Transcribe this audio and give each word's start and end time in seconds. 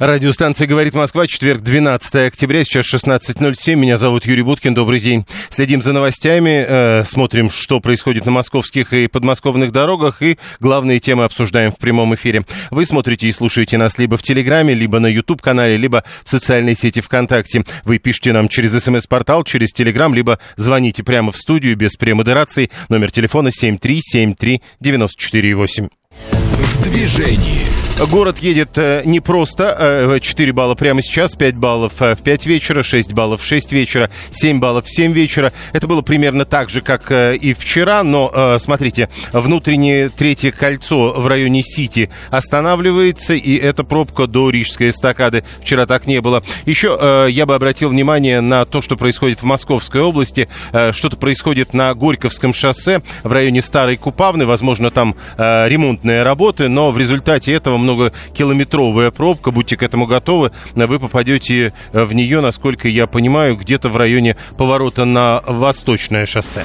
Радиостанция 0.00 0.66
«Говорит 0.66 0.94
Москва», 0.94 1.28
четверг, 1.28 1.62
12 1.62 2.26
октября, 2.26 2.64
сейчас 2.64 2.92
16.07. 2.92 3.76
Меня 3.76 3.96
зовут 3.96 4.26
Юрий 4.26 4.42
Буткин, 4.42 4.74
добрый 4.74 4.98
день. 4.98 5.24
Следим 5.50 5.82
за 5.82 5.92
новостями, 5.92 6.64
э, 6.66 7.04
смотрим, 7.04 7.48
что 7.48 7.78
происходит 7.78 8.26
на 8.26 8.32
московских 8.32 8.92
и 8.92 9.06
подмосковных 9.06 9.70
дорогах, 9.70 10.20
и 10.20 10.36
главные 10.58 10.98
темы 10.98 11.22
обсуждаем 11.22 11.70
в 11.70 11.78
прямом 11.78 12.12
эфире. 12.16 12.44
Вы 12.72 12.86
смотрите 12.86 13.28
и 13.28 13.32
слушаете 13.32 13.78
нас 13.78 13.96
либо 13.96 14.16
в 14.16 14.22
Телеграме, 14.22 14.74
либо 14.74 14.98
на 14.98 15.06
YouTube-канале, 15.06 15.76
либо 15.76 16.02
в 16.24 16.28
социальной 16.28 16.74
сети 16.74 17.00
ВКонтакте. 17.00 17.64
Вы 17.84 17.98
пишите 17.98 18.32
нам 18.32 18.48
через 18.48 18.72
СМС-портал, 18.72 19.44
через 19.44 19.72
Телеграм, 19.72 20.12
либо 20.12 20.40
звоните 20.56 21.04
прямо 21.04 21.30
в 21.30 21.36
студию 21.36 21.76
без 21.76 21.94
премодерации. 21.94 22.68
Номер 22.88 23.12
телефона 23.12 23.48
7373948. 23.48 25.88
В 26.20 26.82
движении. 26.82 27.93
Город 27.96 28.38
едет 28.40 28.76
э, 28.76 29.02
не 29.04 29.20
просто 29.20 30.18
4 30.20 30.52
балла 30.52 30.74
прямо 30.74 31.00
сейчас, 31.00 31.36
5 31.36 31.56
баллов 31.56 31.92
э, 32.00 32.16
в 32.16 32.22
5 32.22 32.46
вечера, 32.46 32.82
6 32.82 33.12
баллов 33.12 33.40
в 33.40 33.46
6 33.46 33.70
вечера, 33.70 34.10
7 34.32 34.58
баллов 34.58 34.86
в 34.86 34.90
7 34.90 35.12
вечера. 35.12 35.52
Это 35.72 35.86
было 35.86 36.02
примерно 36.02 36.44
так 36.44 36.70
же, 36.70 36.82
как 36.82 37.12
э, 37.12 37.36
и 37.36 37.54
вчера, 37.54 38.02
но 38.02 38.58
смотрите, 38.58 39.08
внутреннее 39.32 40.08
третье 40.08 40.50
кольцо 40.50 41.12
в 41.12 41.26
районе 41.28 41.62
Сити 41.62 42.10
останавливается, 42.30 43.34
и 43.34 43.56
эта 43.56 43.84
пробка 43.84 44.26
до 44.26 44.50
Рижской 44.50 44.90
эстакады. 44.90 45.44
Вчера 45.60 45.86
так 45.86 46.06
не 46.06 46.20
было. 46.20 46.42
Еще 46.66 47.28
я 47.30 47.46
бы 47.46 47.54
обратил 47.54 47.90
внимание 47.90 48.40
на 48.40 48.64
то, 48.64 48.82
что 48.82 48.96
происходит 48.96 49.40
в 49.40 49.44
Московской 49.44 50.00
области. 50.00 50.48
Что-то 50.92 51.16
происходит 51.16 51.74
на 51.74 51.94
Горьковском 51.94 52.54
шоссе 52.54 53.02
в 53.22 53.32
районе 53.32 53.62
Старой 53.62 53.96
Купавны. 53.96 54.46
Возможно, 54.46 54.90
там 54.90 55.14
ремонтные 55.38 56.22
работы, 56.22 56.68
но 56.68 56.90
в 56.90 56.98
результате 56.98 57.52
этого 57.52 57.78
многокилометровая 57.84 59.10
пробка, 59.10 59.50
будьте 59.50 59.76
к 59.76 59.82
этому 59.82 60.06
готовы, 60.06 60.50
вы 60.74 60.98
попадете 60.98 61.72
в 61.92 62.12
нее, 62.12 62.40
насколько 62.40 62.88
я 62.88 63.06
понимаю, 63.06 63.56
где-то 63.56 63.88
в 63.88 63.96
районе 63.96 64.36
поворота 64.56 65.04
на 65.04 65.42
Восточное 65.46 66.26
шоссе. 66.26 66.64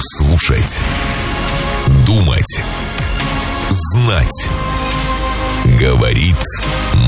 Слушать. 0.00 0.82
Думать. 2.06 2.62
Знать. 3.70 4.50
Говорит 5.78 6.36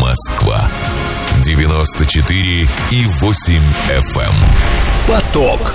Москва. 0.00 0.70
94 1.44 2.68
и 2.90 3.06
8 3.06 3.62
FM. 3.88 4.20
Эм. 4.20 4.34
Поток. 5.08 5.74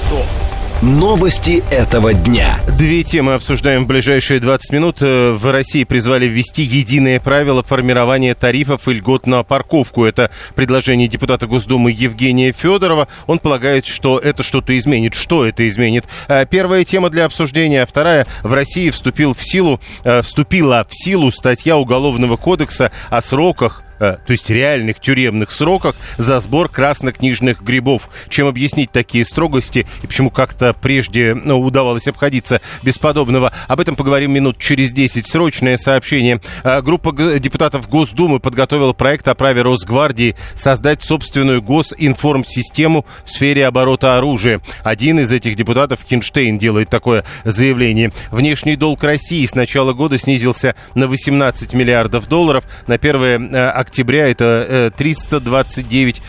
Новости 0.82 1.64
этого 1.72 2.14
дня. 2.14 2.60
Две 2.78 3.04
темы 3.04 3.36
обсуждаем 3.36 3.86
в 3.86 3.88
ближайшие 3.88 4.42
20 4.42 4.74
минут. 4.74 4.98
Э, 5.00 5.32
в 5.32 5.50
России 5.50 5.86
призвали 5.86 6.26
ввести 6.26 6.64
единое 6.64 7.22
правило 7.22 7.64
формирования 7.64 8.36
тарифов 8.36 8.88
и 8.90 8.94
льгот 8.94 9.26
на 9.26 9.42
парковку. 9.44 10.04
Это 10.04 10.30
предложение 10.54 11.08
депутата 11.08 11.48
Госдумы 11.48 11.92
Евгения 11.92 12.52
Федорова. 12.52 13.08
Он 13.26 13.40
полагает, 13.40 13.88
что 13.88 14.20
это 14.20 14.44
что-то 14.44 14.78
изменит. 14.78 15.16
Что 15.16 15.46
это 15.46 15.66
изменит? 15.68 16.06
Э, 16.28 16.46
первая 16.46 16.84
тема 16.84 17.10
для 17.10 17.26
обсуждения. 17.26 17.84
А 17.84 17.86
вторая. 17.86 18.28
В 18.44 18.54
России 18.54 18.90
вступил 18.90 19.34
в 19.34 19.42
силу, 19.42 19.80
э, 20.04 20.22
вступила 20.22 20.86
в 20.88 20.94
силу 20.94 21.32
статья 21.32 21.78
Уголовного 21.78 22.36
кодекса 22.36 22.92
о 23.10 23.22
сроках 23.22 23.85
то 24.00 24.20
есть 24.28 24.50
реальных 24.50 25.00
тюремных 25.00 25.52
сроках 25.52 25.96
за 26.18 26.40
сбор 26.40 26.70
краснокнижных 26.70 27.62
грибов. 27.62 28.10
Чем 28.30 28.48
объяснить 28.48 28.92
такие 28.92 29.26
строгости 29.26 29.88
и 30.04 30.08
почему 30.08 30.30
как-то 30.30 30.74
прежде 30.74 31.34
ну, 31.36 31.60
удавалось 31.60 32.08
обходиться 32.08 32.62
без 32.84 32.98
подобного? 32.98 33.52
Об 33.68 33.80
этом 33.80 33.96
поговорим 33.96 34.32
минут 34.32 34.58
через 34.58 34.92
10. 34.92 35.26
Срочное 35.26 35.78
сообщение. 35.78 36.42
Э, 36.64 36.82
группа 36.82 37.12
депутатов 37.40 37.90
Госдумы 37.90 38.40
подготовила 38.40 38.94
проект 38.94 39.28
о 39.28 39.36
праве 39.36 39.62
Росгвардии 39.62 40.36
создать 40.54 41.02
собственную 41.04 41.62
госинформсистему 41.62 43.06
в 43.24 43.30
сфере 43.30 43.68
оборота 43.68 44.18
оружия. 44.18 44.62
Один 44.84 45.20
из 45.20 45.32
этих 45.32 45.56
депутатов, 45.56 46.04
Кинштейн, 46.04 46.58
делает 46.58 46.90
такое 46.90 47.24
заявление. 47.44 48.12
Внешний 48.32 48.76
долг 48.76 49.04
России 49.04 49.46
с 49.46 49.56
начала 49.56 49.94
года 49.94 50.18
снизился 50.18 50.76
на 50.94 51.08
18 51.08 51.74
миллиардов 51.74 52.28
долларов. 52.28 52.66
На 52.88 52.96
1 52.96 53.56
октября 53.86 54.28
это 54.28 54.92
329,5 54.98 56.22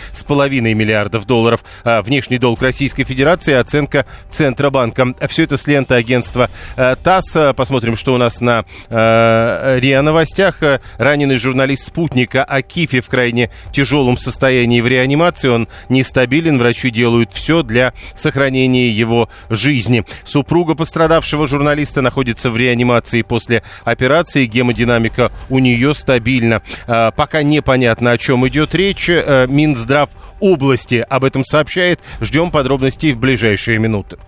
э, 0.59 0.75
миллиардов 0.75 1.27
долларов. 1.27 1.65
А 1.84 2.03
внешний 2.03 2.39
долг 2.39 2.61
Российской 2.62 3.05
Федерации, 3.05 3.55
оценка 3.55 4.05
Центробанка. 4.31 5.15
Все 5.28 5.44
это 5.44 5.56
с 5.56 5.67
ленты 5.67 5.94
агентства 5.94 6.50
э, 6.77 6.97
ТАСС. 7.03 7.55
Посмотрим, 7.56 7.97
что 7.97 8.15
у 8.15 8.19
нас 8.19 8.41
на 8.41 8.65
э, 8.89 9.78
РИА 9.81 10.03
Новостях. 10.03 10.59
Раненый 10.99 11.39
журналист 11.39 11.87
«Спутника» 11.87 12.44
Акифи 12.44 13.00
в 13.00 13.09
крайне 13.09 13.50
тяжелом 13.73 14.19
состоянии 14.19 14.81
в 14.81 14.87
реанимации. 14.87 15.49
Он 15.49 15.69
нестабилен. 15.88 16.59
Врачи 16.59 16.91
делают 16.91 17.33
все 17.33 17.62
для 17.62 17.94
сохранения 18.15 18.91
его 18.91 19.31
жизни. 19.49 20.05
Супруга 20.25 20.75
пострадавшего 20.75 21.47
журналиста 21.47 22.03
находится 22.03 22.50
в 22.50 22.56
реанимации 22.56 23.23
после 23.23 23.62
операции. 23.84 24.44
Гемодинамика 24.44 25.33
у 25.49 25.59
нее 25.59 25.94
стабильна. 25.94 26.61
Пока 26.87 27.43
непонятно, 27.49 28.12
о 28.12 28.19
чем 28.19 28.47
идет 28.49 28.75
речь. 28.75 29.09
Э, 29.09 29.47
Минздрав 29.49 30.11
области 30.41 31.05
об 31.09 31.25
этом 31.25 31.45
сообщает. 31.45 32.01
Ждем 32.21 32.51
подробностей 32.51 33.12
в 33.12 33.19
ближайшие 33.19 33.79
минуты. 33.79 34.19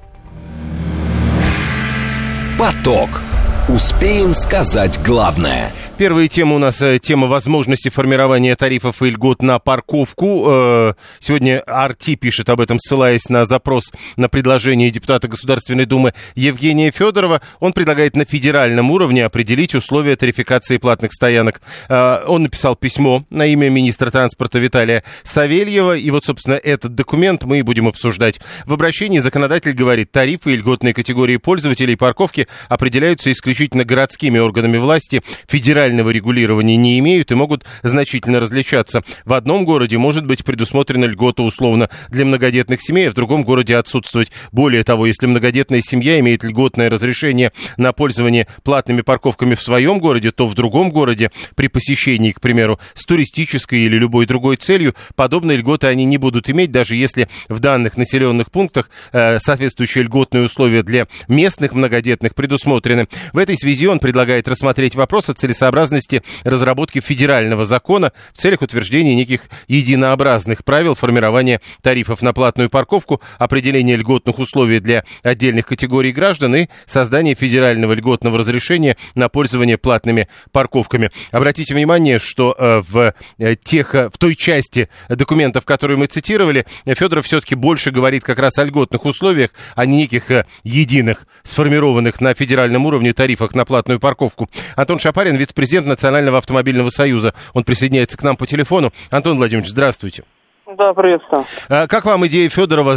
Поток. 2.59 3.21
Успеем 3.69 4.35
сказать 4.35 4.99
главное– 5.05 5.71
Первая 5.99 6.29
тема 6.29 6.55
у 6.55 6.59
нас 6.61 6.81
э, 6.81 7.01
тема 7.01 7.27
возможности 7.27 7.89
формирования 7.89 8.55
тарифов 8.55 9.03
и 9.03 9.11
льгот 9.11 9.43
на 9.43 9.59
парковку. 9.59 10.45
Э, 10.47 10.93
сегодня 11.19 11.59
Арти 11.67 12.15
пишет 12.15 12.49
об 12.51 12.61
этом, 12.61 12.79
ссылаясь 12.79 13.29
на 13.29 13.45
запрос 13.45 13.91
на 14.17 14.29
предложение 14.29 14.93
депутата 14.93 15.27
Государственной 15.27 15.87
Думы 15.87 16.15
Евгения 16.37 16.93
Федорова. 16.93 17.43
Он 17.59 17.73
предлагает 17.73 18.15
на 18.15 18.25
федеральном 18.25 18.93
уровне 18.93 19.25
определить 19.25 19.75
условия 19.75 20.15
тарификации 20.15 20.77
платных 20.77 21.13
стоянок. 21.13 21.61
Э, 21.89 22.23
он 22.29 22.45
написал 22.45 22.77
письмо 22.77 23.25
на 23.29 23.47
имя 23.47 23.69
министра 23.69 24.13
транспорта 24.13 24.61
Виталия 24.61 25.03
Савельева. 25.25 25.97
И 25.97 26.09
вот, 26.13 26.25
собственно, 26.25 26.55
этот 26.55 26.95
документ 26.95 27.43
мы 27.43 27.59
и 27.59 27.63
будем 27.63 27.89
обсуждать. 27.89 28.39
В 28.67 28.73
обращении 28.73 29.19
законодатель 29.19 29.73
говорит, 29.73 30.13
тарифы 30.13 30.53
и 30.53 30.57
льготные 30.59 30.95
категории 30.95 31.39
пользователей 31.39 31.97
парковки 31.97 32.47
определяются 32.69 33.33
исключительно 33.33 33.85
городскими 33.85 34.39
органами 34.39 34.77
власти, 34.77 35.25
федеральными 35.49 35.88
федерального 35.89 36.11
регулирования 36.11 36.77
не 36.77 36.99
имеют 36.99 37.33
и 37.33 37.35
могут 37.35 37.65
значительно 37.83 38.41
различаться. 38.41 39.03
В 39.25 39.33
одном 39.33 39.65
городе 39.65 39.97
может 39.97 40.27
быть 40.27 40.45
предусмотрена 40.45 41.07
льгота 41.07 41.43
условно 41.43 41.89
для 42.11 42.27
многодетных 42.27 42.81
семей, 42.83 43.09
а 43.09 43.11
в 43.11 43.15
другом 43.15 43.43
городе 43.43 43.77
отсутствовать. 43.77 44.31
Более 44.53 44.85
того, 44.85 45.07
если 45.07 45.27
многодетная 45.27 45.81
семья 45.81 46.21
имеет 46.21 46.45
льготное 46.45 46.91
разрешение 46.91 47.53
на 47.79 47.93
пользование 47.93 48.47
платными 48.65 49.01
парковками 49.01 49.55
в 49.55 49.63
своем 49.63 49.99
городе, 49.99 50.31
то 50.31 50.47
в 50.47 50.55
другом 50.55 50.91
городе 50.91 51.31
при 51.57 51.69
посещении, 51.69 52.33
к 52.33 52.41
примеру, 52.41 52.79
с 52.95 53.07
туристической 53.07 53.81
или 53.81 53.97
любой 53.97 54.27
другой 54.27 54.57
целью, 54.57 54.95
подобные 55.17 55.57
льготы 55.57 55.87
они 55.87 56.05
не 56.05 56.19
будут 56.19 56.51
иметь, 56.51 56.71
даже 56.71 56.97
если 56.97 57.29
в 57.49 57.61
данных 57.61 57.97
населенных 57.97 58.51
пунктах 58.51 58.91
э, 59.13 59.39
соответствующие 59.39 60.05
льготные 60.05 60.45
условия 60.45 60.83
для 60.83 61.07
местных 61.29 61.73
многодетных 61.73 62.35
предусмотрены. 62.35 63.09
В 63.33 63.39
этой 63.39 63.57
связи 63.57 63.87
он 63.87 64.01
предлагает 64.01 64.49
рассмотреть 64.49 64.95
вопрос 64.95 65.31
о 65.31 65.35
целесообразности 65.35 65.78
целесообразности 65.79 66.23
разработки 66.45 67.01
федерального 67.01 67.65
закона 67.65 68.13
в 68.33 68.39
целях 68.39 68.63
утверждения 68.63 69.15
неких 69.15 69.43
единообразных 69.69 70.65
правил 70.65 70.95
формирования 70.95 71.61
тарифов 71.83 72.23
на 72.23 72.33
платную 72.33 72.71
парковку, 72.71 73.21
определения 73.39 73.97
льготных 73.97 74.39
условий 74.39 74.81
для 74.81 75.05
отдельных 75.23 75.67
категорий 75.67 76.13
граждан 76.13 76.57
и 76.57 76.69
создания 76.87 77.35
федерального 77.35 77.93
льготного 77.93 78.39
разрешения 78.39 78.97
на 79.15 79.29
пользование 79.29 79.79
платными 79.79 80.29
парковками. 80.53 81.11
Обратите 81.31 81.75
внимание, 81.75 82.19
что 82.19 82.55
э, 82.59 82.83
в, 82.89 83.15
э, 83.39 83.57
тех, 83.57 83.95
э, 83.95 84.11
в 84.11 84.19
той 84.19 84.35
части 84.35 84.89
документов, 85.09 85.65
которые 85.65 85.97
мы 85.97 86.07
цитировали, 86.07 86.67
Федоров 86.87 87.27
все-таки 87.27 87.55
больше 87.55 87.91
говорит 87.91 88.25
как 88.25 88.39
раз 88.39 88.59
о 88.59 88.65
льготных 88.65 89.05
условиях, 89.05 89.51
а 89.75 89.87
не 89.87 89.99
неких 89.99 90.31
единых, 90.65 91.27
сформированных 91.43 92.21
на 92.21 92.35
федеральном 92.35 92.87
уровне 92.87 93.13
тарифах 93.13 93.55
на 93.55 93.65
платную 93.65 94.01
парковку. 94.01 94.49
Антон 94.77 94.99
Шапарин, 94.99 95.37
вице-президент 95.37 95.68
президент 95.69 95.87
Национального 95.87 96.39
автомобильного 96.39 96.89
союза. 96.89 97.33
Он 97.55 97.63
присоединяется 97.63 98.17
к 98.17 98.23
нам 98.23 98.37
по 98.37 98.47
телефону. 98.47 98.89
Антон 99.11 99.37
Владимирович, 99.37 99.69
здравствуйте. 99.71 100.25
Да, 100.67 100.95
приветствую. 100.95 101.45
А 101.69 101.87
как 101.87 102.07
вам 102.07 102.27
идея 102.27 102.49
Федорова 102.49 102.93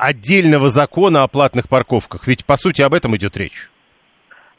отдельного 0.00 0.68
закона 0.68 1.22
о 1.22 1.28
платных 1.28 1.68
парковках? 1.68 2.26
Ведь, 2.26 2.44
по 2.44 2.56
сути, 2.56 2.82
об 2.82 2.94
этом 2.94 3.14
идет 3.16 3.36
речь. 3.36 3.70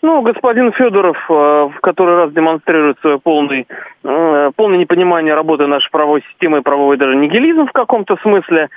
Ну, 0.02 0.22
господин 0.22 0.72
Федоров 0.74 1.18
э, 1.30 1.34
в 1.34 1.80
который 1.82 2.16
раз 2.16 2.32
демонстрирует 2.32 3.00
свое 3.02 3.20
полное, 3.20 3.66
э, 4.04 4.52
полное 4.56 4.78
непонимание 4.78 5.34
работы 5.34 5.68
нашей 5.68 5.90
правовой 5.92 6.24
системы 6.30 6.60
и 6.60 6.62
правовой 6.62 6.98
даже 6.98 7.16
нигилизм 7.16 7.66
в 7.68 7.72
каком-то 7.74 8.16
смысле. 8.22 8.70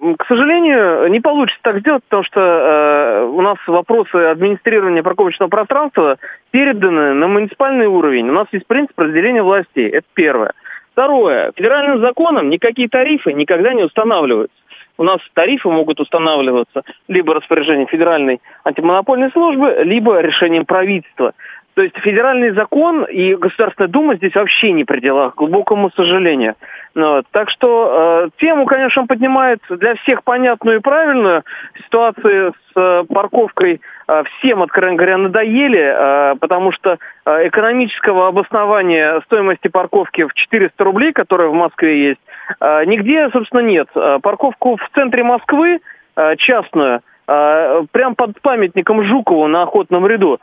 К 0.00 0.26
сожалению, 0.26 1.08
не 1.10 1.20
получится 1.20 1.60
так 1.62 1.80
сделать, 1.80 2.02
потому 2.04 2.24
что 2.24 2.40
э, 2.40 3.24
у 3.24 3.40
нас 3.42 3.58
вопросы 3.66 4.16
администрирования 4.16 5.02
парковочного 5.02 5.50
пространства 5.50 6.16
переданы 6.50 7.12
на 7.12 7.26
муниципальный 7.28 7.86
уровень. 7.86 8.30
У 8.30 8.32
нас 8.32 8.46
есть 8.52 8.66
принцип 8.66 8.98
разделения 8.98 9.42
властей. 9.42 9.90
Это 9.90 10.06
первое. 10.14 10.52
Второе. 10.92 11.52
Федеральным 11.54 12.00
законом 12.00 12.48
никакие 12.48 12.88
тарифы 12.88 13.34
никогда 13.34 13.74
не 13.74 13.84
устанавливаются 13.84 14.56
у 15.00 15.02
нас 15.02 15.18
тарифы 15.32 15.70
могут 15.70 15.98
устанавливаться 15.98 16.82
либо 17.08 17.32
распоряжением 17.32 17.88
Федеральной 17.88 18.42
антимонопольной 18.64 19.30
службы, 19.30 19.80
либо 19.82 20.20
решением 20.20 20.66
правительства. 20.66 21.32
То 21.74 21.82
есть 21.82 21.96
федеральный 21.98 22.50
закон 22.50 23.04
и 23.04 23.34
Государственная 23.34 23.88
Дума 23.88 24.16
здесь 24.16 24.34
вообще 24.34 24.72
не 24.72 24.84
при 24.84 25.00
делах, 25.00 25.34
к 25.34 25.38
глубокому 25.38 25.90
сожалению. 25.92 26.56
Ну, 26.94 27.22
так 27.30 27.48
что 27.50 28.24
э, 28.26 28.40
тему, 28.40 28.66
конечно, 28.66 29.02
он 29.02 29.08
поднимает 29.08 29.60
для 29.68 29.94
всех 29.94 30.24
понятную 30.24 30.78
и 30.78 30.82
правильную. 30.82 31.44
Ситуации 31.84 32.50
с 32.50 32.76
э, 32.76 33.04
парковкой 33.08 33.80
э, 34.08 34.22
всем, 34.24 34.62
откровенно 34.62 34.96
говоря, 34.96 35.18
надоели, 35.18 35.80
э, 35.80 36.34
потому 36.40 36.72
что 36.72 36.98
э, 37.24 37.48
экономического 37.48 38.26
обоснования 38.26 39.20
стоимости 39.26 39.68
парковки 39.68 40.24
в 40.24 40.34
400 40.34 40.82
рублей, 40.82 41.12
которая 41.12 41.48
в 41.48 41.54
Москве 41.54 42.08
есть, 42.08 42.20
э, 42.60 42.84
нигде, 42.86 43.30
собственно, 43.30 43.60
нет. 43.60 43.88
Э, 43.94 44.18
парковку 44.20 44.76
в 44.76 44.90
центре 44.92 45.22
Москвы, 45.22 45.78
э, 46.16 46.36
частную, 46.36 47.02
э, 47.28 47.82
прям 47.92 48.16
под 48.16 48.40
памятником 48.42 49.04
Жукову 49.04 49.46
на 49.46 49.62
охотном 49.62 50.08
ряду, 50.08 50.40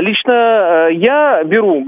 лично 0.00 0.32
э, 0.32 0.94
я 0.94 1.42
беру 1.44 1.84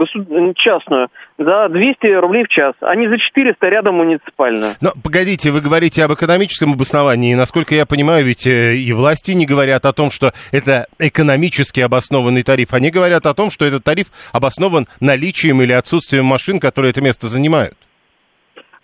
частную 0.57 1.09
за 1.39 1.69
200 1.69 2.21
рублей 2.21 2.45
в 2.45 2.49
час, 2.49 2.75
а 2.81 2.95
не 2.95 3.09
за 3.09 3.19
400 3.19 3.69
рядом 3.69 3.95
муниципальную. 3.97 4.73
Но 4.81 4.93
погодите, 5.03 5.51
вы 5.51 5.61
говорите 5.61 6.05
об 6.05 6.13
экономическом 6.13 6.75
обосновании. 6.75 7.35
Насколько 7.35 7.75
я 7.75 7.87
понимаю, 7.87 8.25
ведь 8.25 8.47
э, 8.47 8.77
и 8.77 8.93
власти 8.93 9.33
не 9.33 9.47
говорят 9.47 9.87
о 9.87 9.93
том, 9.93 10.11
что 10.11 10.33
это 10.53 10.87
экономически 10.99 11.81
обоснованный 11.81 12.43
тариф. 12.43 12.75
Они 12.75 12.91
говорят 12.91 13.25
о 13.27 13.35
том, 13.35 13.51
что 13.51 13.65
этот 13.65 13.85
тариф 13.85 14.09
обоснован 14.33 14.87
наличием 15.01 15.63
или 15.63 15.73
отсутствием 15.73 16.27
машин, 16.27 16.61
которые 16.61 16.91
это 16.91 17.01
место 17.01 17.29
занимают. 17.29 17.75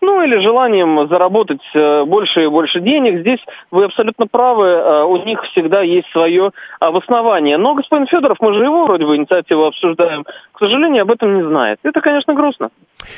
Ну, 0.06 0.22
или 0.22 0.40
желанием 0.40 1.08
заработать 1.08 1.66
э, 1.74 2.04
больше 2.04 2.44
и 2.44 2.46
больше 2.46 2.80
денег. 2.80 3.22
Здесь 3.22 3.40
вы 3.72 3.86
абсолютно 3.86 4.28
правы, 4.28 4.64
э, 4.64 5.02
у 5.02 5.16
них 5.24 5.42
всегда 5.50 5.82
есть 5.82 6.06
свое 6.12 6.52
обоснование. 6.78 7.58
Но 7.58 7.74
господин 7.74 8.06
Федоров, 8.06 8.36
мы 8.38 8.54
же 8.54 8.62
его 8.62 8.86
вроде 8.86 9.04
бы 9.04 9.16
инициативу 9.16 9.64
обсуждаем, 9.64 10.22
к 10.52 10.58
сожалению, 10.60 11.02
об 11.02 11.10
этом 11.10 11.36
не 11.36 11.42
знает. 11.42 11.80
Это, 11.82 12.00
конечно, 12.00 12.34
грустно. 12.34 12.68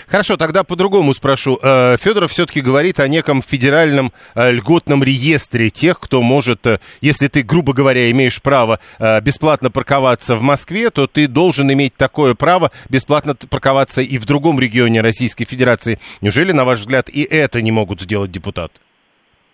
Хорошо, 0.09 0.39
тогда 0.39 0.65
по-другому 0.65 1.13
спрошу. 1.13 1.59
Э, 1.63 1.99
Федоров 1.99 2.31
все-таки 2.31 2.63
говорит 2.63 3.01
о 3.01 3.09
неком 3.09 3.43
федеральном 3.43 4.11
льготном 4.35 5.05
реестре 5.05 5.69
тех, 5.69 6.01
кто 6.01 6.23
может, 6.23 6.61
если 7.03 7.29
ты, 7.29 7.43
грубо 7.43 7.75
говоря, 7.75 8.11
имеешь 8.11 8.43
право 8.43 8.79
бесплатно 9.23 9.71
парковаться 9.71 10.37
в 10.37 10.43
Москве, 10.43 10.89
то 10.89 11.07
ты 11.07 11.29
должен 11.29 11.71
иметь 11.71 11.97
такое 11.97 12.35
право 12.35 12.71
бесплатно 12.89 13.35
парковаться 13.51 14.01
и 14.01 14.17
в 14.17 14.25
другом 14.25 14.59
регионе 14.59 15.03
Российской 15.03 15.45
Федерации. 15.45 15.99
Неужели, 16.23 16.53
на 16.53 16.65
ваш 16.65 16.78
взгляд, 16.79 17.09
и 17.09 17.23
это 17.23 17.63
не 17.63 17.73
могут 17.73 18.01
сделать 18.01 18.31
депутаты? 18.31 18.81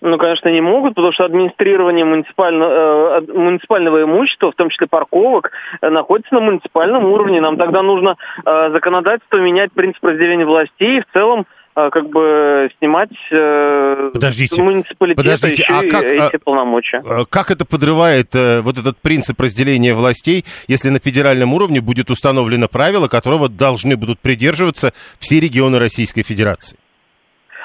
Ну, 0.04 0.18
конечно, 0.18 0.50
не 0.50 0.60
могут, 0.60 0.94
потому 0.94 1.14
что 1.14 1.24
администрирование 1.24 2.04
муниципального, 2.04 3.20
э, 3.20 3.32
муниципального 3.32 4.02
имущества, 4.02 4.52
в 4.52 4.54
том 4.54 4.68
числе 4.68 4.86
парковок, 4.86 5.50
э, 5.80 5.88
находится 5.88 6.34
на 6.34 6.42
муниципальном 6.42 7.06
уровне. 7.06 7.40
Нам 7.40 7.56
тогда 7.56 7.82
нужно 7.82 8.16
э, 8.44 8.70
законодательство 8.70 9.38
менять 9.38 9.72
принцип 9.72 10.04
разделения 10.04 10.44
властей 10.44 10.98
и 10.98 11.00
в 11.00 11.06
целом 11.14 11.46
э, 11.74 11.88
как 11.90 12.10
бы 12.10 12.68
снимать 12.78 13.16
э, 13.32 14.10
подождите, 14.12 14.62
муниципалитета 14.62 15.22
подождите, 15.22 15.62
еще 15.62 15.72
а 15.72 15.90
как, 15.90 16.02
эти 16.04 16.36
а, 16.36 16.38
полномочия. 16.38 17.02
Как 17.30 17.50
это 17.50 17.64
подрывает 17.64 18.34
э, 18.34 18.60
вот 18.60 18.76
этот 18.76 18.98
принцип 18.98 19.40
разделения 19.40 19.94
властей, 19.94 20.44
если 20.68 20.90
на 20.90 20.98
федеральном 20.98 21.54
уровне 21.54 21.80
будет 21.80 22.10
установлено 22.10 22.68
правило, 22.68 23.08
которого 23.08 23.48
должны 23.48 23.96
будут 23.96 24.20
придерживаться 24.20 24.92
все 25.18 25.40
регионы 25.40 25.78
Российской 25.78 26.24
Федерации? 26.24 26.76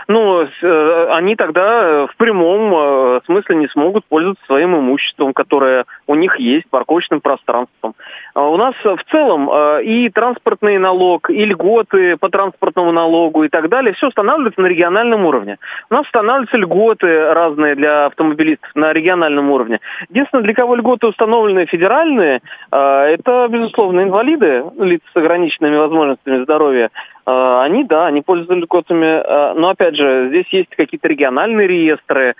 Ну, 0.10 0.42
э, 0.42 1.08
они 1.12 1.36
тогда 1.36 2.08
в 2.08 2.16
прямом 2.18 2.74
э, 2.74 3.22
смысле 3.26 3.58
не 3.58 3.68
смогут 3.68 4.06
пользоваться 4.06 4.44
своим 4.48 4.76
имуществом, 4.76 5.34
которое 5.34 5.86
у 6.08 6.16
них 6.16 6.40
есть, 6.40 6.68
парковочным 6.68 7.22
пространством. 7.22 7.94
А 8.40 8.48
у 8.48 8.56
нас 8.56 8.74
в 8.86 9.04
целом 9.12 9.50
э, 9.52 9.84
и 9.84 10.10
транспортный 10.10 10.78
налог, 10.78 11.30
и 11.30 11.44
льготы 11.44 12.16
по 12.16 12.30
транспортному 12.30 12.94
налогу 12.94 13.44
и 13.44 13.50
так 13.50 13.68
далее, 13.68 13.92
все 13.92 14.08
устанавливается 14.08 14.62
на 14.62 14.68
региональном 14.68 15.26
уровне. 15.26 15.58
У 15.90 15.94
нас 15.94 16.06
устанавливаются 16.06 16.56
льготы 16.56 17.34
разные 17.34 17.76
для 17.76 18.06
автомобилистов 18.06 18.70
на 18.76 18.94
региональном 18.94 19.52
уровне. 19.52 19.82
Единственное, 20.10 20.46
для 20.46 20.54
кого 20.54 20.76
льготы 20.76 21.08
установлены 21.08 21.66
федеральные, 21.66 22.40
это, 22.72 23.48
безусловно, 23.50 24.04
инвалиды, 24.04 24.64
лица 24.80 25.06
с 25.14 25.18
ограниченными 25.18 25.76
возможностями 25.76 26.44
здоровья, 26.44 26.92
Э, 27.30 27.62
они, 27.64 27.84
да, 27.84 28.08
они 28.08 28.22
пользуются 28.22 28.56
льготами. 28.56 29.06
Э, 29.06 29.54
но, 29.54 29.70
опять 29.70 29.96
же, 29.96 30.30
здесь 30.30 30.48
есть 30.52 30.70
какие-то 30.76 31.08
региональные 31.08 31.68
реестры, 31.68 32.30
э, 32.30 32.34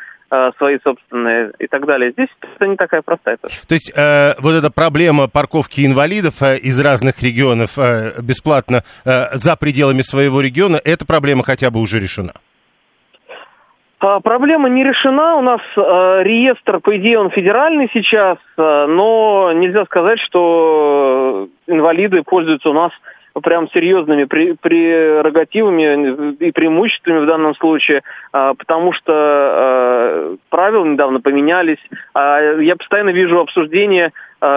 свои 0.58 0.78
собственные 0.84 1.52
и 1.60 1.68
так 1.68 1.86
далее. 1.86 2.12
Здесь 2.12 2.30
это 2.56 2.68
не 2.68 2.76
такая 2.76 3.02
простая. 3.02 3.38
Тоже. 3.38 3.54
То 3.68 3.74
есть 3.74 3.92
э, 3.96 4.34
вот 4.40 4.54
эта 4.54 4.72
проблема 4.72 5.28
парковки 5.28 5.86
инвалидов 5.86 6.42
э, 6.42 6.58
из 6.58 6.80
разных 6.80 7.22
регионов 7.22 7.78
э, 7.78 8.22
бесплатно 8.22 8.84
э, 9.06 9.30
за 9.34 9.56
пределами 9.56 10.02
своего 10.02 10.42
региона, 10.42 10.78
эта 10.84 11.06
проблема 11.06 11.44
хотя 11.44 11.72
бы 11.72 11.80
уже 11.80 12.00
решена? 12.00 12.34
А, 14.00 14.22
проблема 14.22 14.70
не 14.70 14.84
решена. 14.84 15.36
У 15.36 15.42
нас 15.42 15.60
э, 15.76 15.82
реестр, 16.24 16.80
по 16.80 16.96
идее, 16.98 17.20
он 17.20 17.32
федеральный 17.32 17.90
сейчас, 17.94 18.38
э, 18.58 18.86
но 18.88 19.52
нельзя 19.54 19.84
сказать, 19.86 20.20
что 20.22 21.50
инвалиды 21.68 22.24
пользуются 22.24 22.70
у 22.70 22.74
нас 22.74 22.92
прям 23.42 23.70
серьезными 23.70 24.26
прерогативами 24.26 26.36
и 26.40 26.52
преимуществами 26.52 27.20
в 27.20 27.26
данном 27.26 27.56
случае, 27.56 28.04
а, 28.32 28.54
потому 28.54 28.94
что 28.94 29.14
а, 29.14 30.36
правила 30.50 30.86
недавно 30.86 31.22
поменялись. 31.22 31.80
А 32.14 32.40
я 32.60 32.76
постоянно 32.76 33.12
вижу 33.12 33.40
обсуждения 33.40 34.12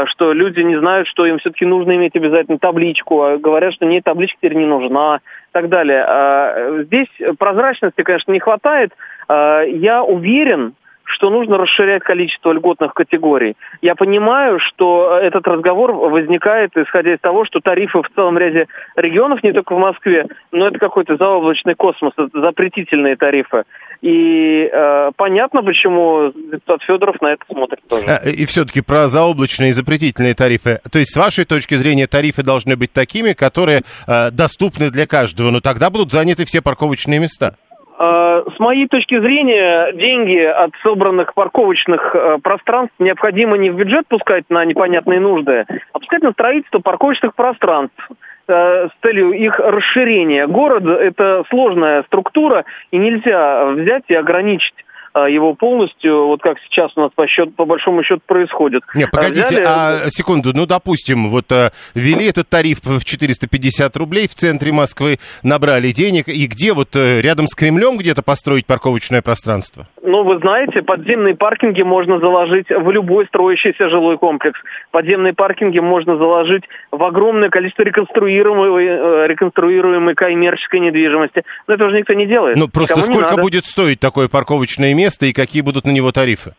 что 0.06 0.32
люди 0.32 0.61
не 0.61 0.79
знают, 0.79 1.08
что 1.08 1.26
им 1.26 1.40
все-таки 1.40 1.67
нужно 1.67 1.96
иметь 1.96 2.14
обязательно 2.14 2.56
табличку, 2.56 3.37
говорят, 3.40 3.75
что 3.75 3.84
нет, 3.84 4.05
табличка 4.05 4.37
теперь 4.38 4.55
не 4.55 4.64
нужна 4.64 5.17
и 5.17 5.50
так 5.50 5.69
далее. 5.69 6.84
Здесь 6.84 7.08
прозрачности, 7.37 8.05
конечно, 8.05 8.31
не 8.31 8.39
хватает. 8.39 8.93
Я 9.29 10.05
уверен, 10.05 10.74
что 11.12 11.31
нужно 11.31 11.58
расширять 11.58 12.02
количество 12.02 12.52
льготных 12.52 12.94
категорий. 12.94 13.56
Я 13.81 13.94
понимаю, 13.94 14.58
что 14.58 15.19
этот 15.19 15.46
разговор 15.46 15.92
возникает, 15.92 16.70
исходя 16.76 17.14
из 17.14 17.20
того, 17.20 17.44
что 17.44 17.60
тарифы 17.60 18.00
в 18.02 18.08
целом 18.14 18.38
ряде 18.38 18.66
регионов, 18.96 19.42
не 19.42 19.52
только 19.52 19.74
в 19.74 19.78
Москве, 19.78 20.26
но 20.50 20.66
это 20.66 20.78
какой-то 20.78 21.16
заоблачный 21.16 21.74
космос, 21.74 22.12
это 22.16 22.40
запретительные 22.40 23.16
тарифы. 23.16 23.64
И 24.02 24.69
э, 24.72 25.10
понятно, 25.16 25.62
почему 25.62 26.32
депутат 26.34 26.82
Федоров 26.82 27.20
на 27.20 27.34
это 27.34 27.44
смотрит 27.48 27.81
тоже. 27.88 28.04
А, 28.08 28.28
и 28.28 28.44
все-таки 28.46 28.81
про 28.81 29.06
заоблачные 29.06 29.70
и 29.70 29.72
запретительные 29.72 30.34
тарифы. 30.34 30.81
То 30.90 30.98
есть, 30.98 31.14
с 31.14 31.16
вашей 31.16 31.44
точки 31.44 31.74
зрения, 31.74 32.08
тарифы 32.08 32.42
должны 32.42 32.76
быть 32.76 32.92
такими, 32.92 33.32
которые 33.32 33.82
э, 34.08 34.31
доступны 34.32 34.90
для 34.90 35.06
каждого, 35.06 35.52
но 35.52 35.60
тогда 35.60 35.88
будут 35.88 36.10
заняты 36.10 36.44
все 36.44 36.60
парковочные 36.60 37.20
места. 37.20 37.54
Э, 37.99 38.43
с 38.55 38.58
моей 38.58 38.89
точки 38.89 39.19
зрения, 39.20 39.93
деньги 39.93 40.39
от 40.39 40.70
собранных 40.82 41.34
парковочных 41.34 42.15
э, 42.15 42.39
пространств 42.43 42.94
необходимо 42.99 43.56
не 43.56 43.70
в 43.70 43.77
бюджет 43.77 44.06
пускать 44.08 44.44
на 44.49 44.65
непонятные 44.65 45.20
нужды, 45.20 45.67
а 45.93 45.99
пускать 45.99 46.22
на 46.22 46.32
строительство 46.32 46.79
парковочных 46.79 47.34
пространств 47.34 48.08
э, 48.49 48.89
с 48.89 49.03
целью 49.03 49.32
их 49.32 49.58
расширения. 49.58 50.46
Город– 50.46 50.87
это 50.87 51.44
сложная 51.51 52.03
структура, 52.05 52.65
и 52.91 52.99
нельзя 52.99 53.67
взять 53.67 54.05
и 54.08 54.15
ограничить 54.15 54.75
его 55.20 55.54
полностью, 55.54 56.26
вот 56.26 56.40
как 56.40 56.56
сейчас 56.69 56.90
у 56.96 57.00
нас 57.00 57.10
по, 57.14 57.26
счет, 57.26 57.54
по 57.54 57.64
большому 57.64 58.02
счету 58.02 58.22
происходит. 58.26 58.82
Нет, 58.94 59.10
погодите, 59.10 59.46
Взяли... 59.46 59.64
а 59.66 59.98
секунду, 60.08 60.52
ну, 60.54 60.66
допустим, 60.66 61.31
вот 61.31 61.50
а, 61.52 61.70
ввели 61.94 62.26
этот 62.26 62.48
тариф 62.48 62.81
в 62.82 63.04
450 63.04 63.96
рублей 63.96 64.28
в 64.28 64.34
центре 64.34 64.72
Москвы, 64.72 65.19
набрали 65.42 65.92
денег, 65.92 66.28
и 66.28 66.46
где 66.46 66.72
вот 66.72 66.96
э, 66.96 67.20
рядом 67.20 67.46
с 67.46 67.54
Кремлем 67.54 67.98
где-то 67.98 68.22
построить 68.22 68.66
парковочное 68.66 69.22
пространство? 69.22 69.86
Ну, 70.04 70.24
вы 70.24 70.38
знаете, 70.38 70.82
подземные 70.82 71.36
паркинги 71.36 71.82
можно 71.82 72.18
заложить 72.18 72.66
в 72.68 72.90
любой 72.90 73.24
строящийся 73.26 73.88
жилой 73.88 74.18
комплекс. 74.18 74.58
Подземные 74.90 75.32
паркинги 75.32 75.78
можно 75.78 76.16
заложить 76.16 76.64
в 76.90 77.02
огромное 77.04 77.50
количество 77.50 77.84
реконструируемой, 77.84 78.84
э, 78.84 79.26
реконструируемой 79.28 80.14
коммерческой 80.14 80.80
недвижимости. 80.80 81.44
Но 81.68 81.74
это 81.74 81.84
уже 81.84 81.98
никто 81.98 82.14
не 82.14 82.26
делает. 82.26 82.56
Ну, 82.56 82.66
просто 82.66 83.00
Кому 83.00 83.06
сколько 83.06 83.40
будет 83.40 83.64
стоить 83.64 84.00
такое 84.00 84.28
парковочное 84.28 84.92
место 84.92 85.26
и 85.26 85.32
какие 85.32 85.62
будут 85.62 85.86
на 85.86 85.92
него 85.92 86.10
тарифы? 86.10 86.54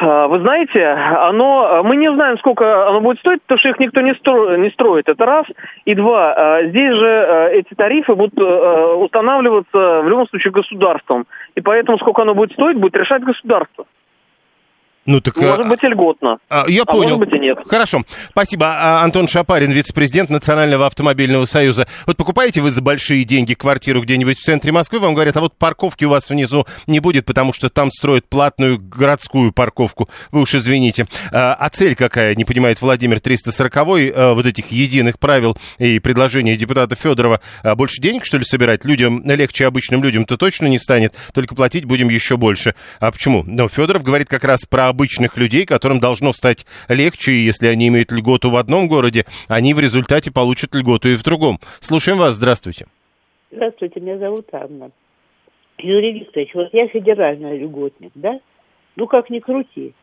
А, 0.00 0.28
вы 0.28 0.40
знаете, 0.40 0.82
оно, 0.86 1.82
мы 1.84 1.96
не 1.96 2.10
знаем, 2.10 2.38
сколько 2.38 2.88
оно 2.88 3.02
будет 3.02 3.18
стоить, 3.18 3.42
потому 3.42 3.58
что 3.58 3.68
их 3.68 3.78
никто 3.78 4.00
не, 4.00 4.14
стро, 4.14 4.56
не 4.56 4.70
строит. 4.70 5.08
Это 5.08 5.26
раз. 5.26 5.46
И 5.84 5.94
два, 5.94 6.32
а, 6.32 6.64
здесь 6.64 6.94
же 6.94 7.06
а, 7.06 7.48
эти 7.48 7.74
тарифы 7.74 8.14
будут 8.14 8.38
устанавливаться 8.40 10.00
в 10.00 10.08
любом 10.08 10.26
случае 10.28 10.52
государством. 10.52 11.26
И 11.54 11.60
поэтому 11.60 11.98
сколько 11.98 12.22
оно 12.22 12.34
будет 12.34 12.52
стоить, 12.52 12.78
будет 12.78 12.96
решать 12.96 13.22
государство. 13.22 13.84
Ну, 15.06 15.20
так, 15.20 15.36
может 15.38 15.66
быть, 15.66 15.82
и 15.82 15.86
льготно. 15.86 16.38
А, 16.50 16.66
я 16.68 16.82
а 16.82 16.84
понял. 16.84 17.16
может 17.16 17.30
быть, 17.30 17.32
и 17.32 17.38
нет. 17.38 17.58
Хорошо. 17.66 18.02
Спасибо. 18.30 18.66
А, 18.68 19.02
Антон 19.02 19.28
Шапарин, 19.28 19.72
вице-президент 19.72 20.28
Национального 20.28 20.86
автомобильного 20.86 21.46
союза. 21.46 21.86
Вот 22.06 22.18
покупаете 22.18 22.60
вы 22.60 22.70
за 22.70 22.82
большие 22.82 23.24
деньги 23.24 23.54
квартиру 23.54 24.02
где-нибудь 24.02 24.38
в 24.38 24.42
центре 24.42 24.72
Москвы, 24.72 24.98
вам 24.98 25.14
говорят, 25.14 25.36
а 25.38 25.40
вот 25.40 25.56
парковки 25.56 26.04
у 26.04 26.10
вас 26.10 26.28
внизу 26.28 26.66
не 26.86 27.00
будет, 27.00 27.24
потому 27.24 27.54
что 27.54 27.70
там 27.70 27.90
строят 27.90 28.28
платную 28.28 28.78
городскую 28.78 29.52
парковку. 29.52 30.08
Вы 30.32 30.42
уж 30.42 30.54
извините. 30.54 31.06
А, 31.32 31.54
а 31.54 31.70
цель 31.70 31.94
какая, 31.94 32.34
не 32.34 32.44
понимает 32.44 32.82
Владимир 32.82 33.16
340-й, 33.16 34.12
а, 34.14 34.34
вот 34.34 34.44
этих 34.44 34.70
единых 34.70 35.18
правил 35.18 35.56
и 35.78 35.98
предложений 35.98 36.56
депутата 36.56 36.94
Федорова. 36.94 37.40
Больше 37.74 38.02
денег, 38.02 38.26
что 38.26 38.36
ли, 38.36 38.44
собирать? 38.44 38.84
Людям 38.84 39.22
легче 39.24 39.66
обычным 39.66 40.02
людям-то 40.02 40.36
точно 40.36 40.66
не 40.66 40.78
станет, 40.78 41.14
только 41.32 41.54
платить 41.54 41.86
будем 41.86 42.10
еще 42.10 42.36
больше. 42.36 42.74
А 42.98 43.10
почему? 43.10 43.44
Ну, 43.46 43.68
Федоров 43.68 44.02
говорит 44.02 44.28
как 44.28 44.44
раз 44.44 44.66
про 44.68 44.89
обычных 44.90 45.38
людей, 45.38 45.64
которым 45.64 46.00
должно 46.00 46.34
стать 46.34 46.66
легче, 46.88 47.32
и 47.32 47.46
если 47.46 47.68
они 47.68 47.88
имеют 47.88 48.12
льготу 48.12 48.50
в 48.50 48.56
одном 48.56 48.88
городе, 48.88 49.24
они 49.48 49.72
в 49.72 49.80
результате 49.80 50.30
получат 50.30 50.74
льготу 50.74 51.08
и 51.08 51.16
в 51.16 51.22
другом. 51.22 51.58
Слушаем 51.80 52.18
вас, 52.18 52.34
здравствуйте. 52.34 52.86
Здравствуйте, 53.50 54.00
меня 54.00 54.18
зовут 54.18 54.46
Анна. 54.52 54.90
Юрий 55.78 56.12
Викторович, 56.12 56.54
вот 56.54 56.68
я 56.72 56.88
федеральный 56.88 57.58
льготник, 57.58 58.12
да? 58.14 58.38
Ну, 58.96 59.06
как 59.06 59.30
ни 59.30 59.38
крути. 59.38 59.94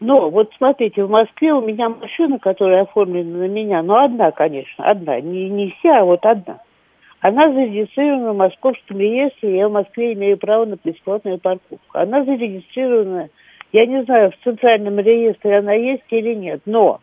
Но 0.00 0.28
вот 0.28 0.50
смотрите, 0.58 1.04
в 1.04 1.10
Москве 1.10 1.52
у 1.52 1.60
меня 1.60 1.88
машина, 1.88 2.38
которая 2.38 2.82
оформлена 2.82 3.38
на 3.38 3.48
меня, 3.48 3.82
ну, 3.82 3.96
одна, 3.96 4.32
конечно, 4.32 4.84
одна. 4.84 5.20
Не, 5.20 5.48
не 5.48 5.70
вся, 5.70 6.00
а 6.00 6.04
вот 6.04 6.26
одна. 6.26 6.58
Она 7.20 7.50
зарегистрирована 7.50 8.34
в 8.34 8.36
московском 8.36 8.98
реестре, 8.98 9.56
я 9.56 9.68
в 9.68 9.72
Москве 9.72 10.12
имею 10.12 10.36
право 10.36 10.66
на 10.66 10.76
бесплатную 10.84 11.38
парковку. 11.38 11.80
Она 11.94 12.22
зарегистрирована 12.22 13.30
я 13.74 13.86
не 13.86 14.04
знаю, 14.04 14.30
в 14.30 14.44
центральном 14.44 15.00
реестре 15.00 15.58
она 15.58 15.74
есть 15.74 16.04
или 16.10 16.32
нет, 16.32 16.60
но 16.64 17.00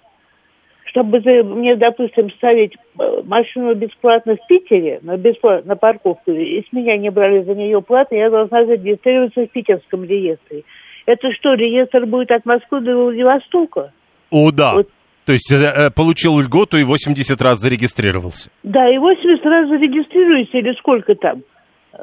чтобы 0.86 1.20
мне, 1.20 1.76
допустим, 1.76 2.32
ставить 2.32 2.76
э, 2.98 3.22
машину 3.26 3.76
бесплатно 3.76 4.38
в 4.38 4.48
Питере, 4.48 5.00
на, 5.02 5.18
бесплатно, 5.18 5.72
на 5.72 5.76
парковку, 5.76 6.32
и 6.32 6.62
с 6.62 6.72
меня 6.72 6.96
не 6.96 7.10
брали 7.10 7.44
за 7.44 7.56
нее 7.56 7.82
платы, 7.82 8.16
я 8.16 8.30
должна 8.30 8.66
зарегистрироваться 8.66 9.42
в 9.42 9.50
питерском 9.50 10.06
реестре. 10.06 10.64
Это 11.06 11.32
что, 11.34 11.56
реестр 11.56 12.06
будет 12.06 12.32
от 12.32 12.46
Москвы 12.46 12.80
до 12.80 12.96
Владивостока? 12.96 13.92
О, 14.32 14.52
да. 14.52 14.76
Вот. 14.76 14.88
То 15.26 15.34
есть 15.34 15.52
э, 15.52 15.92
получил 15.94 16.40
льготу 16.40 16.78
и 16.78 16.86
80 16.86 17.42
раз 17.42 17.60
зарегистрировался? 17.60 18.50
Да, 18.64 18.90
и 18.90 18.98
80 18.98 19.46
раз 19.46 19.68
зарегистрируется, 19.68 20.58
или 20.58 20.74
сколько 20.80 21.16
там? 21.16 21.44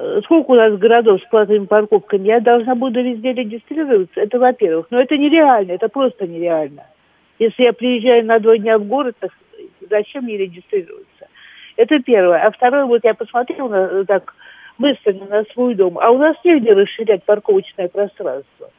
Э, 0.00 0.20
сколько 0.22 0.52
у 0.52 0.54
нас 0.54 0.78
городов 0.78 1.20
с 1.20 1.28
платными 1.28 1.66
парковками, 1.66 2.28
я 2.28 2.38
должна 2.38 2.76
буду 2.76 3.02
везде 3.02 3.32
регистрироваться, 3.32 4.20
это 4.20 4.38
во-первых. 4.38 4.86
Но 4.90 5.00
это 5.00 5.16
нереально, 5.16 5.72
это 5.72 5.88
просто 5.88 6.24
нереально. 6.24 6.86
Если 7.40 7.64
я 7.64 7.72
приезжаю 7.72 8.24
на 8.24 8.38
два 8.38 8.56
дня 8.58 8.78
в 8.78 8.84
город, 8.84 9.16
так 9.18 9.32
зачем 9.90 10.24
мне 10.24 10.36
регистрироваться? 10.36 11.26
Это 11.76 11.98
первое. 11.98 12.46
А 12.46 12.50
второе, 12.52 12.84
вот 12.84 13.02
я 13.02 13.14
посмотрела 13.14 13.68
на, 13.68 14.04
так 14.04 14.34
мысленно 14.78 15.26
на 15.26 15.44
свой 15.52 15.74
дом, 15.74 15.98
а 15.98 16.10
у 16.10 16.18
нас 16.18 16.36
негде 16.44 16.74
расширять 16.74 17.24
парковочное 17.24 17.88
пространство. 17.88 18.70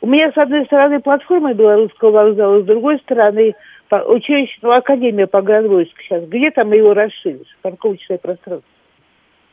У 0.00 0.08
меня, 0.08 0.32
с 0.32 0.36
одной 0.36 0.64
стороны, 0.64 0.98
платформа 1.00 1.54
Белорусского 1.54 2.10
вокзала, 2.10 2.60
с 2.60 2.64
другой 2.64 2.98
стороны, 2.98 3.54
училище, 3.88 4.58
ну, 4.62 4.72
Академия 4.72 5.28
по 5.28 5.40
сейчас. 5.40 6.24
Где 6.24 6.50
там 6.50 6.72
его 6.72 6.92
расширишь, 6.92 7.56
парковочное 7.62 8.18
пространство? 8.18 8.73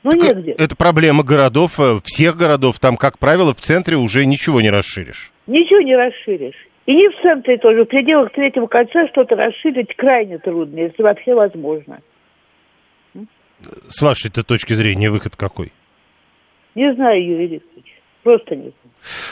Ну, 0.03 0.11
так 0.11 0.21
негде. 0.35 0.51
Это 0.53 0.75
проблема 0.75 1.23
городов, 1.23 1.79
э, 1.79 1.99
всех 2.03 2.35
городов. 2.35 2.79
Там, 2.79 2.97
как 2.97 3.19
правило, 3.19 3.53
в 3.53 3.59
центре 3.59 3.97
уже 3.97 4.25
ничего 4.25 4.61
не 4.61 4.69
расширишь. 4.69 5.31
Ничего 5.47 5.81
не 5.81 5.95
расширишь. 5.95 6.67
И 6.87 6.95
не 6.95 7.09
в 7.09 7.21
центре 7.21 7.57
тоже. 7.57 7.83
В 7.83 7.87
пределах 7.87 8.31
третьего 8.31 8.65
кольца 8.65 9.07
что-то 9.09 9.35
расширить 9.35 9.95
крайне 9.95 10.39
трудно, 10.39 10.79
если 10.79 11.03
вообще 11.03 11.35
возможно. 11.35 11.99
С 13.87 14.01
вашей-то 14.01 14.43
точки 14.43 14.73
зрения 14.73 15.11
выход 15.11 15.35
какой? 15.35 15.71
Не 16.73 16.93
знаю, 16.95 17.23
Юрий 17.23 17.47
Викторович. 17.47 17.93
Просто 18.23 18.55
не 18.55 18.61
знаю. 18.61 18.73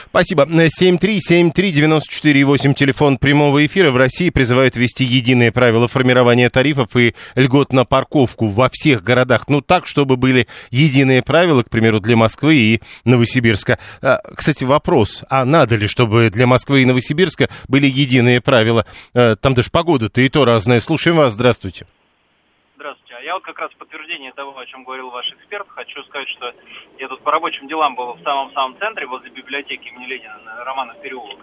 Спасибо. 0.09 0.43
7373948, 0.43 2.73
телефон 2.73 3.17
прямого 3.17 3.65
эфира. 3.65 3.91
В 3.91 3.97
России 3.97 4.29
призывают 4.29 4.75
ввести 4.75 5.05
единые 5.05 5.51
правила 5.51 5.87
формирования 5.87 6.49
тарифов 6.49 6.95
и 6.95 7.13
льгот 7.35 7.73
на 7.73 7.85
парковку 7.85 8.47
во 8.47 8.69
всех 8.71 9.03
городах. 9.03 9.47
Ну, 9.47 9.61
так, 9.61 9.85
чтобы 9.85 10.17
были 10.17 10.47
единые 10.71 11.21
правила, 11.21 11.63
к 11.63 11.69
примеру, 11.69 11.99
для 11.99 12.15
Москвы 12.15 12.55
и 12.55 12.81
Новосибирска. 13.05 13.79
А, 14.01 14.19
кстати, 14.35 14.63
вопрос, 14.63 15.23
а 15.29 15.45
надо 15.45 15.75
ли, 15.75 15.87
чтобы 15.87 16.29
для 16.29 16.47
Москвы 16.47 16.81
и 16.81 16.85
Новосибирска 16.85 17.49
были 17.67 17.87
единые 17.87 18.41
правила? 18.41 18.85
А, 19.13 19.35
там 19.35 19.53
даже 19.53 19.69
погода-то 19.71 20.21
и 20.21 20.29
то 20.29 20.45
разная. 20.45 20.79
Слушаем 20.79 21.17
вас, 21.17 21.33
здравствуйте. 21.33 21.85
Я 23.29 23.35
вот 23.35 23.43
как 23.43 23.59
раз 23.59 23.71
в 23.73 23.77
подтверждение 23.77 24.31
того, 24.31 24.57
о 24.57 24.65
чем 24.65 24.83
говорил 24.83 25.11
ваш 25.11 25.31
эксперт, 25.33 25.67
хочу 25.69 26.01
сказать, 26.05 26.27
что 26.29 26.51
я 26.97 27.07
тут 27.07 27.21
по 27.21 27.29
рабочим 27.29 27.67
делам 27.67 27.93
был 27.93 28.13
в 28.13 28.23
самом-самом 28.23 28.75
центре, 28.79 29.05
возле 29.05 29.29
библиотеки 29.29 29.87
имени 29.87 30.07
Ленина, 30.07 30.39
на 30.43 30.63
Романов 30.65 30.99
переулок. 30.99 31.37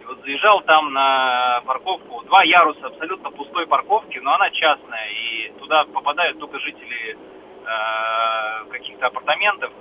И 0.00 0.04
вот 0.04 0.20
заезжал 0.20 0.60
там 0.60 0.92
на 0.92 1.60
парковку, 1.66 2.22
два 2.26 2.44
яруса 2.44 2.86
абсолютно 2.86 3.32
пустой 3.32 3.66
парковки, 3.66 4.18
но 4.18 4.32
она 4.32 4.48
частная, 4.50 5.10
и 5.10 5.52
туда 5.58 5.82
попадают 5.92 6.38
только 6.38 6.60
жители 6.60 7.16
э, 7.16 8.70
каких-то 8.70 9.06
апартаментов. 9.06 9.72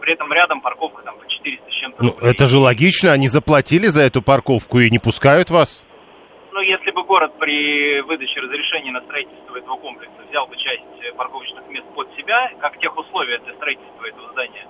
При 0.00 0.14
этом 0.14 0.32
рядом 0.32 0.62
парковка 0.62 1.02
там 1.02 1.18
по 1.18 1.28
400 1.28 1.70
с 1.70 1.74
чем-то. 1.74 2.02
Ну, 2.04 2.16
это 2.22 2.46
же 2.46 2.56
логично, 2.56 3.12
они 3.12 3.28
заплатили 3.28 3.88
за 3.88 4.00
эту 4.00 4.22
парковку 4.22 4.78
и 4.78 4.88
не 4.88 4.98
пускают 4.98 5.50
вас? 5.50 5.84
Ну, 6.52 6.60
если 6.60 6.90
бы 6.90 7.04
город 7.04 7.32
при 7.38 8.00
выдаче 8.02 8.40
разрешения 8.40 8.90
на 8.90 9.00
строительство 9.02 9.56
этого 9.56 9.76
комплекса 9.76 10.16
взял 10.28 10.46
бы 10.46 10.56
часть 10.56 10.82
э, 11.00 11.12
парковочных 11.14 11.68
мест 11.68 11.86
под 11.94 12.08
себя, 12.16 12.50
как 12.60 12.78
тех 12.78 12.96
условия 12.96 13.38
для 13.38 13.54
строительства 13.54 14.04
этого 14.04 14.32
здания, 14.32 14.66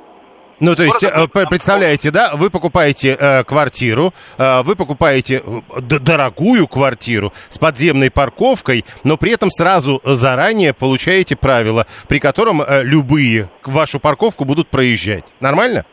ну, 0.61 0.77
то 0.77 0.83
есть, 0.83 1.03
э, 1.03 1.27
представляете, 1.49 2.11
да, 2.11 2.33
вы 2.35 2.51
покупаете 2.51 3.17
э, 3.19 3.45
квартиру, 3.45 4.13
э, 4.37 4.63
вы 4.63 4.77
покупаете 4.77 5.43
э, 5.43 5.81
дорогую 5.81 6.69
квартиру 6.69 7.33
с 7.49 7.57
подземной 7.57 8.11
парковкой, 8.11 8.85
но 9.03 9.17
при 9.17 9.33
этом 9.33 9.51
сразу 9.51 10.03
заранее 10.05 10.75
получаете 10.75 11.35
правила, 11.35 11.87
при 12.09 12.19
котором 12.19 12.61
э, 12.61 12.83
любые 12.83 13.49
вашу 13.65 14.01
парковку 14.01 14.45
будут 14.45 14.69
проезжать. 14.69 15.33
Нормально? 15.41 15.87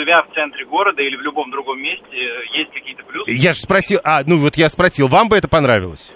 Живя 0.00 0.22
в 0.22 0.34
центре 0.34 0.64
города 0.64 1.02
или 1.02 1.16
в 1.16 1.20
любом 1.20 1.50
другом 1.50 1.78
месте, 1.80 2.16
есть 2.54 2.72
какие-то 2.72 3.04
плюсы. 3.04 3.30
Я 3.30 3.52
же 3.52 3.60
спросил, 3.60 4.00
а, 4.02 4.22
ну 4.26 4.38
вот 4.38 4.56
я 4.56 4.68
спросил, 4.68 5.08
вам 5.08 5.28
бы 5.28 5.36
это 5.36 5.48
понравилось? 5.48 6.14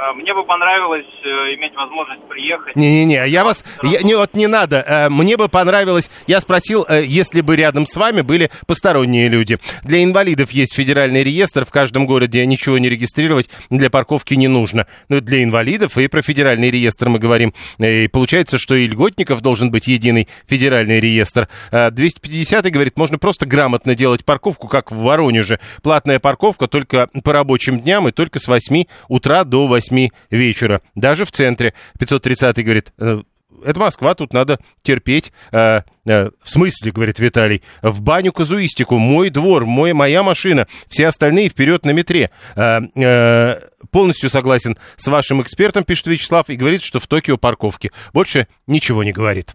А, 0.00 0.14
мне 0.14 0.32
бы 0.32 0.44
понравилось 0.44 1.04
э, 1.22 1.28
иметь 1.56 1.74
возможность 1.74 2.26
приехать. 2.26 2.74
Не-не-не, 2.74 3.28
я 3.28 3.44
вас... 3.44 3.64
Я, 3.82 4.00
не, 4.00 4.14
вот 4.14 4.34
не 4.34 4.46
надо. 4.46 4.82
Э, 4.86 5.08
мне 5.10 5.36
бы 5.36 5.48
понравилось... 5.48 6.10
Я 6.26 6.40
спросил, 6.40 6.86
э, 6.88 7.02
если 7.04 7.42
бы 7.42 7.54
рядом 7.54 7.84
с 7.84 7.96
вами 7.96 8.22
были 8.22 8.50
посторонние 8.66 9.28
люди. 9.28 9.58
Для 9.82 10.02
инвалидов 10.02 10.52
есть 10.52 10.74
федеральный 10.74 11.22
реестр. 11.22 11.66
В 11.66 11.70
каждом 11.70 12.06
городе 12.06 12.46
ничего 12.46 12.78
не 12.78 12.88
регистрировать 12.88 13.50
для 13.68 13.90
парковки 13.90 14.34
не 14.34 14.48
нужно. 14.48 14.86
Но 15.10 15.20
для 15.20 15.42
инвалидов 15.42 15.98
и 15.98 16.08
про 16.08 16.22
федеральный 16.22 16.70
реестр 16.70 17.10
мы 17.10 17.18
говорим. 17.18 17.52
И 17.78 18.08
получается, 18.08 18.58
что 18.58 18.74
и 18.74 18.88
льготников 18.88 19.42
должен 19.42 19.70
быть 19.70 19.86
единый 19.86 20.28
федеральный 20.46 21.00
реестр. 21.00 21.48
250 21.72 22.70
говорит, 22.70 22.96
можно 22.96 23.18
просто 23.18 23.44
грамотно 23.44 23.94
делать 23.94 24.24
парковку, 24.24 24.66
как 24.68 24.92
в 24.92 24.96
Воронеже. 24.96 25.60
Платная 25.82 26.20
парковка 26.20 26.68
только 26.68 27.08
по 27.22 27.32
рабочим 27.32 27.80
дням 27.80 28.08
и 28.08 28.12
только 28.12 28.38
с 28.38 28.48
8 28.48 28.84
утра 29.08 29.44
до 29.44 29.66
8 29.66 29.89
8 29.90 30.08
вечера, 30.30 30.80
даже 30.94 31.24
в 31.24 31.32
центре. 31.32 31.74
530 31.98 32.64
говорит, 32.64 32.92
«Э, 32.98 33.22
это 33.64 33.80
Москва, 33.80 34.14
тут 34.14 34.32
надо 34.32 34.58
терпеть. 34.82 35.32
Э, 35.52 35.82
э, 36.06 36.30
в 36.42 36.50
смысле, 36.50 36.92
говорит 36.92 37.18
Виталий, 37.18 37.62
в 37.82 38.00
баню 38.00 38.32
казуистику, 38.32 38.98
мой 38.98 39.30
двор, 39.30 39.66
мой, 39.66 39.92
моя 39.92 40.22
машина, 40.22 40.66
все 40.88 41.08
остальные 41.08 41.48
вперед 41.48 41.84
на 41.84 41.90
метре. 41.90 42.30
Э, 42.56 42.80
э, 42.94 43.60
полностью 43.90 44.30
согласен 44.30 44.78
с 44.96 45.06
вашим 45.08 45.42
экспертом, 45.42 45.84
пишет 45.84 46.06
Вячеслав, 46.06 46.48
и 46.48 46.56
говорит, 46.56 46.82
что 46.82 47.00
в 47.00 47.06
Токио 47.06 47.36
парковки. 47.36 47.90
Больше 48.12 48.48
ничего 48.66 49.04
не 49.04 49.12
говорит. 49.12 49.54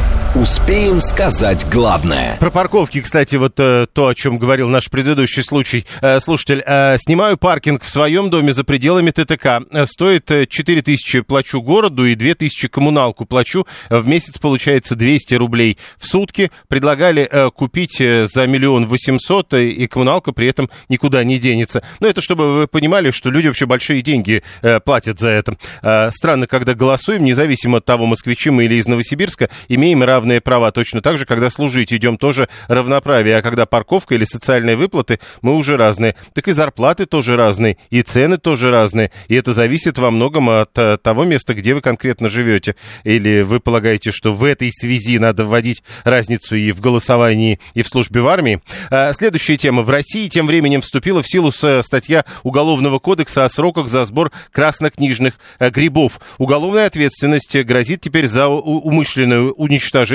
Успеем 0.33 1.01
сказать 1.01 1.65
главное. 1.69 2.37
Про 2.39 2.51
парковки, 2.51 3.01
кстати, 3.01 3.35
вот 3.35 3.55
э, 3.57 3.85
то, 3.91 4.07
о 4.07 4.15
чем 4.15 4.37
говорил 4.37 4.69
наш 4.69 4.89
предыдущий 4.89 5.43
случай, 5.43 5.85
э, 6.01 6.21
слушатель. 6.21 6.63
Э, 6.65 6.95
снимаю 6.97 7.35
паркинг 7.35 7.83
в 7.83 7.89
своем 7.89 8.29
доме 8.29 8.53
за 8.53 8.63
пределами 8.63 9.11
ТТК. 9.11 9.61
Э, 9.69 9.85
стоит 9.85 10.31
э, 10.31 10.45
4 10.45 10.83
тысячи 10.83 11.19
плачу 11.19 11.61
городу 11.61 12.05
и 12.05 12.15
2 12.15 12.35
тысячи 12.35 12.69
коммуналку 12.69 13.25
плачу. 13.25 13.67
В 13.89 14.07
месяц 14.07 14.37
получается 14.37 14.95
200 14.95 15.35
рублей 15.35 15.77
в 15.97 16.07
сутки. 16.07 16.49
Предлагали 16.69 17.27
э, 17.29 17.49
купить 17.49 17.99
э, 17.99 18.25
за 18.25 18.47
миллион 18.47 18.87
восемьсот, 18.87 19.53
э, 19.53 19.67
и 19.67 19.85
коммуналка 19.87 20.31
при 20.31 20.47
этом 20.47 20.69
никуда 20.87 21.25
не 21.25 21.39
денется. 21.39 21.83
Но 21.99 22.07
это 22.07 22.21
чтобы 22.21 22.53
вы 22.53 22.67
понимали, 22.67 23.11
что 23.11 23.31
люди 23.31 23.47
вообще 23.47 23.65
большие 23.65 24.01
деньги 24.01 24.43
э, 24.61 24.79
платят 24.79 25.19
за 25.19 25.27
это. 25.27 25.57
Э, 25.81 26.09
странно, 26.09 26.47
когда 26.47 26.73
голосуем, 26.73 27.25
независимо 27.25 27.79
от 27.79 27.85
того, 27.85 28.05
москвичи 28.05 28.49
мы 28.49 28.63
или 28.63 28.75
из 28.75 28.87
Новосибирска, 28.87 29.49
имеем 29.67 30.01
равные 30.03 30.20
права. 30.41 30.71
Точно 30.71 31.01
так 31.01 31.17
же, 31.17 31.25
когда 31.25 31.49
служить 31.49 31.93
идем 31.93 32.17
тоже 32.17 32.47
равноправие, 32.67 33.37
а 33.37 33.41
когда 33.41 33.65
парковка 33.65 34.15
или 34.15 34.25
социальные 34.25 34.75
выплаты, 34.75 35.19
мы 35.41 35.55
уже 35.55 35.77
разные. 35.77 36.15
Так 36.33 36.47
и 36.47 36.51
зарплаты 36.51 37.05
тоже 37.05 37.35
разные, 37.35 37.77
и 37.89 38.01
цены 38.01 38.37
тоже 38.37 38.71
разные. 38.71 39.11
И 39.27 39.35
это 39.35 39.53
зависит 39.53 39.97
во 39.97 40.11
многом 40.11 40.49
от 40.49 40.77
э, 40.77 40.97
того 41.01 41.23
места, 41.23 41.53
где 41.53 41.73
вы 41.73 41.81
конкретно 41.81 42.29
живете. 42.29 42.75
Или 43.03 43.41
вы 43.41 43.59
полагаете, 43.59 44.11
что 44.11 44.33
в 44.33 44.43
этой 44.43 44.71
связи 44.71 45.19
надо 45.19 45.45
вводить 45.45 45.83
разницу 46.03 46.55
и 46.55 46.71
в 46.71 46.79
голосовании, 46.79 47.59
и 47.73 47.81
в 47.83 47.87
службе 47.87 48.21
в 48.21 48.27
армии. 48.27 48.61
А, 48.89 49.13
Следующая 49.13 49.57
тема. 49.57 49.81
В 49.81 49.89
России 49.89 50.27
тем 50.27 50.47
временем 50.47 50.81
вступила 50.81 51.21
в 51.21 51.27
силу 51.27 51.51
с- 51.51 51.81
статья 51.83 52.25
Уголовного 52.43 52.99
кодекса 52.99 53.45
о 53.45 53.49
сроках 53.49 53.87
за 53.87 54.05
сбор 54.05 54.31
краснокнижных 54.51 55.35
э, 55.59 55.69
грибов. 55.69 56.19
Уголовная 56.37 56.85
ответственность 56.87 57.55
грозит 57.63 58.01
теперь 58.01 58.27
за 58.27 58.47
умышленное 58.47 59.41
уничтожение, 59.41 60.10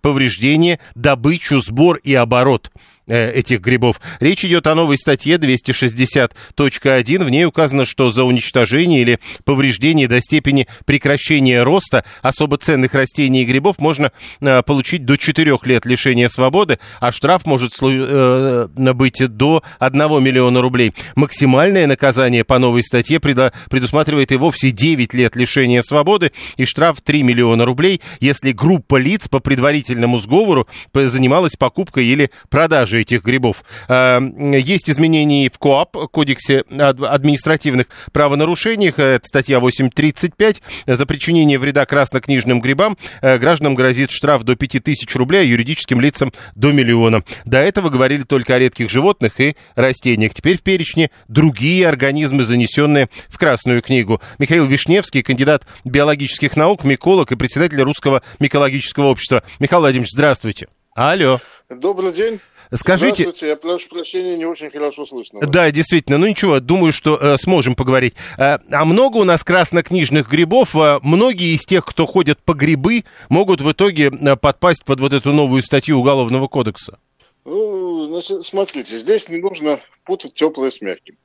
повреждение, 0.00 0.78
добычу, 0.94 1.60
сбор 1.60 1.96
и 1.96 2.14
оборот 2.14 2.70
этих 3.06 3.60
грибов. 3.60 4.00
Речь 4.20 4.44
идет 4.44 4.66
о 4.66 4.74
новой 4.74 4.98
статье 4.98 5.36
260.1. 5.36 7.24
В 7.24 7.30
ней 7.30 7.44
указано, 7.44 7.84
что 7.84 8.10
за 8.10 8.24
уничтожение 8.24 9.02
или 9.02 9.18
повреждение 9.44 10.08
до 10.08 10.20
степени 10.20 10.66
прекращения 10.84 11.62
роста 11.62 12.04
особо 12.22 12.58
ценных 12.58 12.94
растений 12.94 13.42
и 13.42 13.44
грибов 13.44 13.78
можно 13.78 14.12
э, 14.40 14.62
получить 14.62 15.04
до 15.04 15.16
4 15.16 15.58
лет 15.64 15.86
лишения 15.86 16.28
свободы, 16.28 16.78
а 17.00 17.12
штраф 17.12 17.46
может 17.46 17.72
э, 17.82 18.68
быть 18.94 19.36
до 19.36 19.62
1 19.78 19.98
миллиона 20.22 20.60
рублей. 20.60 20.92
Максимальное 21.14 21.86
наказание 21.86 22.44
по 22.44 22.58
новой 22.58 22.82
статье 22.82 23.20
предусматривает 23.20 24.32
и 24.32 24.36
вовсе 24.36 24.70
9 24.70 25.14
лет 25.14 25.36
лишения 25.36 25.82
свободы 25.82 26.32
и 26.56 26.64
штраф 26.64 27.00
3 27.00 27.22
миллиона 27.22 27.64
рублей, 27.64 28.00
если 28.20 28.52
группа 28.52 28.96
лиц 28.96 29.28
по 29.28 29.40
предварительному 29.40 30.18
сговору 30.18 30.66
занималась 30.94 31.56
покупкой 31.56 32.06
или 32.06 32.30
продажей 32.48 32.95
этих 33.02 33.22
грибов. 33.22 33.64
Э, 33.88 34.20
Есть 34.64 34.90
изменения 34.90 35.48
в 35.52 35.58
КОАП, 35.58 36.10
Кодексе 36.10 36.64
ад- 36.70 37.00
административных 37.00 37.86
правонарушениях, 38.12 38.98
э, 38.98 39.14
это 39.16 39.26
статья 39.26 39.58
8.35, 39.60 40.62
за 40.86 41.06
причинение 41.06 41.58
вреда 41.58 41.84
краснокнижным 41.86 42.60
грибам 42.60 42.96
э, 43.22 43.38
гражданам 43.38 43.74
грозит 43.74 44.10
штраф 44.10 44.42
до 44.44 44.56
5000 44.56 45.14
рублей, 45.16 45.40
а 45.42 45.44
юридическим 45.44 46.00
лицам 46.00 46.32
до 46.54 46.72
миллиона. 46.72 47.22
До 47.44 47.58
этого 47.58 47.88
говорили 47.90 48.22
только 48.22 48.54
о 48.54 48.58
редких 48.58 48.90
животных 48.90 49.40
и 49.40 49.56
растениях. 49.74 50.34
Теперь 50.34 50.58
в 50.58 50.62
перечне 50.62 51.10
другие 51.28 51.88
организмы, 51.88 52.44
занесенные 52.44 53.08
в 53.28 53.38
Красную 53.38 53.82
книгу. 53.82 54.20
Михаил 54.38 54.66
Вишневский, 54.66 55.22
кандидат 55.22 55.66
биологических 55.84 56.56
наук, 56.56 56.84
миколог 56.84 57.32
и 57.32 57.36
председатель 57.36 57.80
Русского 57.80 58.22
микологического 58.38 59.06
общества. 59.06 59.42
Михаил 59.58 59.80
Владимирович, 59.80 60.12
здравствуйте. 60.12 60.68
Алло. 60.96 61.40
Добрый 61.68 62.10
день. 62.14 62.40
Скажите, 62.72 63.24
Здравствуйте, 63.24 63.48
я 63.48 63.56
прошу 63.56 63.90
прощения, 63.90 64.38
не 64.38 64.46
очень 64.46 64.70
хорошо 64.70 65.04
слышно. 65.04 65.40
вас. 65.40 65.48
да, 65.50 65.70
действительно, 65.70 66.16
ну 66.16 66.26
ничего, 66.26 66.58
думаю, 66.58 66.90
что 66.90 67.18
э, 67.20 67.36
сможем 67.36 67.74
поговорить. 67.74 68.14
Э, 68.38 68.56
а 68.70 68.84
много 68.86 69.18
у 69.18 69.24
нас 69.24 69.44
краснокнижных 69.44 70.26
грибов? 70.26 70.74
Э, 70.74 70.98
многие 71.02 71.54
из 71.54 71.66
тех, 71.66 71.84
кто 71.84 72.06
ходят 72.06 72.38
по 72.42 72.54
грибы, 72.54 73.04
могут 73.28 73.60
в 73.60 73.70
итоге 73.70 74.06
э, 74.06 74.36
подпасть 74.36 74.86
под 74.86 75.00
вот 75.00 75.12
эту 75.12 75.32
новую 75.32 75.62
статью 75.62 75.98
Уголовного 75.98 76.48
кодекса. 76.48 76.98
Ну, 77.44 78.06
значит, 78.08 78.46
смотрите, 78.46 78.96
здесь 78.96 79.28
не 79.28 79.36
нужно 79.36 79.80
путать 80.06 80.32
теплое 80.32 80.70
с 80.70 80.80
мягким. 80.80 81.16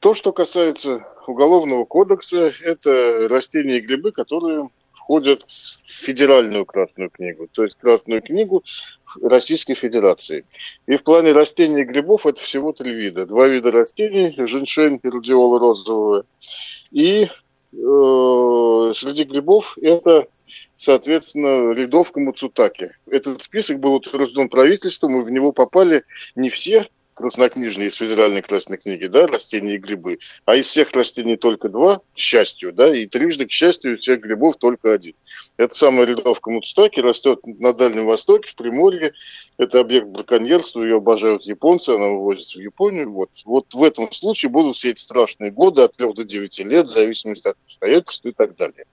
То, 0.00 0.14
что 0.14 0.32
касается 0.32 1.06
Уголовного 1.28 1.84
кодекса, 1.84 2.52
это 2.62 3.28
растения 3.30 3.78
и 3.78 3.80
грибы, 3.80 4.10
которые 4.10 4.70
входят 5.04 5.42
в 5.42 5.90
федеральную 5.90 6.64
Красную 6.64 7.10
книгу, 7.10 7.48
то 7.52 7.62
есть 7.62 7.76
Красную 7.76 8.22
книгу 8.22 8.64
Российской 9.22 9.74
Федерации. 9.74 10.44
И 10.86 10.96
в 10.96 11.04
плане 11.04 11.32
растений 11.32 11.82
и 11.82 11.84
грибов 11.84 12.26
это 12.26 12.40
всего 12.40 12.72
три 12.72 12.92
вида. 12.92 13.26
Два 13.26 13.46
вида 13.46 13.70
растений, 13.70 14.34
женьшень 14.46 14.98
и 15.02 15.08
радиола 15.08 15.58
розовая. 15.58 16.24
И 16.90 17.24
э, 17.24 17.28
среди 18.96 19.24
грибов 19.24 19.76
это, 19.80 20.26
соответственно, 20.74 21.72
рядовка 21.74 22.20
Мацутаки. 22.20 22.92
Этот 23.06 23.42
список 23.42 23.80
был 23.80 23.94
утвержден 23.94 24.48
правительством, 24.48 25.20
и 25.20 25.24
в 25.24 25.30
него 25.30 25.52
попали 25.52 26.04
не 26.34 26.48
все 26.48 26.88
краснокнижные 27.14 27.88
из 27.88 27.94
федеральной 27.94 28.42
красной 28.42 28.76
книги, 28.76 29.06
да, 29.06 29.26
растения 29.26 29.74
и 29.74 29.78
грибы, 29.78 30.18
а 30.44 30.56
из 30.56 30.66
всех 30.66 30.92
растений 30.92 31.36
только 31.36 31.68
два, 31.68 31.98
к 32.14 32.18
счастью, 32.18 32.72
да, 32.72 32.94
и 32.94 33.06
трижды, 33.06 33.46
к 33.46 33.50
счастью, 33.52 33.94
из 33.94 34.00
всех 34.00 34.20
грибов 34.20 34.56
только 34.56 34.92
один. 34.92 35.14
Это 35.56 35.74
самая 35.74 36.06
рядовка 36.06 36.50
Муцутаки, 36.50 37.00
растет 37.00 37.40
на 37.44 37.72
Дальнем 37.72 38.06
Востоке, 38.06 38.50
в 38.50 38.56
Приморье. 38.56 39.12
Это 39.56 39.80
объект 39.80 40.08
браконьерства, 40.08 40.82
ее 40.82 40.96
обожают 40.96 41.42
японцы, 41.42 41.90
она 41.90 42.08
вывозится 42.08 42.58
в 42.58 42.62
Японию. 42.62 43.12
Вот, 43.12 43.30
вот 43.44 43.72
в 43.72 43.82
этом 43.82 44.12
случае 44.12 44.50
будут 44.50 44.76
все 44.76 44.90
эти 44.90 45.00
страшные 45.00 45.50
годы 45.50 45.82
от 45.82 45.96
3 45.96 46.12
до 46.12 46.24
9 46.24 46.58
лет, 46.60 46.86
в 46.86 46.90
зависимости 46.90 47.48
от 47.48 47.56
обстоятельств 47.66 48.26
и 48.26 48.32
так 48.32 48.56
далее. 48.56 48.84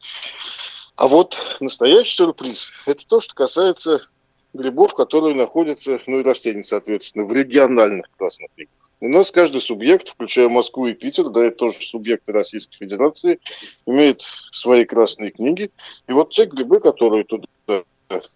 А 0.96 1.08
вот 1.08 1.58
настоящий 1.60 2.16
сюрприз– 2.16 2.72
это 2.86 3.08
то, 3.08 3.20
что 3.22 3.34
касается 3.34 4.08
грибов, 4.54 4.94
которые 4.94 5.36
находятся, 5.36 6.00
ну 6.08 6.20
и 6.20 6.24
растений, 6.24 6.64
соответственно, 6.64 7.26
в 7.26 7.34
региональных 7.34 8.10
красных 8.18 8.52
книгах. 8.56 8.74
У 9.00 9.08
нас 9.08 9.32
каждый 9.32 9.62
субъект, 9.62 10.10
включая 10.10 10.48
Москву 10.48 10.88
и 10.88 10.94
Питер, 10.94 11.30
да, 11.30 11.46
это 11.46 11.58
тоже 11.58 11.78
субъекты 11.82 12.32
Российской 12.34 12.78
Федерации, 12.78 13.40
имеет 13.88 14.22
свои 14.52 14.86
красные 14.86 15.32
книги. 15.32 15.72
И 16.08 16.14
вот 16.14 16.30
те 16.32 16.46
грибы, 16.46 16.80
которые 16.80 17.24
туда 17.24 17.48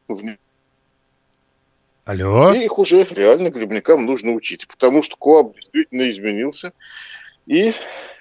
внесли, 0.08 0.40
Алло. 2.06 2.54
их 2.54 2.78
уже 2.80 3.04
реально 3.04 3.50
грибникам 3.50 4.06
нужно 4.06 4.34
учить, 4.34 4.68
потому 4.68 5.04
что 5.04 5.16
КОАП 5.18 5.56
действительно 5.56 6.10
изменился. 6.10 6.72
И 7.46 7.74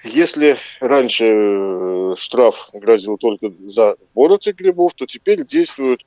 если 0.03 0.57
раньше 0.79 1.25
э, 1.25 2.13
штраф 2.15 2.69
грозил 2.73 3.17
только 3.17 3.51
за 3.65 3.95
сбор 4.11 4.33
этих 4.33 4.55
грибов, 4.55 4.93
то 4.93 5.07
теперь 5.07 5.43
действуют, 5.43 6.05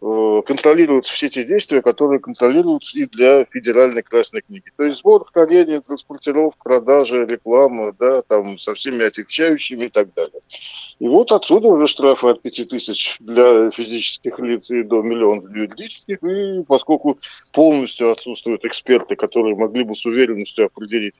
э, 0.00 0.42
контролируются 0.46 1.12
все 1.12 1.28
те 1.28 1.42
действия, 1.42 1.82
которые 1.82 2.20
контролируются 2.20 2.96
и 2.96 3.06
для 3.06 3.44
федеральной 3.46 4.02
красной 4.02 4.42
книги. 4.42 4.70
То 4.76 4.84
есть 4.84 4.98
сбор, 4.98 5.24
хранение, 5.32 5.80
транспортировка, 5.80 6.62
продажа, 6.62 7.24
реклама, 7.24 7.92
да, 7.98 8.22
там 8.22 8.56
со 8.56 8.74
всеми 8.74 9.04
отягчающими 9.04 9.86
и 9.86 9.88
так 9.88 10.14
далее. 10.14 10.40
И 11.00 11.08
вот 11.08 11.32
отсюда 11.32 11.68
уже 11.68 11.88
штрафы 11.88 12.28
от 12.28 12.42
5 12.42 12.68
тысяч 12.68 13.16
для 13.18 13.72
физических 13.72 14.38
лиц 14.38 14.70
и 14.70 14.84
до 14.84 15.02
миллиона 15.02 15.42
для 15.48 15.62
юридических. 15.62 16.22
И 16.22 16.62
поскольку 16.68 17.18
полностью 17.52 18.12
отсутствуют 18.12 18.64
эксперты, 18.64 19.16
которые 19.16 19.56
могли 19.56 19.82
бы 19.82 19.96
с 19.96 20.06
уверенностью 20.06 20.66
определить 20.66 21.14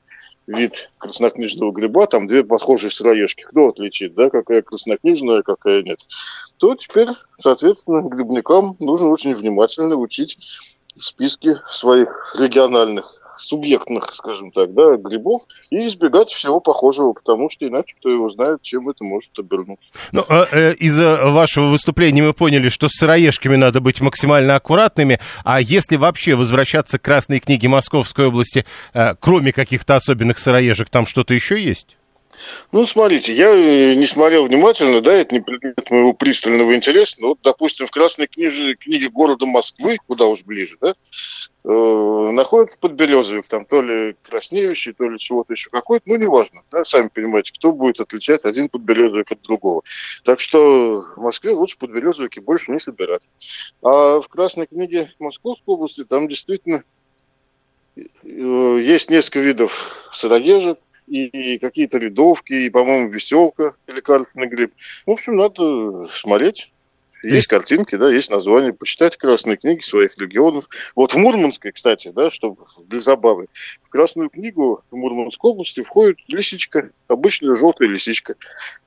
вид 0.47 0.91
краснокнижного 0.97 1.71
гриба, 1.71 2.07
там 2.07 2.27
две 2.27 2.43
похожие 2.43 2.91
сыроежки, 2.91 3.43
кто 3.43 3.69
отличит, 3.69 4.13
да, 4.15 4.29
какая 4.29 4.61
краснокнижная, 4.61 5.43
какая 5.43 5.83
нет, 5.83 5.99
то 6.57 6.75
теперь, 6.75 7.09
соответственно, 7.41 8.01
грибникам 8.01 8.75
нужно 8.79 9.07
очень 9.09 9.35
внимательно 9.35 9.95
учить 9.95 10.37
списки 10.97 11.57
своих 11.71 12.35
региональных 12.37 13.20
субъектных, 13.41 14.13
скажем 14.13 14.51
так, 14.51 14.73
да, 14.73 14.97
грибов 14.97 15.43
и 15.69 15.87
избегать 15.87 16.29
всего 16.29 16.59
похожего, 16.59 17.13
потому 17.13 17.49
что 17.49 17.67
иначе 17.67 17.95
кто 17.99 18.09
его 18.09 18.29
знает, 18.29 18.61
чем 18.61 18.89
это 18.89 19.03
может 19.03 19.31
обернуться. 19.37 19.85
Ну, 20.11 20.25
э, 20.27 20.45
э, 20.51 20.73
из 20.75 20.99
э, 20.99 21.29
вашего 21.29 21.67
выступления 21.67 22.23
мы 22.23 22.33
поняли, 22.33 22.69
что 22.69 22.87
с 22.87 22.93
сыроежками 22.93 23.55
надо 23.55 23.81
быть 23.81 24.01
максимально 24.01 24.55
аккуратными. 24.55 25.19
А 25.43 25.59
если 25.61 25.95
вообще 25.95 26.35
возвращаться 26.35 26.99
к 26.99 27.01
Красной 27.01 27.39
книге 27.39 27.67
Московской 27.67 28.27
области, 28.27 28.65
э, 28.93 29.15
кроме 29.19 29.51
каких-то 29.51 29.95
особенных 29.95 30.39
сыроежек, 30.39 30.89
там 30.89 31.05
что-то 31.05 31.33
еще 31.33 31.61
есть? 31.61 31.97
Ну, 32.71 32.85
смотрите, 32.85 33.33
я 33.33 33.49
э, 33.49 33.95
не 33.95 34.05
смотрел 34.05 34.45
внимательно, 34.45 35.01
да, 35.01 35.13
это 35.13 35.35
не 35.35 35.41
предмет 35.41 35.89
моего 35.89 36.13
пристального 36.13 36.75
интереса, 36.75 37.17
но, 37.19 37.29
вот, 37.29 37.39
допустим, 37.43 37.87
в 37.87 37.91
Красной 37.91 38.27
книге, 38.27 38.75
книге 38.75 39.09
города 39.09 39.45
Москвы, 39.45 39.97
куда 40.07 40.25
уж 40.27 40.43
ближе, 40.43 40.77
да, 40.79 40.95
э, 41.63 41.69
находится 42.31 42.77
подберезовик, 42.79 43.47
там 43.47 43.65
то 43.65 43.81
ли 43.81 44.15
краснеющий, 44.21 44.93
то 44.93 45.09
ли 45.09 45.19
чего-то 45.19 45.53
еще 45.53 45.69
какой-то, 45.69 46.03
ну, 46.07 46.15
неважно, 46.15 46.61
да, 46.71 46.85
сами 46.85 47.09
понимаете, 47.13 47.51
кто 47.53 47.71
будет 47.71 47.99
отличать 47.99 48.45
один 48.45 48.69
подберезовик 48.69 49.31
от 49.31 49.41
другого. 49.41 49.81
Так 50.23 50.39
что 50.39 51.05
в 51.15 51.21
Москве 51.21 51.51
лучше 51.51 51.77
подберезовики 51.77 52.39
больше 52.39 52.71
не 52.71 52.79
собирать. 52.79 53.23
А 53.81 54.21
в 54.21 54.27
Красной 54.29 54.67
книге 54.67 55.11
Московской 55.19 55.73
области 55.73 56.05
там 56.05 56.29
действительно 56.29 56.83
э, 57.95 58.01
есть 58.23 59.09
несколько 59.09 59.39
видов 59.39 60.09
сыроежек, 60.13 60.79
и 61.07 61.57
какие-то 61.57 61.97
рядовки, 61.97 62.53
и, 62.53 62.69
по-моему, 62.69 63.09
веселка 63.09 63.75
или 63.87 63.97
лекарственный 63.97 64.47
гриб. 64.47 64.73
В 65.05 65.11
общем, 65.11 65.35
надо 65.35 66.07
смотреть. 66.13 66.71
Есть, 67.23 67.35
есть 67.35 67.47
картинки, 67.47 67.95
да, 67.95 68.09
есть 68.09 68.31
название. 68.31 68.73
Почитать 68.73 69.15
красные 69.15 69.57
книги 69.57 69.81
своих 69.81 70.17
регионов. 70.17 70.67
Вот 70.95 71.13
в 71.13 71.17
Мурманской, 71.17 71.71
кстати, 71.71 72.09
да, 72.09 72.31
чтобы 72.31 72.65
для 72.87 72.99
забавы, 72.99 73.47
в 73.83 73.89
Красную 73.89 74.29
книгу 74.29 74.83
в 74.89 74.95
Мурманской 74.95 75.51
области 75.51 75.83
входит 75.83 76.17
лисичка, 76.27 76.89
обычная 77.07 77.53
желтая 77.53 77.89
лисичка. 77.89 78.35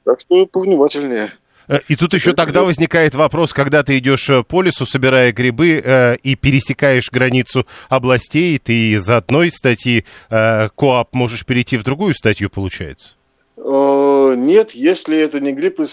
Так 0.05 0.21
что 0.21 0.47
повнимательнее. 0.47 1.33
Э, 1.69 1.81
и 1.89 1.97
тут 1.97 2.15
еще 2.15 2.33
тогда 2.33 2.63
возникает 2.63 3.15
вопрос, 3.15 3.53
когда 3.53 3.83
ты 3.83 3.99
идешь 3.99 4.29
э, 4.31 4.43
по 4.43 4.63
лесу, 4.63 4.87
собирая 4.87 5.33
грибы, 5.33 5.81
э, 5.85 6.17
и 6.23 6.37
пересекаешь 6.37 7.11
границу 7.11 7.67
областей, 7.89 8.59
ты 8.59 8.93
из 8.93 9.09
одной 9.09 9.51
статьи 9.51 10.05
КОАП 10.29 11.15
можешь 11.15 11.47
перейти 11.47 11.77
в 11.77 11.85
другую 11.85 12.15
статью, 12.15 12.51
получается? 12.51 13.15
Нет, 13.57 14.73
если 14.73 15.17
это 15.19 15.39
не 15.39 15.53
гриб 15.53 15.79
из 15.81 15.93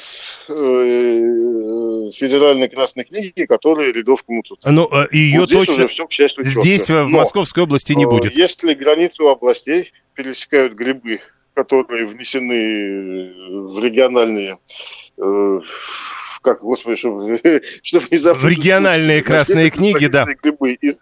э, 0.50 2.12
федеральной 2.14 2.70
красной 2.70 3.04
книги, 3.04 3.46
которая 3.46 3.94
рядовку 3.94 4.34
мутут. 4.34 4.60
Ну, 4.66 4.90
ее 5.12 5.42
вот 5.42 5.50
точно 5.50 5.88
все, 5.88 6.08
к 6.08 6.12
счастью, 6.12 6.44
здесь 6.44 6.90
в 6.90 7.06
Московской 7.08 7.64
области 7.64 7.94
не 7.94 8.06
будет. 8.06 8.36
Если 8.36 8.74
границу 8.74 9.28
областей 9.28 9.92
пересекают 10.16 10.74
грибы, 10.74 11.22
которые 11.54 12.08
внесены 12.08 13.32
в 13.70 13.84
региональные 13.84 14.58
Э, 14.58 15.01
как, 16.42 16.62
господи, 16.62 16.98
чтобы, 16.98 17.40
чтобы 17.84 18.08
не 18.12 18.18
забыть. 18.18 18.44
В 18.44 18.48
региональные 18.48 19.22
красные 19.24 19.70
книги, 19.70 20.08
да. 20.08 20.26
Грибы 20.26 20.74
из 20.74 21.00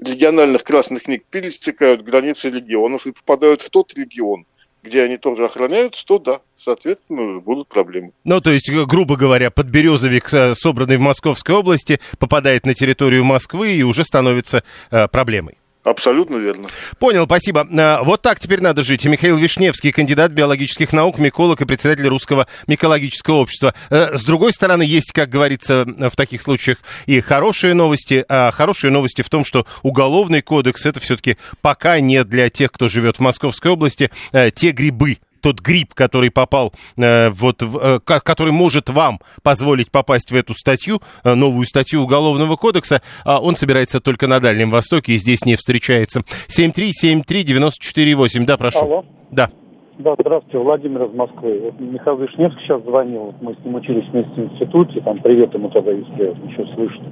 региональных 0.00 0.64
красных 0.64 1.04
книг 1.04 1.24
пересекают 1.30 2.02
границы 2.02 2.50
регионов 2.50 3.06
и 3.06 3.12
попадают 3.12 3.62
в 3.62 3.70
тот 3.70 3.92
регион, 3.94 4.46
где 4.82 5.02
они 5.02 5.18
тоже 5.18 5.44
охраняются, 5.44 6.04
то 6.06 6.18
да, 6.18 6.40
соответственно, 6.56 7.40
будут 7.40 7.68
проблемы. 7.68 8.12
Ну, 8.24 8.40
то 8.40 8.50
есть, 8.50 8.70
грубо 8.70 9.16
говоря, 9.16 9.50
подберезовик, 9.50 10.32
э, 10.32 10.54
собранный 10.54 10.96
в 10.96 11.00
Московской 11.00 11.54
области, 11.54 12.00
попадает 12.18 12.64
на 12.64 12.74
территорию 12.74 13.24
Москвы 13.24 13.72
и 13.72 13.82
уже 13.82 14.04
становится 14.04 14.64
э, 14.90 15.06
проблемой. 15.08 15.59
Абсолютно 15.82 16.36
верно. 16.36 16.68
Понял, 16.98 17.24
спасибо. 17.24 17.66
А, 17.72 18.02
вот 18.02 18.20
так 18.20 18.38
теперь 18.38 18.60
надо 18.60 18.82
жить. 18.82 19.06
Михаил 19.06 19.38
Вишневский, 19.38 19.92
кандидат 19.92 20.30
биологических 20.30 20.92
наук, 20.92 21.18
миколог 21.18 21.62
и 21.62 21.64
председатель 21.64 22.06
Русского 22.06 22.46
микологического 22.66 23.36
общества. 23.36 23.74
Э, 23.88 24.14
с 24.14 24.22
другой 24.24 24.52
стороны, 24.52 24.82
есть, 24.82 25.12
как 25.12 25.30
говорится 25.30 25.86
в 25.86 26.16
таких 26.16 26.42
случаях, 26.42 26.78
и 27.06 27.22
хорошие 27.22 27.72
новости. 27.72 28.26
А 28.28 28.50
хорошие 28.50 28.90
новости 28.90 29.22
в 29.22 29.30
том, 29.30 29.42
что 29.42 29.66
уголовный 29.82 30.42
кодекс 30.42 30.84
это 30.84 31.00
все-таки 31.00 31.38
пока 31.62 31.98
не 32.00 32.24
для 32.24 32.50
тех, 32.50 32.70
кто 32.72 32.88
живет 32.88 33.16
в 33.16 33.20
Московской 33.20 33.70
области, 33.70 34.10
э, 34.32 34.50
те 34.50 34.72
грибы, 34.72 35.16
тот 35.40 35.60
гриб, 35.60 35.94
который 35.94 36.30
попал, 36.30 36.72
э, 36.96 37.30
вот, 37.30 37.62
в, 37.62 37.78
э, 37.78 38.00
который 38.04 38.52
может 38.52 38.88
вам 38.88 39.18
позволить 39.42 39.90
попасть 39.90 40.30
в 40.30 40.34
эту 40.34 40.54
статью, 40.54 41.00
э, 41.24 41.34
новую 41.34 41.66
статью 41.66 42.02
Уголовного 42.02 42.56
кодекса, 42.56 43.02
э, 43.24 43.30
он 43.30 43.56
собирается 43.56 44.00
только 44.00 44.26
на 44.26 44.40
Дальнем 44.40 44.70
Востоке 44.70 45.12
и 45.12 45.18
здесь 45.18 45.44
не 45.44 45.56
встречается. 45.56 46.22
7373948, 46.48 48.44
да, 48.44 48.56
прошу. 48.56 48.80
Алло. 48.80 49.04
Да. 49.30 49.50
Да, 49.98 50.14
здравствуйте, 50.18 50.58
Владимир 50.58 51.02
из 51.04 51.14
Москвы. 51.14 51.60
Вот 51.62 51.78
Михаил 51.78 52.16
Вишневский 52.16 52.62
сейчас 52.62 52.82
звонил, 52.84 53.34
мы 53.42 53.54
с 53.54 53.58
ним 53.62 53.74
учились 53.74 54.08
вместе 54.08 54.32
в 54.32 54.38
институте, 54.38 55.02
там 55.02 55.18
привет 55.18 55.52
ему 55.52 55.68
тогда, 55.68 55.90
если 55.92 56.34
еще 56.48 56.64
слышит. 56.74 57.02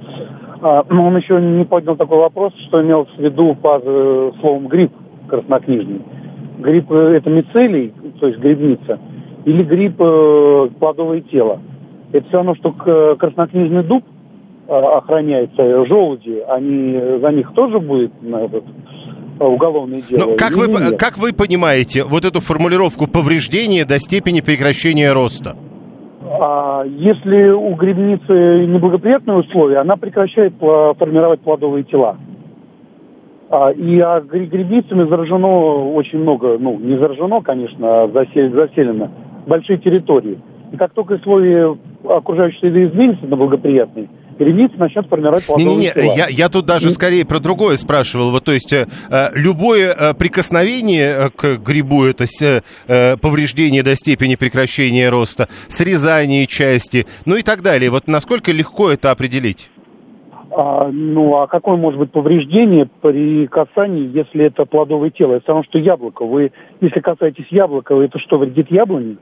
А, 0.63 0.83
но 0.89 1.05
он 1.05 1.15
еще 1.15 1.39
не 1.39 1.65
поднял 1.65 1.95
такой 1.95 2.17
вопрос, 2.17 2.51
что 2.67 2.81
имел 2.81 3.05
в 3.05 3.19
виду 3.19 3.53
под 3.53 3.83
э, 3.85 4.31
словом 4.41 4.67
гриб 4.69 4.91
краснокнижный 5.27 6.01
гриб 6.59 6.91
э, 6.91 7.17
это 7.17 7.29
мицелий, 7.29 7.93
то 8.19 8.27
есть 8.27 8.39
грибница, 8.39 8.99
или 9.45 9.63
гриб 9.63 9.95
э, 9.99 10.69
плодовое 10.79 11.21
тело. 11.21 11.59
Это 12.11 12.27
все 12.27 12.37
равно, 12.37 12.55
что 12.55 12.71
краснокнижный 13.17 13.83
дуб 13.83 14.03
э, 14.67 14.71
охраняется, 14.71 15.85
желуди, 15.85 16.43
они, 16.47 17.19
за 17.21 17.31
них 17.31 17.51
тоже 17.53 17.79
будет 17.79 18.11
на 18.21 18.45
этот, 18.45 18.63
э, 19.39 19.43
уголовное 19.43 20.01
дело. 20.01 20.31
Но 20.31 20.35
как 20.35 20.51
вы, 20.51 20.97
как 20.97 21.17
вы 21.17 21.33
понимаете 21.33 22.03
вот 22.03 22.25
эту 22.25 22.39
формулировку 22.41 23.07
повреждения 23.07 23.85
до 23.85 23.99
степени 23.99 24.41
прекращения 24.41 25.13
роста? 25.13 25.55
А 26.21 26.83
если 26.85 27.49
у 27.49 27.73
грибницы 27.75 28.65
неблагоприятные 28.67 29.37
условия, 29.37 29.77
она 29.79 29.95
прекращает 29.95 30.53
формировать 30.59 31.39
плодовые 31.41 31.85
тела. 31.85 32.17
А, 33.51 33.71
и 33.71 33.99
а 33.99 34.21
грибницами 34.21 35.09
заражено 35.09 35.93
очень 35.93 36.19
много, 36.19 36.57
ну, 36.59 36.77
не 36.77 36.97
заражено, 36.97 37.41
конечно, 37.41 38.03
а 38.03 38.07
засел, 38.07 38.51
заселено 38.53 39.11
большие 39.47 39.79
территории. 39.79 40.39
И 40.71 40.77
как 40.77 40.93
только 40.93 41.13
условия 41.13 41.75
окружающей 42.07 42.59
среды 42.59 42.85
изменятся 42.85 43.25
на 43.25 43.35
благоприятные, 43.35 44.07
грибницы 44.37 44.75
начнут 44.77 45.07
формировать 45.07 45.47
плодовые 45.47 45.77
Не-не-не, 45.77 45.93
тела. 45.93 46.13
я, 46.15 46.27
я 46.29 46.49
тут 46.49 46.67
даже 46.67 46.91
скорее 46.91 47.25
про 47.25 47.39
другое 47.39 47.77
спрашивал. 47.77 48.29
Вот, 48.29 48.43
то 48.43 48.51
есть 48.51 48.71
э, 48.71 48.85
э 49.09 49.29
любое 49.33 49.95
э, 49.97 50.13
прикосновение 50.13 51.15
э, 51.15 51.29
к 51.35 51.57
грибу, 51.57 52.03
это 52.03 52.25
э, 52.87 53.17
повреждение 53.17 53.81
до 53.81 53.95
степени 53.95 54.35
прекращения 54.35 55.09
роста, 55.09 55.47
срезание 55.67 56.45
части, 56.45 57.07
ну 57.25 57.35
и 57.35 57.41
так 57.41 57.63
далее. 57.63 57.89
Вот 57.89 58.07
насколько 58.07 58.51
легко 58.51 58.91
это 58.91 59.09
определить? 59.09 59.71
А, 60.51 60.89
ну, 60.91 61.37
а 61.37 61.47
какое 61.47 61.77
может 61.77 61.99
быть 61.99 62.11
повреждение 62.11 62.89
при 63.01 63.47
касании, 63.47 64.09
если 64.15 64.45
это 64.45 64.65
плодовое 64.65 65.11
тело? 65.11 65.33
Это 65.33 65.41
потому 65.41 65.63
что 65.63 65.77
яблоко. 65.77 66.25
Вы, 66.25 66.51
если 66.81 66.99
касаетесь 66.99 67.47
яблока, 67.51 67.93
это 67.95 68.17
что, 68.19 68.37
вредит 68.37 68.71
яблоне? 68.71 69.17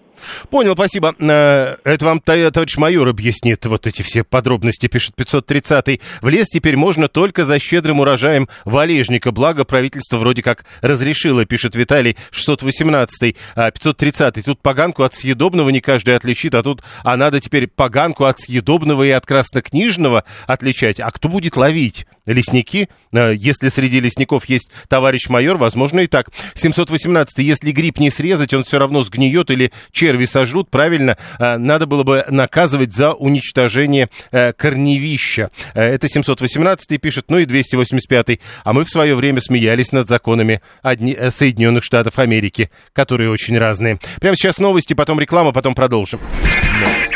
Понял, 0.50 0.74
спасибо. 0.74 1.14
Э, 1.20 1.76
это 1.84 2.06
вам 2.06 2.20
товарищ 2.20 2.78
майор 2.78 3.08
объяснит 3.08 3.66
вот 3.66 3.88
эти 3.88 4.02
все 4.04 4.24
подробности, 4.24 4.88
пишет 4.88 5.16
530-й. 5.18 6.02
В 6.22 6.30
лес 6.30 6.48
теперь 6.48 6.78
можно 6.78 7.08
только 7.08 7.44
за 7.44 7.60
щедрым 7.60 8.00
урожаем 8.00 8.48
валежника. 8.66 9.32
Благо 9.32 9.66
правительство 9.66 10.18
вроде 10.18 10.42
как 10.42 10.66
разрешило, 10.82 11.46
пишет 11.46 11.76
Виталий 11.76 12.16
618-й. 12.32 13.36
530-й. 13.56 14.44
Тут 14.44 14.60
поганку 14.62 15.04
от 15.04 15.14
съедобного 15.14 15.70
не 15.70 15.82
каждый 15.82 16.16
отличит, 16.16 16.56
а 16.56 16.64
тут 16.64 16.82
а 17.04 17.18
надо 17.18 17.42
теперь 17.42 17.68
поганку 17.68 18.24
от 18.26 18.40
съедобного 18.40 19.04
и 19.04 19.10
от 19.10 19.26
краснокнижного 19.26 20.24
отличать. 20.48 21.00
А 21.00 21.12
кто 21.18 21.30
будет 21.30 21.58
ловить? 21.58 22.06
Лесники? 22.28 22.90
Э, 23.12 23.34
если 23.36 23.70
среди 23.70 24.00
лесников 24.00 24.46
есть 24.46 24.70
товарищ 24.88 25.30
майор, 25.30 25.58
возможно 25.58 26.02
и 26.02 26.08
так. 26.08 26.30
718. 26.54 27.40
Если 27.40 27.72
гриб 27.72 28.00
не 28.00 28.12
срезать, 28.12 28.54
он 28.54 28.64
все 28.64 28.78
равно 28.78 29.02
сгниет 29.02 29.50
или 29.50 29.72
черви 29.92 30.26
сожрут. 30.26 30.70
Правильно, 30.70 31.18
э, 31.40 31.58
надо 31.58 31.88
было 31.88 32.04
бы 32.04 32.24
наказывать 32.30 32.94
за 32.94 33.14
уничтожение 33.14 34.10
э, 34.32 34.54
корневища. 34.54 35.50
Это 35.74 36.08
718 36.08 37.02
пишет, 37.02 37.26
ну 37.30 37.40
и 37.40 37.46
285. 37.46 38.40
А 38.64 38.74
мы 38.74 38.86
в 38.86 38.90
свое 38.90 39.16
время 39.16 39.42
смеялись 39.42 39.92
над 39.92 40.08
законами 40.08 40.62
одни, 40.84 41.18
Соединенных 41.30 41.84
Штатов 41.84 42.20
Америки, 42.20 42.70
которые 42.94 43.32
очень 43.32 43.58
разные. 43.58 44.00
Прямо 44.22 44.36
сейчас 44.36 44.60
новости, 44.60 44.94
потом 44.94 45.20
реклама, 45.20 45.52
потом 45.52 45.74
продолжим. 45.74 46.20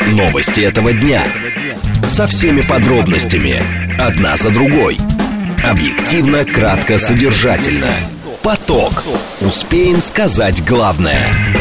Новости 0.08 0.62
этого 0.62 0.92
дня. 0.92 1.24
Со 2.08 2.26
всеми 2.26 2.62
подробностями. 2.62 3.81
Одна 3.98 4.36
за 4.36 4.50
другой. 4.50 4.98
Объективно, 5.64 6.44
кратко, 6.44 6.98
содержательно. 6.98 7.92
Поток. 8.42 9.04
Успеем 9.40 10.00
сказать 10.00 10.64
главное. 10.64 11.51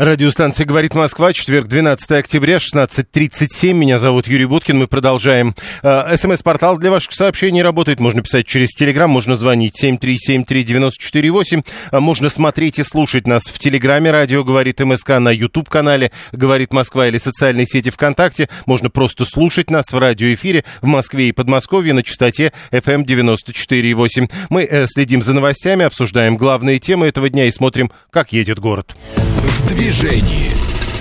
Радиостанция 0.00 0.64
«Говорит 0.64 0.94
Москва», 0.94 1.30
четверг, 1.34 1.68
12 1.68 2.12
октября, 2.12 2.56
16.37. 2.56 3.74
Меня 3.74 3.98
зовут 3.98 4.28
Юрий 4.28 4.46
Буткин. 4.46 4.78
Мы 4.78 4.86
продолжаем. 4.86 5.54
Э, 5.82 6.16
СМС-портал 6.16 6.78
для 6.78 6.90
ваших 6.90 7.12
сообщений 7.12 7.60
работает. 7.60 8.00
Можно 8.00 8.22
писать 8.22 8.46
через 8.46 8.70
Телеграм, 8.70 9.10
можно 9.10 9.36
звонить 9.36 9.74
7373948. 9.84 11.66
Э, 11.92 12.00
можно 12.00 12.30
смотреть 12.30 12.78
и 12.78 12.82
слушать 12.82 13.26
нас 13.26 13.42
в 13.42 13.58
Телеграме. 13.58 14.10
Радио 14.10 14.42
«Говорит 14.42 14.80
МСК» 14.80 15.18
на 15.18 15.28
YouTube-канале 15.32 16.12
«Говорит 16.32 16.72
Москва» 16.72 17.06
или 17.06 17.18
социальной 17.18 17.66
сети 17.66 17.90
ВКонтакте. 17.90 18.48
Можно 18.64 18.88
просто 18.88 19.26
слушать 19.26 19.68
нас 19.68 19.92
в 19.92 19.98
радиоэфире 19.98 20.64
в 20.80 20.86
Москве 20.86 21.28
и 21.28 21.32
Подмосковье 21.32 21.92
на 21.92 22.02
частоте 22.02 22.54
FM 22.70 23.04
94,8. 23.04 24.30
Мы 24.48 24.62
э, 24.62 24.86
следим 24.86 25.22
за 25.22 25.34
новостями, 25.34 25.84
обсуждаем 25.84 26.38
главные 26.38 26.78
темы 26.78 27.06
этого 27.06 27.28
дня 27.28 27.44
и 27.44 27.52
смотрим, 27.52 27.92
как 28.10 28.32
едет 28.32 28.60
город. 28.60 28.96
В 29.70 29.72
движении. 29.90 30.50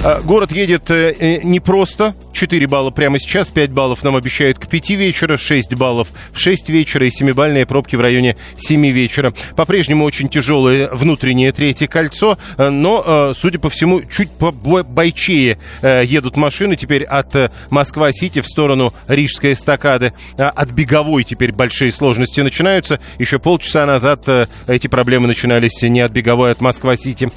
А, 0.04 0.22
город 0.22 0.52
едет 0.52 0.90
э, 0.90 1.16
э, 1.20 1.42
не 1.44 1.60
просто. 1.60 2.16
4 2.40 2.68
балла 2.68 2.90
прямо 2.90 3.20
сейчас, 3.20 3.50
5 3.50 3.72
баллов 3.72 4.02
нам 4.02 4.16
обещают 4.16 4.60
к 4.60 4.68
5 4.68 4.92
вечера, 4.92 5.36
6 5.36 5.76
баллов 5.76 6.08
в 6.32 6.40
6 6.40 6.70
вечера 6.70 7.06
и 7.06 7.10
7-бальные 7.10 7.66
пробки 7.66 7.98
в 7.98 8.00
районе 8.00 8.38
7 8.56 8.88
вечера. 8.92 9.34
По-прежнему 9.58 10.06
очень 10.06 10.30
тяжелое 10.30 10.88
внутреннее 10.90 11.52
третье 11.52 11.88
кольцо, 11.88 12.38
э, 12.58 12.70
но, 12.70 13.34
судя 13.36 13.60
по 13.60 13.70
всему, 13.70 14.02
чуть 14.04 14.30
бойчее 14.40 15.58
едут 15.84 16.38
машины 16.38 16.78
теперь 16.78 17.04
от 17.04 17.52
Москва-Сити 17.72 18.40
в 18.40 18.48
сторону 18.48 18.94
Рижской 19.10 19.52
эстакады. 19.52 20.14
А, 20.38 20.50
от 20.50 20.72
Беговой 20.72 21.26
теперь 21.26 21.52
большие 21.52 21.92
сложности 21.92 22.40
начинаются. 22.40 23.02
Еще 23.18 23.40
полчаса 23.40 23.86
назад 23.86 24.30
эти 24.68 24.88
проблемы 24.88 25.28
начинались 25.28 25.82
не 25.82 26.00
от 26.00 26.14
Беговой, 26.14 26.50
а 26.50 26.52
от 26.54 26.62
Москва-Сити. 26.62 27.32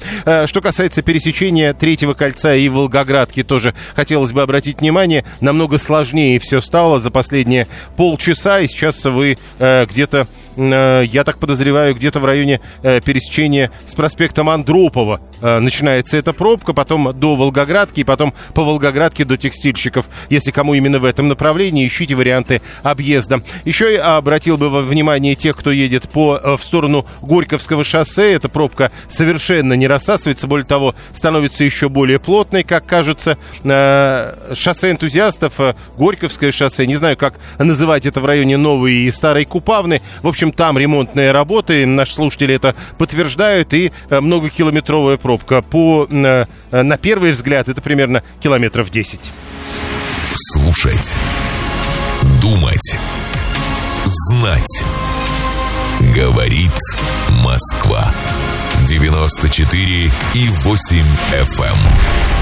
Что 0.45 0.61
касается 0.61 1.01
пересечения 1.01 1.73
третьего 1.73 2.13
кольца 2.13 2.55
и 2.55 2.69
Волгоградке 2.69 3.43
тоже 3.43 3.73
хотелось 3.95 4.31
бы 4.31 4.41
обратить 4.41 4.79
внимание. 4.79 4.92
Намного 5.41 5.77
сложнее 5.77 6.39
все 6.39 6.61
стало 6.61 6.99
за 6.99 7.11
последние 7.11 7.67
полчаса, 7.97 8.59
и 8.59 8.67
сейчас 8.67 9.03
вы 9.05 9.37
э, 9.59 9.85
где-то 9.89 10.27
я 10.55 11.23
так 11.23 11.37
подозреваю, 11.37 11.95
где-то 11.95 12.19
в 12.19 12.25
районе 12.25 12.61
э, 12.83 13.01
пересечения 13.01 13.71
с 13.85 13.95
проспектом 13.95 14.49
Андропова 14.49 15.19
э, 15.41 15.59
начинается 15.59 16.17
эта 16.17 16.33
пробка, 16.33 16.73
потом 16.73 17.11
до 17.17 17.35
Волгоградки, 17.35 18.01
и 18.01 18.03
потом 18.03 18.33
по 18.53 18.63
Волгоградке 18.63 19.25
до 19.25 19.37
текстильщиков. 19.37 20.05
Если 20.29 20.51
кому 20.51 20.73
именно 20.73 20.99
в 20.99 21.05
этом 21.05 21.27
направлении, 21.27 21.87
ищите 21.87 22.15
варианты 22.15 22.61
объезда. 22.83 23.41
Еще 23.65 23.93
я 23.93 24.17
обратил 24.17 24.57
бы 24.57 24.69
внимание 24.83 25.35
тех, 25.35 25.57
кто 25.57 25.71
едет 25.71 26.09
по, 26.09 26.57
в 26.57 26.63
сторону 26.63 27.05
Горьковского 27.21 27.83
шоссе. 27.83 28.33
Эта 28.33 28.49
пробка 28.49 28.91
совершенно 29.07 29.73
не 29.73 29.87
рассасывается, 29.87 30.47
более 30.47 30.65
того, 30.65 30.95
становится 31.13 31.63
еще 31.63 31.89
более 31.89 32.19
плотной, 32.19 32.63
как 32.63 32.85
кажется. 32.85 33.37
Шоссе 33.63 34.91
энтузиастов, 34.91 35.53
Горьковское 35.97 36.51
шоссе, 36.51 36.85
не 36.85 36.95
знаю, 36.95 37.17
как 37.17 37.35
называть 37.57 38.05
это 38.05 38.21
в 38.21 38.25
районе 38.25 38.57
Новой 38.57 38.93
и 38.93 39.11
Старой 39.11 39.45
Купавны. 39.45 40.01
В 40.21 40.27
общем, 40.27 40.42
общем, 40.43 40.51
там 40.51 40.77
ремонтные 40.77 41.31
работы, 41.31 41.85
наши 41.85 42.13
слушатели 42.13 42.55
это 42.55 42.75
подтверждают, 42.97 43.73
и 43.73 43.91
э, 44.09 44.19
многокилометровая 44.19 45.17
пробка. 45.17 45.61
По, 45.61 46.07
э, 46.09 46.45
на 46.71 46.97
первый 46.97 47.31
взгляд, 47.31 47.69
это 47.69 47.81
примерно 47.81 48.23
километров 48.41 48.89
10. 48.89 49.19
Слушать. 50.35 51.17
Думать. 52.41 52.97
Знать. 54.05 54.85
Говорит 56.13 56.73
Москва. 57.43 58.13
94 58.85 60.11
и 60.33 60.49
8 60.49 61.05
FM. 61.31 61.63
Эм. 61.63 61.77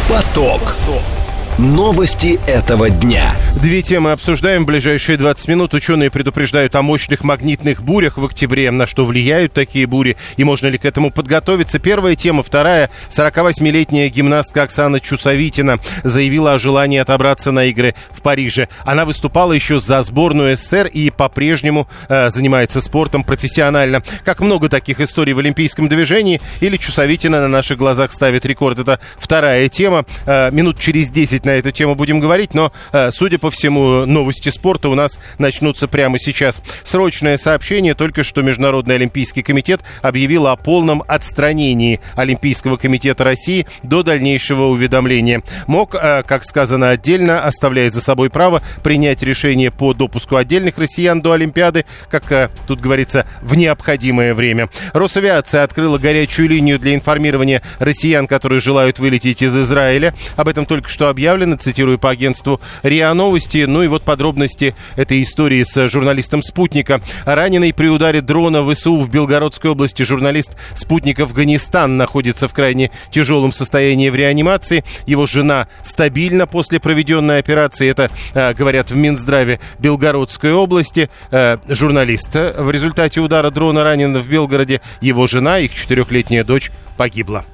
Поток. 0.09 0.61
Поток. 0.61 1.20
Новости 1.59 2.39
этого 2.47 2.89
дня. 2.89 3.35
Две 3.61 3.81
темы 3.81 4.13
обсуждаем 4.13 4.63
в 4.63 4.67
ближайшие 4.67 5.17
20 5.17 5.47
минут. 5.49 5.73
Ученые 5.73 6.09
предупреждают 6.09 6.75
о 6.75 6.81
мощных 6.81 7.23
магнитных 7.23 7.83
бурях 7.83 8.17
в 8.17 8.25
октябре. 8.25 8.71
На 8.71 8.87
что 8.87 9.05
влияют 9.05 9.53
такие 9.53 9.85
бури 9.85 10.15
и 10.37 10.43
можно 10.43 10.67
ли 10.67 10.77
к 10.77 10.85
этому 10.85 11.11
подготовиться? 11.11 11.77
Первая 11.77 12.15
тема. 12.15 12.41
Вторая. 12.41 12.89
48-летняя 13.09 14.07
гимнастка 14.09 14.63
Оксана 14.63 14.99
Чусовитина 14.99 15.79
заявила 16.03 16.53
о 16.53 16.59
желании 16.59 16.99
отобраться 16.99 17.51
на 17.51 17.65
игры 17.65 17.95
в 18.11 18.21
Париже. 18.21 18.69
Она 18.83 19.05
выступала 19.05 19.51
еще 19.51 19.79
за 19.79 20.01
сборную 20.01 20.55
СССР 20.55 20.87
и 20.87 21.11
по-прежнему 21.11 21.87
э, 22.07 22.29
занимается 22.29 22.81
спортом 22.81 23.23
профессионально. 23.23 24.01
Как 24.23 24.39
много 24.39 24.69
таких 24.69 24.99
историй 25.01 25.33
в 25.33 25.39
олимпийском 25.39 25.89
движении. 25.89 26.41
Или 26.61 26.77
Чусовитина 26.77 27.41
на 27.41 27.49
наших 27.49 27.77
глазах 27.77 28.13
ставит 28.13 28.45
рекорд. 28.45 28.79
Это 28.79 28.99
вторая 29.17 29.67
тема. 29.69 30.05
Э, 30.25 30.49
минут 30.51 30.79
через 30.79 31.11
10 31.11 31.40
на 31.45 31.51
на 31.51 31.55
эту 31.57 31.71
тему 31.71 31.95
будем 31.95 32.21
говорить, 32.21 32.53
но, 32.53 32.71
э, 32.93 33.11
судя 33.11 33.37
по 33.37 33.51
всему, 33.51 34.05
новости 34.05 34.47
спорта 34.47 34.87
у 34.87 34.95
нас 34.95 35.19
начнутся 35.37 35.89
прямо 35.89 36.17
сейчас. 36.17 36.61
Срочное 36.83 37.35
сообщение. 37.35 37.93
Только 37.93 38.23
что 38.23 38.41
Международный 38.41 38.95
Олимпийский 38.95 39.41
комитет 39.41 39.81
объявил 40.01 40.47
о 40.47 40.55
полном 40.55 41.03
отстранении 41.07 41.99
Олимпийского 42.15 42.77
комитета 42.77 43.25
России 43.25 43.67
до 43.83 44.01
дальнейшего 44.01 44.63
уведомления. 44.67 45.43
МОК, 45.67 45.95
э, 45.95 46.23
как 46.23 46.45
сказано 46.45 46.89
отдельно, 46.89 47.43
оставляет 47.43 47.93
за 47.93 48.01
собой 48.01 48.29
право 48.29 48.61
принять 48.81 49.21
решение 49.21 49.71
по 49.71 49.93
допуску 49.93 50.37
отдельных 50.37 50.77
россиян 50.77 51.21
до 51.21 51.33
Олимпиады, 51.33 51.85
как 52.09 52.31
э, 52.31 52.49
тут 52.65 52.79
говорится, 52.79 53.25
в 53.41 53.57
необходимое 53.57 54.33
время. 54.33 54.69
Росавиация 54.93 55.63
открыла 55.63 55.97
горячую 55.97 56.47
линию 56.47 56.79
для 56.79 56.95
информирования 56.95 57.61
россиян, 57.79 58.25
которые 58.25 58.61
желают 58.61 58.99
вылететь 58.99 59.41
из 59.41 59.55
Израиля. 59.57 60.15
Об 60.37 60.47
этом 60.47 60.65
только 60.65 60.87
что 60.87 61.09
объявлено 61.09 61.30
заявлено, 61.31 61.55
цитирую 61.55 61.97
по 61.97 62.09
агентству 62.09 62.59
РИА 62.83 63.13
Новости. 63.13 63.63
Ну 63.65 63.83
и 63.83 63.87
вот 63.87 64.03
подробности 64.03 64.75
этой 64.97 65.21
истории 65.21 65.63
с 65.63 65.87
журналистом 65.87 66.43
«Спутника». 66.43 66.99
Раненый 67.23 67.73
при 67.73 67.87
ударе 67.87 68.19
дрона 68.19 68.61
ВСУ 68.69 68.99
в 68.99 69.09
Белгородской 69.09 69.71
области 69.71 70.03
журналист 70.03 70.57
«Спутник 70.75 71.21
Афганистан» 71.21 71.95
находится 71.95 72.49
в 72.49 72.53
крайне 72.53 72.91
тяжелом 73.11 73.53
состоянии 73.53 74.09
в 74.09 74.15
реанимации. 74.15 74.83
Его 75.05 75.25
жена 75.25 75.69
стабильна 75.83 76.47
после 76.47 76.81
проведенной 76.81 77.39
операции. 77.39 77.89
Это 77.89 78.11
э, 78.33 78.53
говорят 78.53 78.91
в 78.91 78.97
Минздраве 78.97 79.61
Белгородской 79.79 80.51
области. 80.51 81.09
Э, 81.31 81.59
журналист 81.69 82.35
в 82.35 82.69
результате 82.69 83.21
удара 83.21 83.51
дрона 83.51 83.85
ранен 83.85 84.17
в 84.17 84.27
Белгороде. 84.27 84.81
Его 84.99 85.27
жена, 85.27 85.59
их 85.59 85.73
четырехлетняя 85.73 86.43
дочь, 86.43 86.71
погибла. 86.97 87.45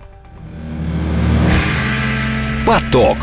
Поток. 2.66 3.18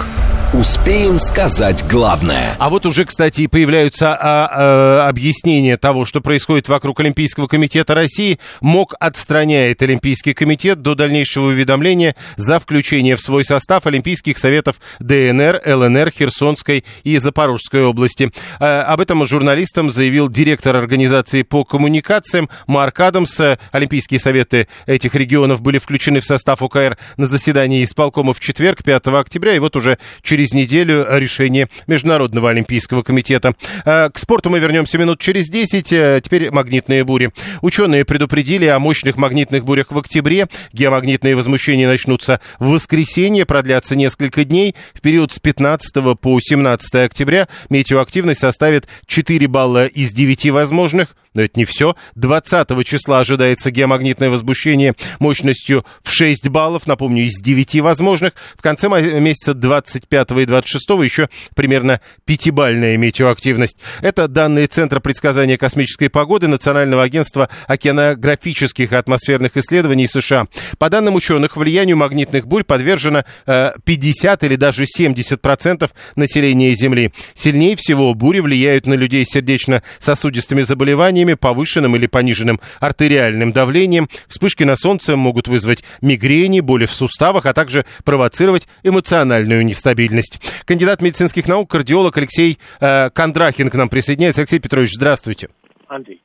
Успеем 0.54 1.18
сказать 1.18 1.84
главное. 1.90 2.54
А 2.60 2.70
вот 2.70 2.86
уже, 2.86 3.04
кстати, 3.04 3.40
и 3.40 3.46
появляются 3.48 4.14
а, 4.14 4.48
а, 4.52 5.08
объяснения 5.08 5.76
того, 5.76 6.04
что 6.04 6.20
происходит 6.20 6.68
вокруг 6.68 7.00
Олимпийского 7.00 7.48
комитета 7.48 7.92
России. 7.92 8.38
МОК 8.60 8.94
отстраняет 9.00 9.82
Олимпийский 9.82 10.32
комитет 10.32 10.80
до 10.80 10.94
дальнейшего 10.94 11.46
уведомления 11.46 12.14
за 12.36 12.60
включение 12.60 13.16
в 13.16 13.20
свой 13.20 13.44
состав 13.44 13.88
Олимпийских 13.88 14.38
советов 14.38 14.76
ДНР, 15.00 15.60
ЛНР, 15.66 16.12
Херсонской 16.16 16.84
и 17.02 17.18
Запорожской 17.18 17.82
области. 17.82 18.30
А, 18.60 18.84
об 18.84 19.00
этом 19.00 19.26
журналистам 19.26 19.90
заявил 19.90 20.28
директор 20.28 20.76
организации 20.76 21.42
по 21.42 21.64
коммуникациям 21.64 22.48
Марк 22.68 23.00
Адамс. 23.00 23.40
Олимпийские 23.72 24.20
советы 24.20 24.68
этих 24.86 25.16
регионов 25.16 25.62
были 25.62 25.78
включены 25.78 26.20
в 26.20 26.24
состав 26.24 26.62
УКР 26.62 26.96
на 27.16 27.26
заседании 27.26 27.82
исполкома 27.82 28.32
в 28.32 28.38
четверг, 28.38 28.84
5 28.84 29.08
октября, 29.08 29.56
и 29.56 29.58
вот 29.58 29.74
уже 29.74 29.98
через 30.22 30.43
через 30.44 30.52
неделю 30.52 31.07
решение 31.11 31.68
Международного 31.87 32.50
Олимпийского 32.50 33.02
комитета. 33.02 33.54
А, 33.87 34.11
к 34.11 34.18
спорту 34.18 34.50
мы 34.50 34.59
вернемся 34.59 34.98
минут 34.98 35.18
через 35.18 35.48
10. 35.48 35.92
А, 35.92 36.20
теперь 36.20 36.50
магнитные 36.50 37.02
бури. 37.02 37.30
Ученые 37.62 38.04
предупредили 38.04 38.66
о 38.66 38.78
мощных 38.78 39.16
магнитных 39.16 39.64
бурях 39.64 39.90
в 39.90 39.98
октябре. 39.98 40.48
Геомагнитные 40.72 41.35
возмущения 41.35 41.88
начнутся 41.88 42.40
в 42.59 42.70
воскресенье, 42.70 43.46
продлятся 43.46 43.96
несколько 43.96 44.44
дней. 44.44 44.74
В 44.92 45.00
период 45.00 45.33
с 45.33 45.38
15 45.38 46.18
по 46.20 46.38
17 46.38 46.94
октября 46.96 47.48
метеоактивность 47.70 48.40
составит 48.40 48.87
4 49.07 49.46
балла 49.48 49.87
из 49.87 50.12
9 50.12 50.50
возможных. 50.50 51.16
Но 51.34 51.42
это 51.42 51.58
не 51.58 51.64
все. 51.64 51.96
20 52.14 52.86
числа 52.86 53.20
ожидается 53.20 53.70
геомагнитное 53.70 54.30
возмущение 54.30 54.94
мощностью 55.18 55.84
в 56.02 56.10
6 56.10 56.48
баллов, 56.48 56.86
напомню, 56.86 57.24
из 57.24 57.40
9 57.40 57.80
возможных. 57.80 58.32
В 58.56 58.62
конце 58.62 58.88
месяца 58.88 59.54
25 59.54 60.30
и 60.30 60.46
26 60.46 60.90
еще 61.02 61.28
примерно 61.54 62.00
5-бальная 62.26 62.96
метеоактивность. 62.96 63.76
Это 64.00 64.28
данные 64.28 64.66
Центра 64.66 65.00
предсказания 65.00 65.58
космической 65.58 66.08
погоды 66.08 66.48
Национального 66.48 67.02
агентства 67.02 67.48
океанографических 67.66 68.92
и 68.92 68.96
атмосферных 68.96 69.56
исследований 69.56 70.06
США. 70.06 70.46
По 70.78 70.90
данным 70.90 71.14
ученых, 71.14 71.56
влиянию 71.56 71.96
магнитных 71.96 72.46
бурь 72.46 72.64
подвержено 72.64 73.24
50 73.46 74.42
э, 74.42 74.46
или 74.46 74.56
даже 74.56 74.84
70% 74.84 75.90
населения 76.16 76.74
Земли. 76.74 77.12
Сильнее 77.34 77.76
всего 77.76 78.14
бури 78.14 78.40
влияют 78.40 78.86
на 78.86 78.94
людей 78.94 79.24
с 79.24 79.30
сердечно-сосудистыми 79.30 80.62
заболеваниями, 80.62 81.23
заболеваниями, 81.24 81.34
повышенным 81.34 81.96
или 81.96 82.06
пониженным 82.06 82.60
артериальным 82.80 83.52
давлением. 83.52 84.08
Вспышки 84.28 84.64
на 84.64 84.76
солнце 84.76 85.16
могут 85.16 85.48
вызвать 85.48 85.84
мигрени, 86.00 86.60
боли 86.60 86.87
в 86.87 86.92
суставах, 86.92 87.46
а 87.46 87.52
также 87.52 87.84
провоцировать 88.04 88.68
эмоциональную 88.82 89.64
нестабильность. 89.64 90.40
Кандидат 90.64 91.02
медицинских 91.02 91.46
наук, 91.46 91.70
кардиолог 91.70 92.16
Алексей 92.16 92.58
э, 92.80 93.10
Кондрахин 93.10 93.70
к 93.70 93.74
нам 93.74 93.88
присоединяется. 93.88 94.42
Алексей 94.42 94.58
Петрович, 94.58 94.90
здравствуйте. 94.94 95.48
Андрей. 95.88 96.20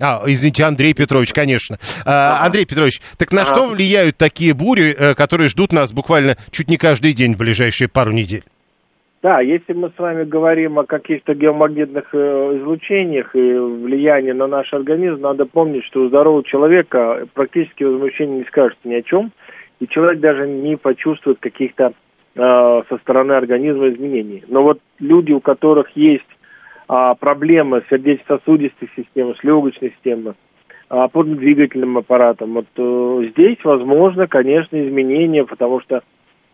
А, 0.00 0.22
извините, 0.26 0.64
Андрей 0.64 0.92
Петрович, 0.92 1.32
конечно. 1.32 1.78
А. 2.04 2.44
Андрей 2.44 2.66
Петрович, 2.66 3.00
так 3.16 3.32
на 3.32 3.44
что 3.44 3.68
влияют 3.68 4.16
такие 4.16 4.52
бури, 4.52 4.94
э, 4.98 5.14
которые 5.14 5.48
ждут 5.48 5.72
нас 5.72 5.92
буквально 5.92 6.36
чуть 6.50 6.68
не 6.68 6.76
каждый 6.76 7.12
день 7.12 7.34
в 7.34 7.38
ближайшие 7.38 7.88
пару 7.88 8.12
недель? 8.12 8.44
Да, 9.24 9.40
если 9.40 9.72
мы 9.72 9.88
с 9.88 9.98
вами 9.98 10.24
говорим 10.24 10.78
о 10.78 10.84
каких-то 10.84 11.34
геомагнитных 11.34 12.10
э, 12.12 12.58
излучениях 12.58 13.34
и 13.34 13.54
влиянии 13.54 14.32
на 14.32 14.46
наш 14.46 14.70
организм, 14.74 15.22
надо 15.22 15.46
помнить, 15.46 15.82
что 15.84 16.02
у 16.02 16.08
здорового 16.08 16.44
человека 16.44 17.26
практически 17.32 17.84
возмущение 17.84 18.40
не 18.40 18.44
скажет 18.44 18.76
ни 18.84 18.92
о 18.92 19.00
чем. 19.00 19.32
и 19.80 19.88
человек 19.88 20.20
даже 20.20 20.46
не 20.46 20.76
почувствует 20.76 21.38
каких-то 21.40 21.94
э, 22.34 22.82
со 22.86 22.98
стороны 22.98 23.32
организма 23.32 23.88
изменений. 23.88 24.44
Но 24.46 24.62
вот 24.62 24.80
люди, 24.98 25.32
у 25.32 25.40
которых 25.40 25.88
есть 25.96 26.28
э, 26.90 27.14
проблемы 27.18 27.80
с 27.80 27.88
сердечно-сосудистой 27.88 28.90
системой, 28.94 29.36
с 29.40 29.42
легочной 29.42 29.92
системой, 29.92 30.34
опорно-двигательным 30.90 31.96
аппаратом, 31.96 32.52
вот 32.52 32.66
э, 32.76 33.30
здесь 33.30 33.56
возможно, 33.64 34.26
конечно, 34.26 34.76
изменения, 34.86 35.46
потому 35.46 35.80
что 35.80 36.02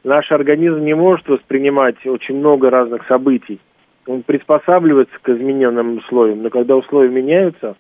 наш 0.05 0.31
организм 0.33 0.85
не 0.85 0.95
может 0.95 1.29
воспринимать 1.29 2.05
очень 2.07 2.37
много 2.37 2.71
разных 2.71 3.07
событий. 3.07 3.61
Он 4.07 4.23
приспосабливается 4.23 5.15
к 5.21 5.29
измененным 5.29 5.99
условиям, 5.99 6.43
но 6.43 6.51
когда 6.51 6.77
условия 6.77 7.11
меняются, 7.11 7.77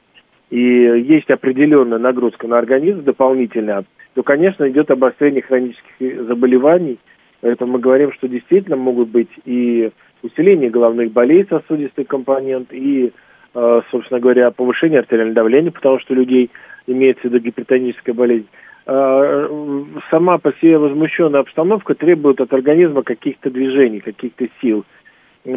и 0.51 0.59
есть 0.59 1.31
определенная 1.31 1.99
нагрузка 1.99 2.47
на 2.47 2.59
организм 2.59 3.05
дополнительная, 3.05 3.85
то, 4.15 4.23
конечно, 4.23 4.69
идет 4.69 4.91
обострение 4.91 5.43
хронических 5.43 6.25
заболеваний. 6.25 6.99
Поэтому 7.41 7.75
мы 7.75 7.79
говорим, 7.79 8.13
что 8.13 8.29
действительно 8.29 8.77
могут 8.77 9.09
быть 9.09 9.31
и 9.45 9.91
усиление 10.23 10.69
головных 10.69 11.13
болей, 11.13 11.47
сосудистый 11.49 12.05
компонент, 12.05 12.73
и, 12.73 13.13
э, 13.55 13.81
собственно 13.91 14.21
говоря, 14.21 14.51
повышение 14.51 14.99
артериального 14.99 15.37
давления, 15.37 15.71
потому 15.71 15.99
что 16.01 16.13
у 16.13 16.17
людей 16.17 16.51
имеется 16.87 17.23
в 17.23 17.25
виду 17.27 17.39
гипертоническая 17.39 18.15
болезнь. 18.15 18.49
Э, 18.87 19.85
сама 20.11 20.39
по 20.39 20.53
себе 20.55 20.79
возмущенная 20.79 21.41
обстановка 21.41 21.95
требует 21.95 22.41
от 22.41 22.53
организма 22.53 23.03
каких-то 23.03 23.51
движений, 23.51 24.01
каких-то 24.01 24.47
сил. 24.61 24.85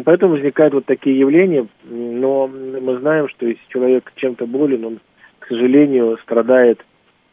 Поэтому 0.04 0.32
возникают 0.32 0.74
вот 0.74 0.86
такие 0.86 1.18
явления, 1.18 1.66
но 1.84 2.46
мы 2.46 2.98
знаем, 2.98 3.28
что 3.28 3.46
если 3.46 3.60
человек 3.68 4.10
чем-то 4.16 4.46
болен, 4.46 4.84
он, 4.84 5.00
к 5.40 5.46
сожалению, 5.46 6.18
страдает 6.22 6.84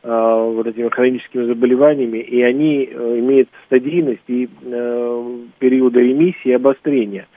э, 0.04 0.52
вот 0.56 0.68
этими 0.68 0.90
хроническими 0.90 1.46
заболеваниями, 1.46 2.18
и 2.18 2.42
они 2.42 2.90
э, 2.92 3.20
имеют 3.20 3.50
стадийность 3.66 4.24
и 4.28 4.50
э, 4.64 5.38
периоды 5.60 6.02
ремиссии 6.02 6.50
и 6.50 6.54
обострения. 6.54 7.28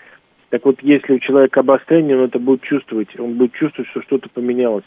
Так 0.50 0.64
вот, 0.64 0.76
если 0.82 1.14
у 1.14 1.18
человека 1.18 1.60
обострение, 1.60 2.16
он 2.16 2.24
это 2.24 2.38
будет 2.38 2.62
чувствовать, 2.62 3.08
он 3.18 3.34
будет 3.34 3.52
чувствовать, 3.52 3.90
что 3.90 4.02
что-то 4.02 4.28
поменялось 4.30 4.84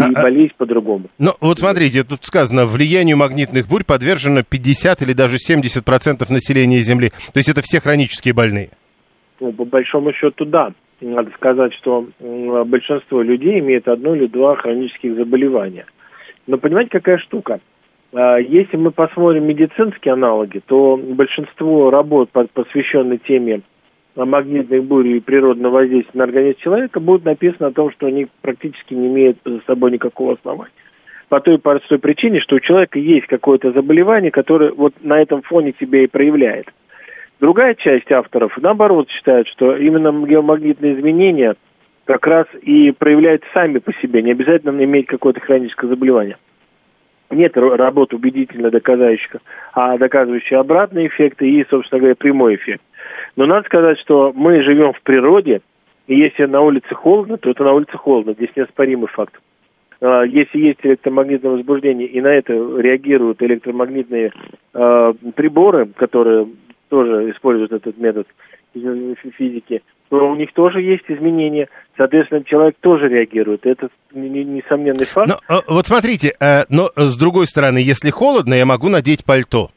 и 0.00 0.14
а, 0.14 0.22
болеть 0.22 0.54
по-другому. 0.54 1.06
Ну, 1.18 1.32
вот 1.40 1.58
смотрите, 1.58 2.04
тут 2.04 2.24
сказано, 2.24 2.66
влиянию 2.66 3.16
магнитных 3.16 3.66
бурь 3.68 3.84
подвержено 3.84 4.42
50 4.42 5.02
или 5.02 5.12
даже 5.12 5.36
70% 5.36 6.32
населения 6.32 6.80
Земли. 6.80 7.10
То 7.32 7.38
есть 7.38 7.48
это 7.48 7.62
все 7.62 7.80
хронические 7.80 8.34
больные? 8.34 8.70
Ну, 9.40 9.52
по 9.52 9.64
большому 9.64 10.12
счету, 10.12 10.44
да. 10.44 10.72
Надо 11.00 11.30
сказать, 11.32 11.74
что 11.74 12.06
большинство 12.20 13.20
людей 13.20 13.58
имеет 13.60 13.86
одно 13.86 14.14
или 14.14 14.26
два 14.26 14.56
хронических 14.56 15.14
заболевания. 15.16 15.84
Но 16.46 16.58
понимаете, 16.58 16.90
какая 16.90 17.18
штука? 17.18 17.60
А, 18.14 18.38
если 18.38 18.76
мы 18.76 18.92
посмотрим 18.92 19.46
медицинские 19.46 20.14
аналоги, 20.14 20.62
то 20.66 20.96
большинство 20.96 21.90
работ, 21.90 22.30
посвященных 22.30 23.22
теме 23.24 23.60
магнитных 24.24 24.84
бурь 24.84 25.08
и 25.08 25.20
природного 25.20 25.74
воздействия 25.74 26.18
на 26.18 26.24
организм 26.24 26.58
человека, 26.58 27.00
будет 27.00 27.24
написано 27.24 27.68
о 27.68 27.72
том, 27.72 27.90
что 27.90 28.06
они 28.06 28.28
практически 28.40 28.94
не 28.94 29.08
имеют 29.08 29.38
за 29.44 29.60
собой 29.66 29.92
никакого 29.92 30.34
основания. 30.34 30.72
По 31.28 31.40
той 31.40 31.58
простой 31.58 31.98
причине, 31.98 32.40
что 32.40 32.56
у 32.56 32.60
человека 32.60 32.98
есть 32.98 33.26
какое-то 33.26 33.72
заболевание, 33.72 34.30
которое 34.30 34.72
вот 34.72 34.94
на 35.02 35.20
этом 35.20 35.42
фоне 35.42 35.74
себя 35.78 36.04
и 36.04 36.06
проявляет. 36.06 36.72
Другая 37.40 37.74
часть 37.74 38.10
авторов, 38.10 38.56
наоборот, 38.62 39.10
считают, 39.10 39.48
что 39.48 39.76
именно 39.76 40.10
геомагнитные 40.26 40.94
изменения 40.94 41.56
как 42.06 42.26
раз 42.26 42.46
и 42.62 42.92
проявляются 42.92 43.48
сами 43.52 43.78
по 43.78 43.92
себе, 43.94 44.22
не 44.22 44.30
обязательно 44.30 44.82
иметь 44.82 45.06
какое-то 45.06 45.40
хроническое 45.40 45.90
заболевание. 45.90 46.36
Нет 47.30 47.56
работ 47.56 48.14
убедительно 48.14 48.70
доказывающих, 48.70 49.36
а 49.74 49.98
доказывающих 49.98 50.52
обратные 50.52 51.08
эффекты 51.08 51.50
и, 51.50 51.66
собственно 51.68 51.98
говоря, 51.98 52.14
прямой 52.14 52.54
эффект. 52.54 52.82
Но 53.36 53.46
надо 53.46 53.66
сказать, 53.66 53.98
что 54.00 54.32
мы 54.34 54.62
живем 54.62 54.92
в 54.92 55.02
природе, 55.02 55.60
и 56.06 56.16
если 56.16 56.44
на 56.44 56.60
улице 56.60 56.94
холодно, 56.94 57.36
то 57.36 57.50
это 57.50 57.64
на 57.64 57.72
улице 57.72 57.96
холодно. 57.96 58.34
Здесь 58.34 58.50
неоспоримый 58.56 59.08
факт. 59.08 59.34
А, 60.00 60.22
если 60.22 60.58
есть 60.58 60.80
электромагнитное 60.82 61.52
возбуждение, 61.52 62.06
и 62.06 62.20
на 62.20 62.28
это 62.28 62.52
реагируют 62.52 63.42
электромагнитные 63.42 64.32
э, 64.74 65.12
приборы, 65.34 65.86
которые 65.86 66.48
тоже 66.88 67.30
используют 67.32 67.72
этот 67.72 67.98
метод 67.98 68.26
физики, 69.38 69.82
то 70.08 70.30
у 70.30 70.36
них 70.36 70.52
тоже 70.52 70.80
есть 70.82 71.04
изменения. 71.08 71.68
Соответственно, 71.96 72.44
человек 72.44 72.76
тоже 72.80 73.08
реагирует. 73.08 73.66
Это 73.66 73.88
несомненный 74.12 75.06
факт. 75.06 75.28
Но, 75.28 75.56
э, 75.56 75.60
вот 75.66 75.86
смотрите, 75.86 76.32
э, 76.38 76.64
но 76.68 76.90
с 76.94 77.16
другой 77.16 77.46
стороны, 77.46 77.78
если 77.78 78.10
холодно, 78.10 78.54
я 78.54 78.66
могу 78.66 78.88
надеть 78.88 79.24
пальто. 79.24 79.70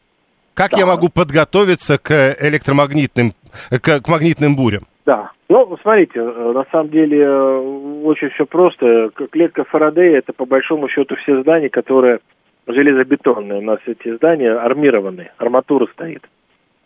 Как 0.60 0.72
да. 0.72 0.80
я 0.80 0.86
могу 0.86 1.08
подготовиться 1.08 1.98
к 1.98 2.36
электромагнитным, 2.38 3.32
к, 3.70 4.02
к 4.02 4.08
магнитным 4.10 4.58
бурям? 4.58 4.84
Да. 5.06 5.32
Ну, 5.48 5.78
смотрите, 5.82 6.22
на 6.22 6.66
самом 6.70 6.90
деле 6.90 7.18
э, 7.18 7.58
очень 8.04 8.30
все 8.32 8.46
просто. 8.46 9.10
Клетка 9.32 9.64
Фарадея 9.64 10.18
это 10.18 10.34
по 10.34 10.46
большому 10.46 10.90
счету 10.90 11.16
все 11.16 11.42
здания, 11.44 11.70
которые 11.70 12.20
железобетонные. 12.68 13.60
У 13.60 13.62
нас 13.62 13.80
эти 13.86 14.14
здания 14.18 14.52
армированные, 14.52 15.32
арматура 15.38 15.88
стоит. 15.94 16.28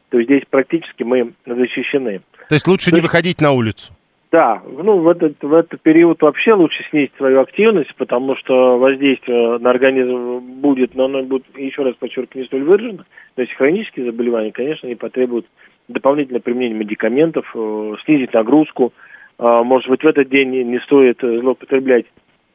То 0.10 0.20
есть 0.20 0.30
здесь 0.30 0.44
практически 0.48 1.02
мы 1.02 1.34
защищены. 1.48 2.22
То 2.50 2.54
есть 2.54 2.68
лучше 2.68 2.92
То 2.92 2.92
не 2.92 2.98
есть... 2.98 3.08
выходить 3.08 3.42
на 3.42 3.54
улицу? 3.54 3.92
Да, 4.34 4.64
ну 4.66 4.98
в 4.98 5.08
этот, 5.10 5.36
в 5.44 5.54
этот 5.54 5.80
период 5.82 6.20
вообще 6.24 6.54
лучше 6.54 6.84
снизить 6.90 7.12
свою 7.18 7.40
активность, 7.40 7.94
потому 7.98 8.36
что 8.36 8.80
воздействие 8.80 9.60
на 9.60 9.70
организм 9.70 10.40
будет, 10.60 10.96
но 10.96 11.06
оно 11.06 11.22
будет, 11.22 11.46
еще 11.56 11.84
раз 11.84 11.94
подчеркну, 11.98 12.42
не 12.42 12.48
столь 12.48 12.64
выражено. 12.64 13.06
То 13.36 13.44
есть 13.44 13.54
хронические 13.54 14.08
заболевания, 14.08 14.52
конечно, 14.52 14.88
не 14.88 14.96
потребуют 14.96 15.46
дополнительное 15.88 16.42
применение 16.42 16.80
медикаментов, 16.80 17.46
э, 17.54 17.94
снизить 18.06 18.34
нагрузку. 18.34 18.92
Э, 19.38 19.62
может 19.64 19.88
быть, 19.88 20.02
в 20.04 20.08
этот 20.08 20.30
день 20.30 20.50
не 20.50 20.80
стоит 20.80 21.20
злоупотреблять 21.22 22.08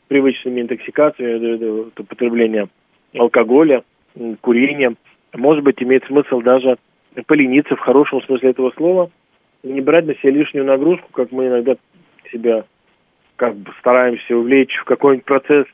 привычными 0.08 0.62
интоксикациями, 0.62 1.92
употребление 1.96 2.66
алкоголя, 3.16 3.84
курения. 4.40 4.96
Может 5.32 5.62
быть, 5.62 5.80
имеет 5.80 6.04
смысл 6.06 6.40
даже 6.40 6.76
полениться 7.28 7.76
в 7.76 7.80
хорошем 7.80 8.20
смысле 8.22 8.50
этого 8.50 8.72
слова– 8.76 9.10
не 9.62 9.80
брать 9.80 10.06
на 10.06 10.14
себя 10.16 10.32
лишнюю 10.32 10.64
нагрузку, 10.64 11.08
как 11.12 11.32
мы 11.32 11.48
иногда 11.48 11.76
себя 12.30 12.64
как 13.36 13.56
бы 13.56 13.72
стараемся 13.78 14.36
увлечь 14.36 14.74
в 14.76 14.84
какой-нибудь 14.84 15.24
процесс. 15.24 15.66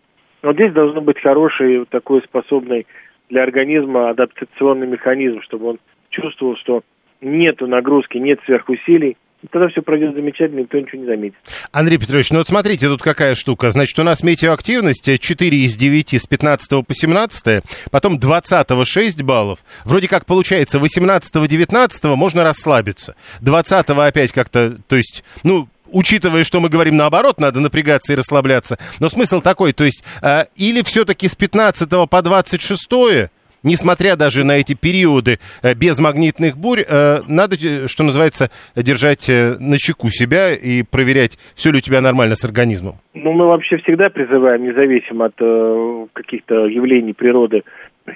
Но 0.42 0.52
здесь 0.52 0.72
должно 0.72 1.00
быть 1.00 1.20
хороший, 1.20 1.84
такой 1.86 2.22
способный 2.22 2.86
для 3.30 3.42
организма 3.42 4.10
адаптационный 4.10 4.86
механизм, 4.86 5.40
чтобы 5.42 5.66
он 5.70 5.78
чувствовал, 6.10 6.56
что 6.56 6.82
нет 7.20 7.60
нагрузки, 7.60 8.18
нет 8.18 8.40
сверхусилий, 8.44 9.16
тогда 9.50 9.68
все 9.68 9.82
пройдет 9.82 10.14
замечательно, 10.14 10.60
никто 10.60 10.78
ничего 10.78 11.02
не 11.02 11.06
заметит. 11.06 11.36
Андрей 11.72 11.98
Петрович, 11.98 12.30
ну 12.30 12.38
вот 12.38 12.48
смотрите, 12.48 12.88
тут 12.88 13.02
какая 13.02 13.34
штука. 13.34 13.70
Значит, 13.70 13.98
у 13.98 14.02
нас 14.02 14.22
метеоактивность 14.22 15.20
4 15.20 15.58
из 15.58 15.76
9 15.76 16.14
с 16.14 16.26
15 16.26 16.86
по 16.86 16.94
17, 16.94 17.64
потом 17.90 18.18
20 18.18 18.86
6 18.86 19.22
баллов. 19.22 19.60
Вроде 19.84 20.08
как 20.08 20.26
получается 20.26 20.78
18 20.78 21.48
19 21.48 22.04
можно 22.16 22.42
расслабиться. 22.42 23.14
20 23.40 23.90
опять 23.90 24.32
как-то, 24.32 24.78
то 24.86 24.96
есть, 24.96 25.24
ну, 25.42 25.68
учитывая, 25.94 26.44
что 26.44 26.60
мы 26.60 26.68
говорим 26.68 26.96
наоборот, 26.96 27.38
надо 27.38 27.60
напрягаться 27.60 28.12
и 28.12 28.16
расслабляться. 28.16 28.78
Но 28.98 29.08
смысл 29.08 29.40
такой, 29.40 29.72
то 29.72 29.84
есть, 29.84 30.04
э, 30.22 30.46
или 30.56 30.82
все-таки 30.82 31.28
с 31.28 31.34
15 31.34 32.08
по 32.08 32.22
26 32.22 33.30
несмотря 33.64 34.16
даже 34.16 34.44
на 34.44 34.52
эти 34.52 34.74
периоды 34.74 35.38
э, 35.62 35.74
без 35.74 35.98
магнитных 35.98 36.56
бурь, 36.56 36.84
э, 36.86 37.22
надо, 37.26 37.56
э, 37.56 37.88
что 37.88 38.04
называется, 38.04 38.50
держать 38.76 39.28
на 39.28 39.76
чеку 39.78 40.08
себя 40.10 40.52
и 40.52 40.82
проверять, 40.82 41.38
все 41.56 41.72
ли 41.72 41.78
у 41.78 41.80
тебя 41.80 42.00
нормально 42.00 42.36
с 42.36 42.44
организмом. 42.44 42.96
Ну, 43.14 43.32
мы 43.32 43.46
вообще 43.46 43.78
всегда 43.78 44.10
призываем, 44.10 44.62
независимо 44.64 45.26
от 45.26 46.10
каких-то 46.12 46.66
явлений 46.66 47.14
природы, 47.14 47.62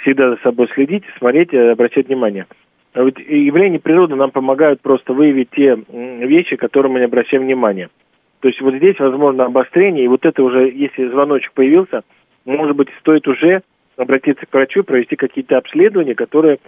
всегда 0.03 0.31
за 0.31 0.37
собой 0.43 0.69
следить, 0.75 1.05
смотреть, 1.19 1.55
обращать 1.55 2.09
внимание. 2.09 2.47
А 2.93 3.03
ведь 3.03 3.19
явления 3.19 3.79
природы 3.79 4.15
нам 4.17 4.31
помогают 4.31 4.81
просто 4.81 5.13
выявить 5.13 5.51
те 5.51 5.77
вещи, 5.89 6.57
которые 6.57 6.93
мы 6.93 6.99
не 6.99 7.07
обращаем 7.07 7.45
внимания. 7.45 7.89
То 8.41 8.49
есть 8.49 8.61
вот 8.61 8.75
здесь 8.75 8.99
возможно 8.99 9.45
обострение, 9.45 10.05
и 10.05 10.09
вот 10.09 10.25
это 10.25 10.43
уже, 10.43 10.71
если 10.71 11.09
звоночек 11.09 11.53
появился, 11.53 12.03
может 12.45 12.77
быть, 12.77 12.89
стоит 13.01 13.27
уже 13.27 13.63
обратиться 13.99 14.47
к 14.47 14.55
врачу, 14.55 14.85
провести 14.85 15.17
какие-то 15.17 15.59
обследования, 15.59 16.15
которые 16.15 16.59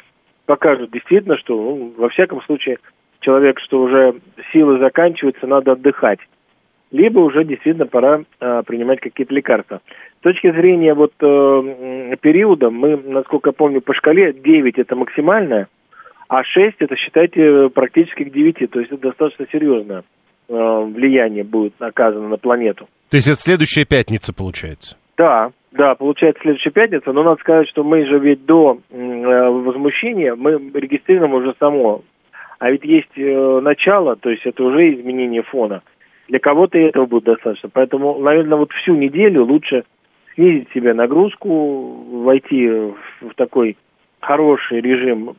покажут 0.46 0.90
действительно, 0.90 1.38
что 1.38 1.54
ну, 1.54 1.94
во 1.96 2.08
всяком 2.08 2.42
случае 2.42 2.78
человек, 3.20 3.58
что 3.60 3.82
уже 3.82 4.14
силы 4.52 4.78
заканчиваются, 4.78 5.46
надо 5.46 5.72
отдыхать. 5.72 6.18
Либо 6.90 7.20
уже 7.20 7.44
действительно 7.44 7.86
пора 7.86 8.24
э, 8.40 8.62
принимать 8.66 9.00
какие-то 9.00 9.32
лекарства. 9.32 9.80
С 10.18 10.22
точки 10.22 10.50
зрения 10.50 10.92
вот 10.92 11.12
э, 11.20 12.16
периода, 12.20 12.70
мы, 12.70 12.96
насколько 12.96 13.50
я 13.50 13.52
помню, 13.52 13.80
по 13.80 13.94
шкале 13.94 14.32
9 14.32 14.78
это 14.78 14.96
максимальное, 14.96 15.68
а 16.28 16.42
6 16.42 16.76
это, 16.80 16.96
считайте, 16.96 17.68
практически 17.68 18.24
к 18.24 18.32
9. 18.32 18.70
То 18.70 18.80
есть 18.80 18.90
это 18.90 19.02
достаточно 19.02 19.46
серьезное 19.52 20.02
э, 20.48 20.52
влияние 20.52 21.44
будет 21.44 21.74
оказано 21.78 22.28
на 22.28 22.38
планету. 22.38 22.88
То 23.08 23.16
есть 23.16 23.28
это 23.28 23.36
следующая 23.36 23.84
пятница 23.84 24.34
получается? 24.34 24.96
Да, 25.16 25.52
Да, 25.72 25.94
получается 25.94 26.42
следующая 26.42 26.70
пятница, 26.70 27.12
но 27.12 27.22
надо 27.22 27.40
сказать, 27.40 27.68
что 27.68 27.84
мы 27.84 28.04
же 28.04 28.18
ведь 28.18 28.44
до 28.44 28.80
э, 28.90 29.48
возмущения, 29.48 30.34
мы 30.34 30.52
регистрируем 30.74 31.34
уже 31.34 31.54
само. 31.60 32.02
А 32.58 32.70
ведь 32.70 32.84
есть 32.84 33.16
э, 33.16 33.60
начало, 33.62 34.16
то 34.16 34.30
есть 34.30 34.44
это 34.44 34.64
уже 34.64 34.94
изменение 34.94 35.42
фона. 35.42 35.82
Для 36.28 36.40
кого-то 36.40 36.76
этого 36.76 37.06
будет 37.06 37.24
достаточно. 37.24 37.68
Поэтому, 37.72 38.18
наверное, 38.18 38.58
вот 38.58 38.72
всю 38.72 38.96
неделю 38.96 39.44
лучше 39.44 39.84
снизить 40.34 40.68
себе 40.72 40.92
нагрузку, 40.92 41.48
войти 42.22 42.68
в, 42.68 42.96
в 43.20 43.34
такой 43.36 43.76
хороший 44.20 44.80
режим 44.80 45.36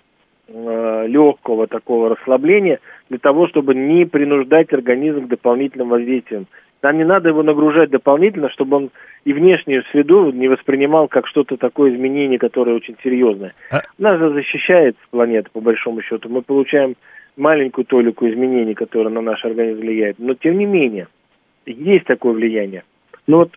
э, 0.48 1.08
легкого 1.08 1.68
такого 1.68 2.10
расслабления, 2.10 2.80
для 3.10 3.20
того, 3.20 3.48
чтобы 3.48 3.76
не 3.76 4.06
принуждать 4.06 4.72
организм 4.72 5.26
к 5.26 5.30
дополнительным 5.30 5.90
воздействиям. 5.90 6.48
Нам 6.82 6.98
не 6.98 7.04
надо 7.04 7.30
его 7.30 7.44
нагружать 7.44 7.92
дополнительно, 7.92 8.50
чтобы 8.50 8.78
он 8.78 8.90
и 9.24 9.34
внешнюю 9.34 9.84
среду 9.92 10.32
не 10.32 10.48
воспринимал 10.48 11.08
как 11.08 11.28
что-то 11.28 11.58
такое 11.58 11.94
изменение, 11.94 12.40
которое 12.40 12.76
очень 12.76 12.98
серьезное. 13.04 13.54
А... 13.72 13.82
Нас 14.00 14.20
же 14.20 14.32
защищает 14.32 14.96
планета, 15.12 15.50
по 15.52 15.62
большому 15.62 16.02
счету. 16.02 16.28
Мы 16.30 16.42
получаем 16.42 16.96
маленькую 17.38 17.86
толику 17.86 18.28
изменений, 18.28 18.74
которые 18.74 19.14
на 19.14 19.22
наш 19.22 19.46
организм 19.46 19.82
влияют. 19.82 20.18
Но 20.20 20.34
тем 20.34 20.58
не 20.58 20.66
менее, 20.66 21.08
есть 21.66 22.06
такое 22.06 22.34
влияние. 22.34 22.84
Но 23.28 23.40
вот 23.40 23.52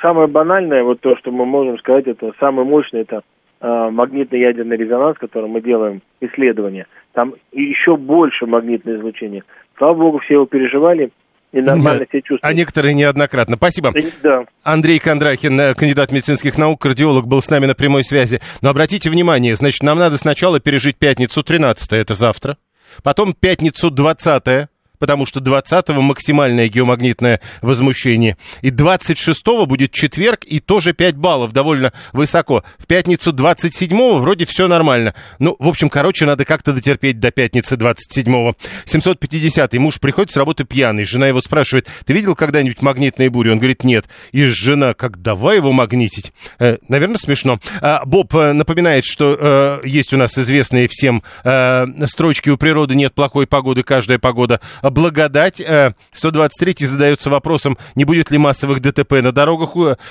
самое 0.00 0.26
банальное, 0.26 0.82
вот 0.82 1.00
то, 1.00 1.16
что 1.16 1.30
мы 1.30 1.44
можем 1.44 1.78
сказать, 1.78 2.06
это 2.06 2.32
самое 2.40 2.66
мощное, 2.66 3.02
это 3.02 3.22
э, 3.60 3.90
магнитный 3.90 4.40
ядерный 4.40 4.78
резонанс, 4.78 5.18
который 5.18 5.50
мы 5.50 5.60
делаем 5.60 6.00
исследования. 6.20 6.86
Там 7.12 7.34
еще 7.52 7.96
больше 7.98 8.46
магнитное 8.46 8.96
излучение. 8.96 9.44
Слава 9.76 9.94
богу, 9.94 10.18
все 10.18 10.34
его 10.34 10.46
переживали 10.46 11.10
и 11.52 11.60
нормально 11.60 12.06
себя 12.10 12.20
чувствуют. 12.20 12.44
А 12.44 12.52
некоторые 12.52 12.94
неоднократно. 12.94 13.56
Спасибо. 13.56 13.92
Да. 14.22 14.44
Андрей 14.62 14.98
Кондрахин, 14.98 15.58
э, 15.60 15.74
кандидат 15.74 16.12
медицинских 16.12 16.56
наук, 16.56 16.80
кардиолог, 16.80 17.26
был 17.26 17.42
с 17.42 17.50
нами 17.50 17.66
на 17.66 17.74
прямой 17.74 18.04
связи. 18.04 18.40
Но 18.60 18.70
обратите 18.70 19.10
внимание, 19.10 19.56
значит, 19.56 19.82
нам 19.82 19.98
надо 19.98 20.16
сначала 20.16 20.60
пережить 20.60 20.96
пятницу 20.96 21.42
13 21.42 21.92
это 21.92 22.14
завтра, 22.14 22.56
потом 23.02 23.34
пятницу 23.34 23.90
20 23.90 24.68
потому 25.00 25.26
что 25.26 25.40
20-го 25.40 26.00
максимальное 26.00 26.68
геомагнитное 26.68 27.40
возмущение. 27.62 28.36
И 28.62 28.70
26-го 28.70 29.66
будет 29.66 29.90
четверг, 29.90 30.44
и 30.44 30.60
тоже 30.60 30.92
5 30.92 31.16
баллов, 31.16 31.52
довольно 31.52 31.92
высоко. 32.12 32.62
В 32.78 32.86
пятницу 32.86 33.32
27-го 33.32 34.18
вроде 34.18 34.44
все 34.44 34.68
нормально. 34.68 35.14
Ну, 35.40 35.56
в 35.58 35.66
общем, 35.66 35.88
короче, 35.88 36.26
надо 36.26 36.44
как-то 36.44 36.72
дотерпеть 36.72 37.18
до 37.18 37.32
пятницы 37.32 37.74
27-го. 37.74 38.54
750-й 38.84 39.78
муж 39.78 39.98
приходит 39.98 40.30
с 40.30 40.36
работы 40.36 40.64
пьяный. 40.64 41.04
Жена 41.04 41.26
его 41.26 41.40
спрашивает, 41.40 41.88
ты 42.04 42.12
видел 42.12 42.36
когда-нибудь 42.36 42.82
магнитные 42.82 43.30
бури? 43.30 43.48
Он 43.48 43.58
говорит, 43.58 43.82
нет. 43.82 44.06
И 44.32 44.44
жена, 44.44 44.92
как 44.94 45.22
давай 45.22 45.56
его 45.56 45.72
магнитить? 45.72 46.32
Э, 46.58 46.76
наверное, 46.88 47.16
смешно. 47.16 47.58
А, 47.80 48.04
Боб 48.04 48.34
э, 48.34 48.52
напоминает, 48.52 49.04
что 49.04 49.36
э, 49.40 49.80
есть 49.86 50.12
у 50.12 50.18
нас 50.18 50.36
известные 50.36 50.88
всем 50.88 51.22
э, 51.42 51.86
строчки 52.04 52.50
«У 52.50 52.58
природы 52.58 52.94
нет 52.94 53.14
плохой 53.14 53.46
погоды, 53.46 53.82
каждая 53.82 54.18
погода 54.18 54.60
благодать. 54.90 55.62
123 56.12 56.76
э, 56.78 56.86
задается 56.86 57.30
вопросом, 57.30 57.78
не 57.94 58.04
будет 58.04 58.30
ли 58.30 58.38
массовых 58.38 58.80
ДТП 58.80 59.12
на 59.22 59.32
дорогах, 59.32 59.70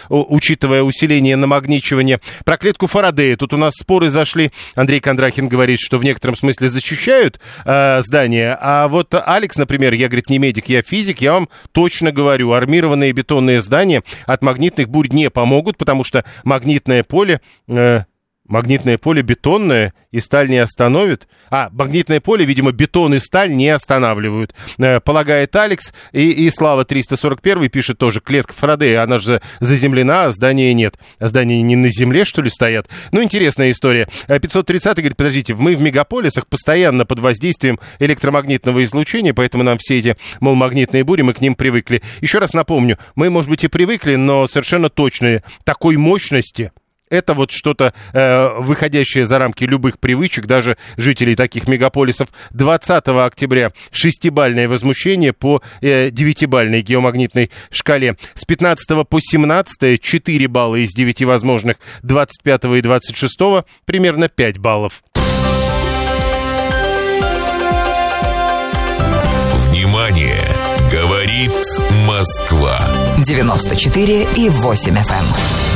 учитывая 0.10 0.84
усиление 0.84 1.36
намагничивания. 1.36 2.20
Про 2.46 2.58
клетку 2.58 2.88
Фарадея. 2.88 3.38
Тут 3.38 3.54
у 3.54 3.58
нас 3.58 3.74
споры 3.76 4.10
зашли. 4.10 4.52
Андрей 4.76 5.00
Кондрахин 5.00 5.48
говорит, 5.48 5.80
что 5.80 5.98
в 5.98 6.04
некотором 6.04 6.36
смысле 6.36 6.70
защищают 6.70 7.40
э, 7.66 8.02
здание. 8.02 8.58
А 8.60 8.88
вот 8.88 9.14
Алекс, 9.14 9.58
например, 9.58 9.94
я, 9.94 10.08
говорит, 10.08 10.30
не 10.30 10.40
медик, 10.40 10.70
я 10.70 10.82
физик, 10.82 11.22
я 11.22 11.34
вам 11.34 11.50
точно 11.72 12.12
говорю, 12.12 12.52
армированные 12.54 13.12
бетонные 13.12 13.62
здания 13.62 14.04
от 14.26 14.42
магнитных 14.42 14.90
бурь 14.90 15.10
не 15.10 15.30
помогут, 15.30 15.78
потому 15.78 16.04
что 16.04 16.24
магнитное 16.44 17.04
поле... 17.04 17.42
Э, 17.68 18.04
Магнитное 18.50 18.98
поле 18.98 19.22
бетонное 19.22 19.94
и 20.12 20.20
сталь 20.20 20.50
не 20.50 20.58
остановит. 20.58 21.28
А, 21.52 21.70
магнитное 21.72 22.20
поле, 22.20 22.46
видимо, 22.46 22.72
бетон 22.72 23.14
и 23.14 23.20
сталь 23.20 23.56
не 23.56 23.70
останавливают. 23.70 24.56
Э, 24.80 25.00
полагает 25.00 25.56
Алекс. 25.56 25.94
И, 26.14 26.32
и 26.32 26.50
Слава 26.50 26.84
341 26.84 27.70
пишет 27.70 28.00
тоже, 28.00 28.22
клетка 28.22 28.54
Фарадея, 28.54 29.04
она 29.04 29.20
же 29.20 29.40
заземлена, 29.60 30.26
а 30.26 30.32
здания 30.32 30.74
нет. 30.74 30.98
А 31.20 31.28
здания 31.28 31.62
не 31.62 31.76
на 31.76 31.90
земле, 31.90 32.26
что 32.26 32.42
ли, 32.42 32.50
стоят? 32.50 32.88
Ну, 33.12 33.22
интересная 33.22 33.70
история. 33.70 34.08
530 34.28 34.88
э, 34.88 34.96
говорит, 34.96 35.16
подождите, 35.18 35.54
мы 35.54 35.76
в 35.76 35.82
мегаполисах 35.82 36.48
постоянно 36.48 37.06
под 37.06 37.20
воздействием 37.20 37.80
электромагнитного 38.00 38.84
излучения, 38.84 39.36
поэтому 39.36 39.64
нам 39.64 39.78
все 39.78 40.00
эти, 40.00 40.18
мол, 40.40 40.56
магнитные 40.56 41.04
бури, 41.04 41.22
мы 41.22 41.36
к 41.36 41.42
ним 41.42 41.54
привыкли. 41.54 42.02
Еще 42.20 42.40
раз 42.40 42.54
напомню, 42.54 42.98
мы, 43.14 43.30
может 43.30 43.52
быть, 43.52 43.64
и 43.64 43.68
привыкли, 43.68 44.16
но 44.16 44.48
совершенно 44.48 44.90
точно 44.90 45.44
такой 45.64 45.98
мощности 45.98 46.72
это 47.10 47.34
вот 47.34 47.52
что-то 47.52 47.94
э, 48.14 48.50
выходящее 48.58 49.26
за 49.26 49.40
рамки 49.40 49.64
любых 49.64 50.00
привычек, 50.00 50.46
даже 50.46 50.78
жителей 50.98 51.36
таких 51.36 51.68
мегаполисов. 51.68 52.30
20 52.52 53.08
октября 53.08 53.72
шестибальное 53.92 54.68
возмущение 54.68 55.34
по 55.34 55.62
э, 55.82 56.10
девятибальной 56.12 56.82
геомагнитной 56.82 57.52
шкале. 57.72 58.16
С 58.36 58.46
15 58.46 59.08
по 59.08 59.20
17 59.20 60.02
4 60.02 60.48
балла 60.48 60.76
из 60.78 60.90
9 60.94 61.24
возможных, 61.24 61.78
25 62.04 62.66
и 62.66 62.82
26 62.82 63.40
примерно 63.86 64.30
5 64.30 64.58
баллов. 64.60 65.04
Внимание! 69.68 70.44
Говорит 70.92 71.54
Москва. 72.08 72.80
94 73.20 74.28
и 74.36 74.50
8 74.50 74.96
FM. 74.96 75.69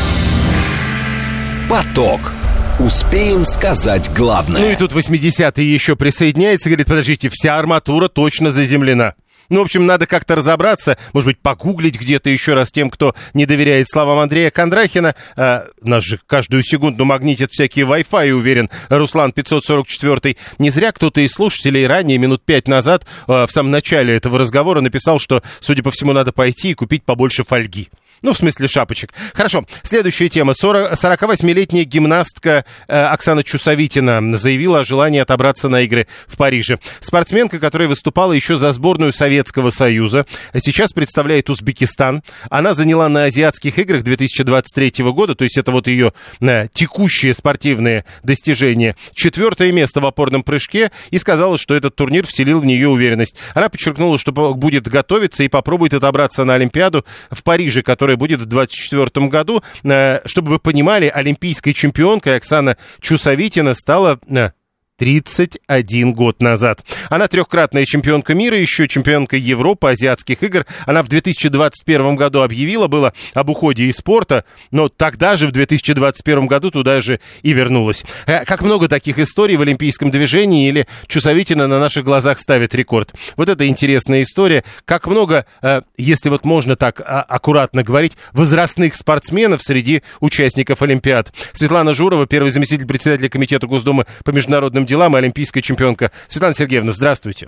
Поток. 1.74 2.32
Успеем 2.78 3.46
сказать 3.46 4.08
главное. 4.14 4.62
Ну 4.62 4.70
и 4.70 4.76
тут 4.76 4.92
80-й 4.92 5.64
еще 5.66 5.96
присоединяется, 5.96 6.70
говорит, 6.70 6.86
подождите, 6.86 7.30
вся 7.30 7.58
арматура 7.58 8.10
точно 8.10 8.52
заземлена. 8.52 9.16
Ну, 9.50 9.58
в 9.58 9.64
общем, 9.64 9.88
надо 9.88 10.06
как-то 10.06 10.36
разобраться, 10.36 11.00
может 11.14 11.26
быть, 11.26 11.40
погуглить 11.40 12.00
где-то 12.00 12.30
еще 12.30 12.54
раз 12.54 12.72
тем, 12.72 12.92
кто 12.92 13.16
не 13.34 13.48
доверяет 13.48 13.88
словам 13.90 14.20
Андрея 14.20 14.52
Кондрахина. 14.52 15.16
А, 15.36 15.66
нас 15.82 16.04
же 16.04 16.20
каждую 16.28 16.62
секунду 16.62 17.06
магнитят 17.06 17.50
всякие 17.52 17.86
Wi-Fi, 17.86 18.30
уверен 18.30 18.70
Руслан 18.90 19.32
544. 19.32 20.38
Не 20.60 20.70
зря 20.70 20.92
кто-то 20.92 21.22
из 21.22 21.32
слушателей 21.32 21.88
ранее, 21.88 22.20
минут 22.20 22.44
пять 22.46 22.68
назад, 22.68 23.08
а, 23.26 23.48
в 23.48 23.52
самом 23.52 23.72
начале 23.72 24.16
этого 24.16 24.38
разговора 24.38 24.82
написал, 24.82 25.18
что, 25.18 25.42
судя 25.60 25.82
по 25.82 25.90
всему, 25.90 26.14
надо 26.14 26.34
пойти 26.34 26.70
и 26.70 26.76
купить 26.76 27.04
побольше 27.04 27.44
фольги. 27.44 27.90
Ну, 28.24 28.32
в 28.32 28.38
смысле 28.38 28.70
шапочек. 28.70 29.14
Хорошо, 29.34 29.66
следующая 29.84 30.30
тема. 30.30 30.54
48-летняя 30.54 31.84
гимнастка 31.84 32.64
э, 32.88 33.04
Оксана 33.06 33.44
Чусовитина 33.44 34.38
заявила 34.38 34.80
о 34.80 34.84
желании 34.86 35.20
отобраться 35.20 35.68
на 35.68 35.82
игры 35.82 36.08
в 36.26 36.38
Париже. 36.38 36.80
Спортсменка, 37.02 37.60
которая 37.60 37.90
выступала 37.90 38.32
еще 38.32 38.56
за 38.56 38.72
сборную 38.72 39.12
Советского 39.12 39.72
Союза, 39.72 40.26
сейчас 40.58 40.94
представляет 40.94 41.50
Узбекистан. 41.50 42.24
Она 42.50 42.74
заняла 42.74 43.10
на 43.10 43.26
Азиатских 43.26 43.78
играх 43.78 44.04
2023 44.04 45.04
года, 45.12 45.36
то 45.36 45.44
есть 45.44 45.58
это 45.58 45.72
вот 45.72 45.88
ее 45.88 46.14
э, 46.40 46.68
текущие 46.74 47.34
спортивные 47.34 48.06
достижения. 48.24 48.96
Четвертое 49.14 49.74
место 49.74 50.00
в 50.00 50.06
опорном 50.06 50.44
прыжке 50.44 50.94
и 51.12 51.18
сказала, 51.18 51.58
что 51.58 51.76
этот 51.76 51.98
турнир 51.98 52.26
вселил 52.26 52.62
в 52.62 52.66
нее 52.66 52.88
уверенность. 52.88 53.36
Она 53.54 53.68
подчеркнула, 53.68 54.18
что 54.18 54.32
будет 54.32 54.88
готовиться 54.88 55.44
и 55.44 55.50
попробует 55.50 55.94
отобраться 55.94 56.46
на 56.46 56.54
Олимпиаду 56.54 57.06
в 57.30 57.44
Париже, 57.44 57.82
который 57.82 58.13
которая 58.14 58.18
будет 58.18 58.42
в 58.42 58.46
2024 58.46 59.28
году. 59.28 59.64
Э, 59.84 60.20
чтобы 60.26 60.52
вы 60.52 60.60
понимали, 60.60 61.08
олимпийской 61.08 61.74
чемпионкой 61.74 62.38
Оксана 62.38 62.78
Чусовитина 63.00 63.74
стала 63.74 64.20
э, 64.30 64.52
31 64.98 66.14
год 66.14 66.42
назад. 66.42 66.84
Она 67.10 67.28
трехкратная 67.28 67.86
чемпионка 67.86 68.36
мира, 68.36 68.58
еще 68.58 68.88
чемпионка 68.88 69.38
Европы, 69.38 69.90
азиатских 69.90 70.44
игр. 70.44 70.66
Она 70.86 71.02
в 71.02 71.08
2021 71.08 72.16
году 72.16 72.42
объявила 72.42 72.88
было 72.88 73.14
об 73.34 73.50
уходе 73.50 73.86
из 73.86 73.96
спорта, 73.98 74.46
но 74.72 74.90
тогда 74.90 75.36
же, 75.36 75.48
в 75.48 75.52
2021 75.52 76.48
году, 76.48 76.72
туда 76.72 77.02
же 77.02 77.20
и 77.42 77.54
вернулась. 77.54 78.04
Э, 78.28 78.46
как 78.46 78.62
много 78.62 78.88
таких 78.88 79.18
историй 79.20 79.56
в 79.56 79.62
олимпийском 79.62 80.12
движении 80.12 80.68
или 80.68 80.88
Чусовитина 81.08 81.68
на 81.68 81.80
наших 81.80 82.06
глазах 82.06 82.40
ставит 82.40 82.76
рекорд. 82.76 83.14
Вот 83.36 83.50
это 83.50 83.68
интересная 83.68 84.22
история. 84.22 84.64
Как 84.86 85.08
много, 85.08 85.46
э, 85.62 85.82
если 85.98 86.30
вот 86.30 86.46
можно 86.46 86.76
так 86.76 87.02
а, 87.02 87.22
аккуратно 87.22 87.84
говорить, 87.84 88.16
возрастных 88.32 88.96
спортсменов 88.96 89.62
среди 89.62 90.04
участников 90.20 90.82
Олимпиад. 90.82 91.34
Светлана 91.54 91.94
Журова, 91.94 92.28
первый 92.28 92.52
заместитель 92.52 92.86
председателя 92.86 93.30
Комитета 93.30 93.68
Госдумы 93.68 94.06
по 94.24 94.32
международным 94.32 94.83
международным 94.84 94.86
делам 94.86 95.16
и 95.16 95.20
олимпийская 95.20 95.64
чемпионка. 95.64 96.12
Светлана 96.28 96.54
Сергеевна, 96.54 96.92
здравствуйте. 96.92 97.48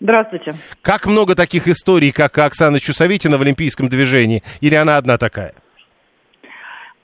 Здравствуйте. 0.00 0.52
Как 0.82 1.06
много 1.06 1.34
таких 1.34 1.68
историй, 1.68 2.12
как 2.12 2.38
Оксана 2.38 2.78
Чусовитина 2.80 3.36
в 3.36 3.42
олимпийском 3.42 3.88
движении? 3.88 4.42
Или 4.62 4.74
она 4.74 4.96
одна 4.96 5.18
такая? 5.18 5.52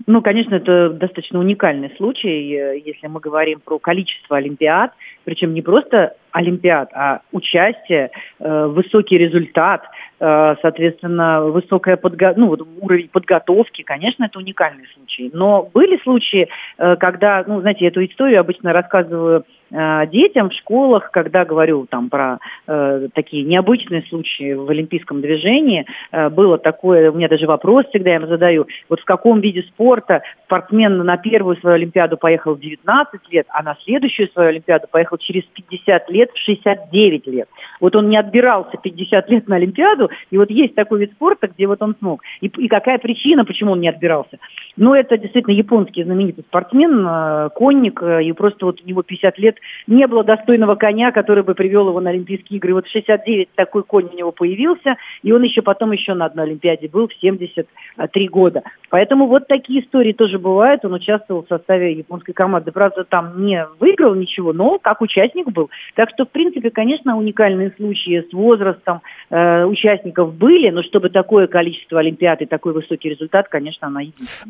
Ну, 0.06 0.22
конечно, 0.22 0.54
это 0.54 0.90
достаточно 0.90 1.40
уникальный 1.40 1.90
случай, 1.96 2.54
э, 2.54 2.78
если 2.84 3.08
мы 3.08 3.18
говорим 3.18 3.60
про 3.60 3.78
количество 3.78 4.36
олимпиад, 4.36 4.92
причем 5.24 5.52
не 5.52 5.62
просто 5.62 6.14
олимпиад, 6.32 6.90
а 6.92 7.22
участие, 7.32 8.10
э, 8.38 8.66
высокий 8.66 9.18
результат, 9.18 9.82
соответственно, 10.18 11.42
высокая 11.42 11.96
подго... 11.96 12.32
ну, 12.36 12.48
вот 12.48 12.66
уровень 12.80 13.08
подготовки, 13.08 13.82
конечно, 13.82 14.24
это 14.24 14.38
уникальный 14.38 14.86
случай. 14.94 15.30
Но 15.32 15.68
были 15.74 16.00
случаи, 16.02 16.48
когда, 16.76 17.44
ну, 17.46 17.60
знаете, 17.60 17.86
эту 17.86 18.04
историю 18.04 18.40
обычно 18.40 18.72
рассказываю 18.72 19.36
Э, 19.36 19.42
детям 19.70 20.50
в 20.50 20.54
школах, 20.54 21.10
когда 21.10 21.44
говорю 21.44 21.86
там 21.90 22.08
про 22.08 22.38
э, 22.66 23.08
такие 23.14 23.44
необычные 23.44 24.02
случаи 24.02 24.52
в 24.54 24.70
олимпийском 24.70 25.20
движении, 25.20 25.86
э, 26.12 26.28
было 26.28 26.58
такое, 26.58 27.10
у 27.10 27.14
меня 27.14 27.28
даже 27.28 27.46
вопрос 27.46 27.86
всегда 27.88 28.10
я 28.10 28.16
им 28.16 28.26
задаю, 28.26 28.66
вот 28.88 29.00
в 29.00 29.04
каком 29.04 29.40
виде 29.40 29.62
спорта 29.62 30.22
спортсмен 30.44 30.98
на 30.98 31.16
первую 31.16 31.56
свою 31.56 31.76
Олимпиаду 31.76 32.16
поехал 32.16 32.54
в 32.54 32.60
19 32.60 33.20
лет, 33.30 33.46
а 33.50 33.62
на 33.62 33.76
следующую 33.84 34.28
свою 34.28 34.50
Олимпиаду 34.50 34.86
поехал 34.90 35.18
через 35.18 35.42
50 35.44 36.10
лет 36.10 36.30
в 36.32 36.38
69 36.38 37.26
лет. 37.26 37.48
Вот 37.80 37.96
он 37.96 38.08
не 38.08 38.16
отбирался 38.16 38.76
50 38.76 39.28
лет 39.30 39.48
на 39.48 39.56
Олимпиаду, 39.56 40.10
и 40.30 40.38
вот 40.38 40.50
есть 40.50 40.74
такой 40.74 41.00
вид 41.00 41.12
спорта, 41.12 41.48
где 41.48 41.66
вот 41.66 41.82
он 41.82 41.96
смог. 41.98 42.22
И, 42.40 42.46
и 42.46 42.68
какая 42.68 42.98
причина, 42.98 43.44
почему 43.44 43.72
он 43.72 43.80
не 43.80 43.88
отбирался? 43.88 44.38
Ну, 44.76 44.94
это 44.94 45.16
действительно 45.18 45.54
японский 45.54 46.04
знаменитый 46.04 46.44
спортсмен, 46.44 47.06
э, 47.06 47.48
конник, 47.54 48.02
э, 48.02 48.24
и 48.24 48.32
просто 48.32 48.66
вот 48.66 48.80
у 48.82 48.88
него 48.88 49.02
50 49.02 49.38
лет 49.38 49.55
не 49.86 50.06
было 50.06 50.24
достойного 50.24 50.74
коня, 50.74 51.12
который 51.12 51.42
бы 51.42 51.54
привел 51.54 51.88
его 51.88 52.00
на 52.00 52.10
Олимпийские 52.10 52.58
игры. 52.58 52.74
Вот 52.74 52.86
в 52.86 52.92
69 52.92 53.48
такой 53.54 53.82
конь 53.82 54.08
у 54.12 54.16
него 54.16 54.32
появился, 54.32 54.96
и 55.22 55.32
он 55.32 55.42
еще 55.42 55.62
потом 55.62 55.92
еще 55.92 56.14
на 56.14 56.26
одной 56.26 56.46
Олимпиаде 56.46 56.88
был 56.88 57.08
в 57.08 57.14
73 57.14 58.28
года. 58.28 58.62
Поэтому 58.90 59.26
вот 59.26 59.48
такие 59.48 59.82
истории 59.82 60.12
тоже 60.12 60.38
бывают. 60.38 60.84
Он 60.84 60.94
участвовал 60.94 61.44
в 61.44 61.48
составе 61.48 61.92
японской 61.92 62.32
команды. 62.32 62.72
Правда, 62.72 63.04
там 63.04 63.44
не 63.44 63.66
выиграл 63.80 64.14
ничего, 64.14 64.52
но 64.52 64.78
как 64.78 65.00
участник 65.00 65.48
был. 65.50 65.70
Так 65.94 66.10
что, 66.10 66.24
в 66.24 66.30
принципе, 66.30 66.70
конечно, 66.70 67.16
уникальные 67.16 67.72
случаи 67.76 68.24
с 68.28 68.32
возрастом 68.32 69.02
э, 69.30 69.64
участников 69.64 70.34
были, 70.34 70.70
но 70.70 70.82
чтобы 70.82 71.08
такое 71.08 71.46
количество 71.46 72.00
Олимпиад 72.00 72.42
и 72.42 72.46
такой 72.46 72.72
высокий 72.72 73.10
результат, 73.10 73.48
конечно, 73.48 73.88
она. 73.88 74.00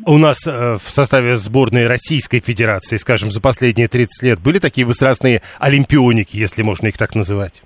У 0.05 0.17
нас 0.17 0.45
э, 0.47 0.75
в 0.75 0.89
составе 0.89 1.35
сборной 1.35 1.87
Российской 1.87 2.39
Федерации, 2.39 2.97
скажем, 2.97 3.31
за 3.31 3.41
последние 3.41 3.87
30 3.87 4.23
лет 4.23 4.39
были 4.43 4.59
такие 4.59 4.85
выстрастные 4.85 5.41
олимпионики, 5.59 6.37
если 6.37 6.63
можно 6.63 6.87
их 6.87 6.97
так 6.97 7.15
называть? 7.15 7.63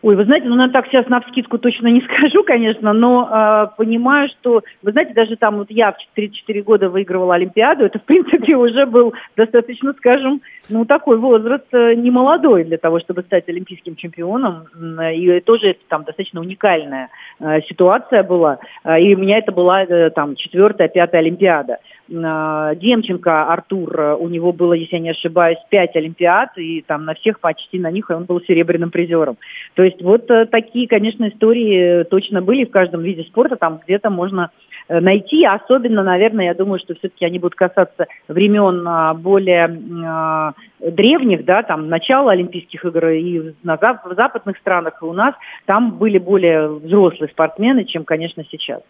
Ой, 0.00 0.14
вы 0.14 0.24
знаете, 0.26 0.46
ну, 0.46 0.54
на 0.54 0.68
так 0.68 0.86
сейчас 0.86 1.08
на 1.08 1.20
вскидку 1.20 1.58
точно 1.58 1.88
не 1.88 2.00
скажу, 2.18 2.44
конечно, 2.44 2.92
но 2.92 3.28
э, 3.28 3.76
понимаю, 3.76 4.28
что, 4.28 4.62
вы 4.82 4.92
знаете, 4.92 5.12
даже 5.12 5.36
там 5.36 5.56
вот 5.58 5.70
я 5.70 5.90
в 5.90 5.96
34 6.14 6.62
года 6.62 6.88
выигрывала 6.88 7.34
Олимпиаду, 7.34 7.84
это, 7.84 7.98
в 7.98 8.04
принципе, 8.04 8.54
уже 8.56 8.86
был 8.86 9.12
достаточно, 9.36 9.92
скажем, 9.94 10.40
ну, 10.70 10.84
такой 10.84 11.18
возраст 11.18 11.66
э, 11.72 11.94
немолодой 11.94 12.62
для 12.62 12.78
того, 12.78 13.00
чтобы 13.00 13.22
стать 13.22 13.48
олимпийским 13.48 13.96
чемпионом, 13.96 14.66
и 15.12 15.40
тоже 15.40 15.76
там 15.88 16.04
достаточно 16.04 16.40
уникальная 16.40 17.08
э, 17.40 17.60
ситуация 17.62 18.22
была, 18.22 18.60
э, 18.84 19.00
и 19.00 19.16
у 19.16 19.18
меня 19.18 19.38
это 19.38 19.50
была 19.50 19.82
э, 19.82 20.10
там 20.10 20.36
четвертая, 20.36 20.88
пятая 20.88 21.22
Олимпиада. 21.22 21.78
Э, 22.10 22.74
Демченко 22.76 23.52
Артур, 23.52 24.00
э, 24.00 24.14
у 24.14 24.28
него 24.28 24.52
было, 24.52 24.72
если 24.72 24.96
я 24.96 25.02
не 25.02 25.10
ошибаюсь, 25.10 25.58
пять 25.68 25.94
Олимпиад, 25.94 26.56
и 26.56 26.82
там 26.86 27.04
на 27.04 27.14
всех 27.14 27.40
почти 27.40 27.78
на 27.78 27.90
них 27.90 28.08
он 28.10 28.24
был 28.24 28.40
серебряным 28.40 28.90
призером. 28.90 29.36
То 29.74 29.82
есть 29.82 30.02
вот 30.02 30.30
э, 30.30 30.46
такие, 30.46 30.88
конечно, 30.88 31.28
истории 31.28 32.04
точно 32.04 32.40
были 32.40 32.64
в 32.64 32.70
каждом 32.70 33.02
виде 33.02 33.22
спорта, 33.24 33.56
там 33.56 33.80
где-то 33.84 34.10
можно 34.10 34.50
найти, 34.88 35.44
особенно, 35.44 36.02
наверное, 36.02 36.46
я 36.46 36.54
думаю, 36.54 36.78
что 36.78 36.94
все-таки 36.94 37.22
они 37.26 37.38
будут 37.38 37.56
касаться 37.56 38.06
времен 38.26 38.88
а, 38.88 39.12
более 39.12 39.78
а, 40.06 40.54
древних, 40.80 41.44
да, 41.44 41.62
там, 41.62 41.90
начала 41.90 42.32
Олимпийских 42.32 42.86
игр 42.86 43.08
и 43.08 43.52
на 43.62 43.76
в 43.76 44.14
западных 44.14 44.56
странах, 44.56 45.02
и 45.02 45.04
у 45.04 45.12
нас, 45.12 45.34
там 45.66 45.98
были 45.98 46.16
более 46.16 46.68
взрослые 46.68 47.28
спортсмены, 47.28 47.84
чем, 47.84 48.04
конечно, 48.04 48.44
сейчас. 48.50 48.80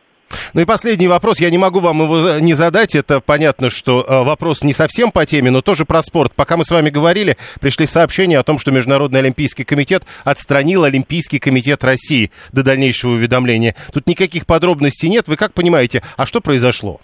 Ну 0.55 0.61
и 0.61 0.65
последний 0.65 1.09
вопрос, 1.09 1.41
я 1.41 1.51
не 1.51 1.59
могу 1.59 1.81
вам 1.81 2.03
его 2.03 2.39
не 2.39 2.55
задать, 2.55 2.95
это 2.95 3.21
понятно, 3.21 3.71
что 3.71 4.05
э, 4.07 4.25
вопрос 4.25 4.63
не 4.63 4.73
совсем 4.73 5.11
по 5.11 5.25
теме, 5.27 5.51
но 5.51 5.63
тоже 5.63 5.85
про 5.85 6.03
спорт. 6.03 6.33
Пока 6.35 6.57
мы 6.57 6.65
с 6.65 6.71
вами 6.71 6.91
говорили, 6.91 7.37
пришли 7.61 7.87
сообщения 7.87 8.39
о 8.39 8.43
том, 8.43 8.59
что 8.59 8.71
Международный 8.71 9.21
Олимпийский 9.21 9.65
комитет 9.65 10.05
отстранил 10.25 10.85
Олимпийский 10.85 11.39
комитет 11.39 11.85
России 11.85 12.31
до 12.53 12.63
дальнейшего 12.63 13.13
уведомления. 13.13 13.75
Тут 13.93 14.07
никаких 14.07 14.47
подробностей 14.47 15.09
нет, 15.09 15.29
вы 15.29 15.37
как 15.37 15.53
понимаете, 15.55 16.03
а 16.17 16.27
что 16.27 16.41
произошло? 16.41 17.01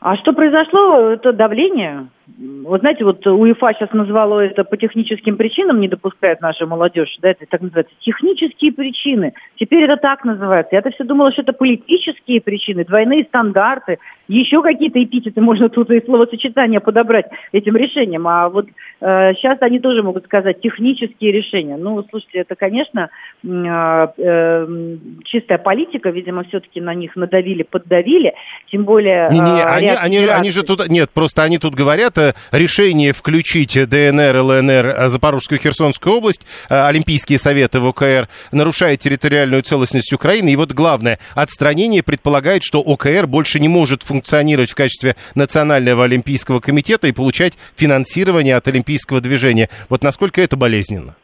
А 0.00 0.16
что 0.16 0.32
произошло? 0.32 1.10
Это 1.10 1.32
давление. 1.32 2.08
Вот 2.38 2.80
знаете, 2.80 3.04
вот 3.04 3.26
УЕФА 3.26 3.74
сейчас 3.74 3.92
назвала 3.92 4.44
это 4.44 4.64
по 4.64 4.76
техническим 4.76 5.36
причинам, 5.36 5.80
не 5.80 5.88
допускает 5.88 6.40
наша 6.40 6.66
молодежь, 6.66 7.16
да, 7.20 7.30
это 7.30 7.44
так 7.48 7.60
называется, 7.60 7.94
технические 8.00 8.72
причины. 8.72 9.32
Теперь 9.58 9.84
это 9.84 9.96
так 9.96 10.24
называется. 10.24 10.74
Я-то 10.74 10.90
все 10.90 11.04
думала, 11.04 11.32
что 11.32 11.42
это 11.42 11.52
политические 11.52 12.40
причины, 12.40 12.84
двойные 12.84 13.24
стандарты, 13.24 13.98
еще 14.28 14.62
какие-то 14.62 15.02
эпитеты 15.02 15.40
можно 15.40 15.68
тут 15.68 15.90
и 15.90 16.04
словосочетания 16.04 16.78
подобрать 16.78 17.26
этим 17.50 17.76
решением. 17.76 18.28
А 18.28 18.48
вот 18.48 18.66
э, 19.00 19.34
сейчас 19.34 19.58
они 19.60 19.80
тоже 19.80 20.02
могут 20.02 20.24
сказать 20.24 20.60
технические 20.60 21.32
решения. 21.32 21.76
Ну, 21.76 22.04
слушайте, 22.08 22.38
это, 22.38 22.54
конечно, 22.54 23.10
э, 23.42 24.06
э, 24.18 24.96
чистая 25.24 25.58
политика, 25.58 26.10
видимо, 26.10 26.44
все-таки 26.44 26.80
на 26.80 26.94
них 26.94 27.16
надавили, 27.16 27.64
поддавили, 27.64 28.34
тем 28.70 28.84
более... 28.84 29.28
Не, 29.30 29.40
не, 29.40 29.64
они, 29.64 29.88
они, 29.88 30.18
они 30.18 30.50
же 30.52 30.62
тут... 30.62 30.88
Нет, 30.88 31.10
просто 31.12 31.42
они 31.42 31.58
тут 31.58 31.74
говорят, 31.74 32.16
это 32.20 32.34
решение 32.52 33.12
включить 33.12 33.72
ДНР, 33.72 34.36
ЛНР, 34.36 34.86
э, 34.86 35.08
Запорожскую 35.08 35.58
и 35.58 35.62
Херсонскую 35.62 36.16
область, 36.16 36.42
э, 36.68 36.86
Олимпийские 36.86 37.38
советы 37.38 37.80
ВКР, 37.80 38.28
нарушает 38.52 39.00
территориальную 39.00 39.62
целостность 39.62 40.12
Украины. 40.12 40.50
И 40.50 40.56
вот 40.56 40.72
главное, 40.72 41.18
отстранение 41.34 42.02
предполагает, 42.02 42.62
что 42.62 42.80
ОКР 42.80 43.26
больше 43.26 43.58
не 43.60 43.68
может 43.68 44.02
функционировать 44.02 44.70
в 44.70 44.74
качестве 44.74 45.16
Национального 45.34 46.04
Олимпийского 46.04 46.60
комитета 46.60 47.08
и 47.08 47.12
получать 47.12 47.54
финансирование 47.76 48.56
от 48.56 48.68
Олимпийского 48.68 49.20
движения. 49.20 49.68
Вот 49.88 50.02
насколько 50.02 50.40
это 50.40 50.56
болезненно? 50.56 51.14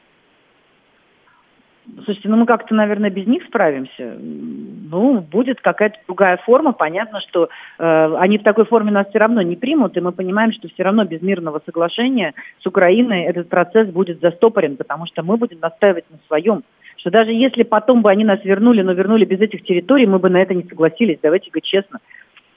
Слушайте, 1.95 2.29
ну 2.29 2.37
мы 2.37 2.47
как-то, 2.47 2.75
наверное, 2.75 3.11
без 3.11 3.27
них 3.27 3.45
справимся. 3.45 4.17
Ну, 4.19 5.21
будет 5.21 5.61
какая-то 5.61 5.97
другая 6.07 6.37
форма. 6.39 6.73
Понятно, 6.73 7.21
что 7.21 7.49
э, 7.79 8.17
они 8.19 8.39
в 8.39 8.43
такой 8.43 8.65
форме 8.65 8.91
нас 8.91 9.09
все 9.09 9.19
равно 9.19 9.41
не 9.43 9.57
примут, 9.57 9.97
и 9.97 10.01
мы 10.01 10.11
понимаем, 10.13 10.53
что 10.53 10.69
все 10.69 10.83
равно 10.83 11.05
без 11.05 11.23
мирного 11.23 11.63
соглашения 11.65 12.35
с 12.61 12.67
Украиной 12.67 13.23
этот 13.25 13.49
процесс 13.49 13.89
будет 13.89 14.21
застопорен, 14.21 14.77
потому 14.77 15.07
что 15.07 15.23
мы 15.23 15.37
будем 15.37 15.59
настаивать 15.61 16.05
на 16.11 16.19
своем. 16.27 16.65
Что 16.97 17.11
даже 17.11 17.31
если 17.31 17.63
потом 17.63 18.03
бы 18.03 18.11
они 18.11 18.25
нас 18.25 18.41
вернули, 18.45 18.83
но 18.83 18.93
вернули 18.93 19.25
без 19.25 19.41
этих 19.41 19.63
территорий, 19.63 20.07
мы 20.07 20.19
бы 20.19 20.29
на 20.29 20.43
это 20.43 20.55
не 20.55 20.65
согласились. 20.65 21.19
Давайте 21.23 21.51
говорить 21.51 21.69
честно. 21.69 22.01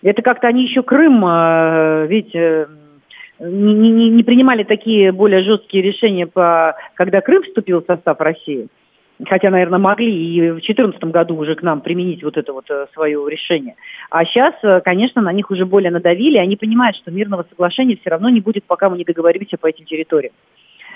Это 0.01 0.21
как-то 0.23 0.47
они 0.47 0.63
еще 0.63 0.82
Крым, 0.82 1.23
э, 1.23 2.07
видите, 2.07 2.67
не, 3.39 3.73
не, 3.73 4.09
не 4.09 4.23
принимали 4.23 4.63
такие 4.63 5.11
более 5.11 5.43
жесткие 5.43 5.84
решения, 5.84 6.25
по, 6.25 6.75
когда 6.95 7.21
Крым 7.21 7.43
вступил 7.43 7.82
в 7.82 7.86
состав 7.86 8.19
России 8.19 8.69
хотя, 9.28 9.49
наверное, 9.49 9.80
могли 9.80 10.11
и 10.11 10.41
в 10.51 10.59
2014 10.59 11.03
году 11.05 11.36
уже 11.36 11.55
к 11.55 11.61
нам 11.61 11.82
применить 11.82 12.24
вот 12.24 12.38
это 12.38 12.53
вот 12.53 12.70
э, 12.70 12.88
свое 12.93 13.24
решение. 13.30 13.76
А 14.09 14.24
сейчас, 14.26 14.53
э, 14.63 14.82
конечно, 14.82 15.22
на 15.22 15.34
них 15.34 15.51
уже 15.51 15.65
более 15.65 15.91
надавили, 15.91 16.38
они 16.38 16.55
понимают, 16.55 16.95
что 16.97 17.11
мирного 17.11 17.45
соглашения 17.49 17.97
все 17.97 18.09
равно 18.11 18.30
не 18.30 18.39
будет, 18.39 18.63
пока 18.65 18.89
мы 18.89 18.97
не 18.97 19.03
договоримся 19.03 19.57
по 19.57 19.67
этим 19.67 19.86
территориям. 19.86 20.34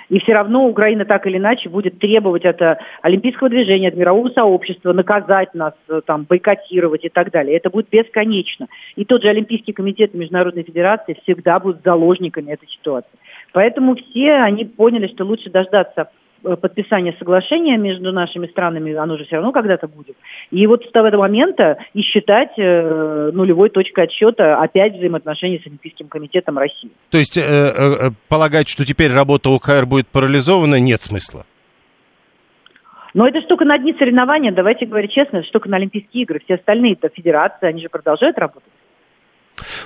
И 0.10 0.20
все 0.20 0.34
равно 0.34 0.68
Украина 0.68 1.06
так 1.06 1.26
или 1.28 1.38
иначе 1.38 1.70
будет 1.70 2.00
требовать 2.00 2.46
от 2.46 2.62
э, 2.62 2.78
олимпийского 3.02 3.50
движения, 3.50 3.90
от 3.90 3.96
мирового 3.96 4.30
сообщества 4.30 4.94
наказать 4.94 5.54
нас, 5.54 5.74
там, 6.06 6.24
бойкотировать 6.24 7.04
и 7.04 7.10
так 7.10 7.32
далее. 7.32 7.58
Это 7.58 7.70
будет 7.70 7.90
бесконечно. 7.90 8.68
И 8.96 9.06
тот 9.06 9.22
же 9.22 9.30
Олимпийский 9.30 9.74
комитет 9.74 10.14
Международной 10.14 10.64
Федерации 10.64 11.18
всегда 11.24 11.60
будут 11.60 11.84
заложниками 11.84 12.52
этой 12.52 12.70
ситуации. 12.70 13.12
Поэтому 13.52 13.96
все 13.96 14.34
они 14.34 14.66
поняли, 14.66 15.08
что 15.08 15.26
лучше 15.26 15.50
дождаться 15.50 16.10
подписания 16.44 17.16
соглашения 17.18 17.78
между 17.78 18.12
нашими 18.12 18.48
странами, 18.48 18.94
оно 18.94 19.18
же 19.18 19.26
все 19.26 19.36
равно 19.36 19.52
когда-то 19.52 19.88
будет. 19.88 20.16
И 20.52 20.68
вот 20.68 20.84
с 20.84 20.92
того 20.92 21.10
момента 21.18 21.78
и 21.94 22.02
считать 22.02 22.52
э, 22.58 23.32
нулевой 23.34 23.70
точкой 23.70 24.06
отсчета 24.06 24.58
опять 24.62 24.96
взаимоотношения 24.96 25.60
с 25.60 25.68
Олимпийским 25.68 26.08
комитетом 26.08 26.58
России. 26.58 26.92
То 27.10 27.18
есть 27.18 27.38
э, 27.38 27.42
э, 27.42 28.10
полагать, 28.28 28.68
что 28.68 28.86
теперь 28.86 29.12
работа 29.12 29.50
ОКР 29.50 29.86
будет 29.86 30.08
парализована, 30.08 30.80
нет 30.80 31.02
смысла? 31.02 31.46
Но 33.14 33.28
это 33.28 33.42
штука 33.42 33.64
на 33.64 33.78
дни 33.78 33.96
соревнования, 33.98 34.52
давайте 34.52 34.86
говорить 34.86 35.12
честно, 35.12 35.38
это 35.38 35.48
штука 35.48 35.70
на 35.70 35.78
Олимпийские 35.78 36.24
игры. 36.24 36.42
Все 36.44 36.56
остальные-то 36.56 37.10
федерации, 37.10 37.68
они 37.68 37.82
же 37.82 37.90
продолжают 37.90 38.38
работать. 38.38 38.70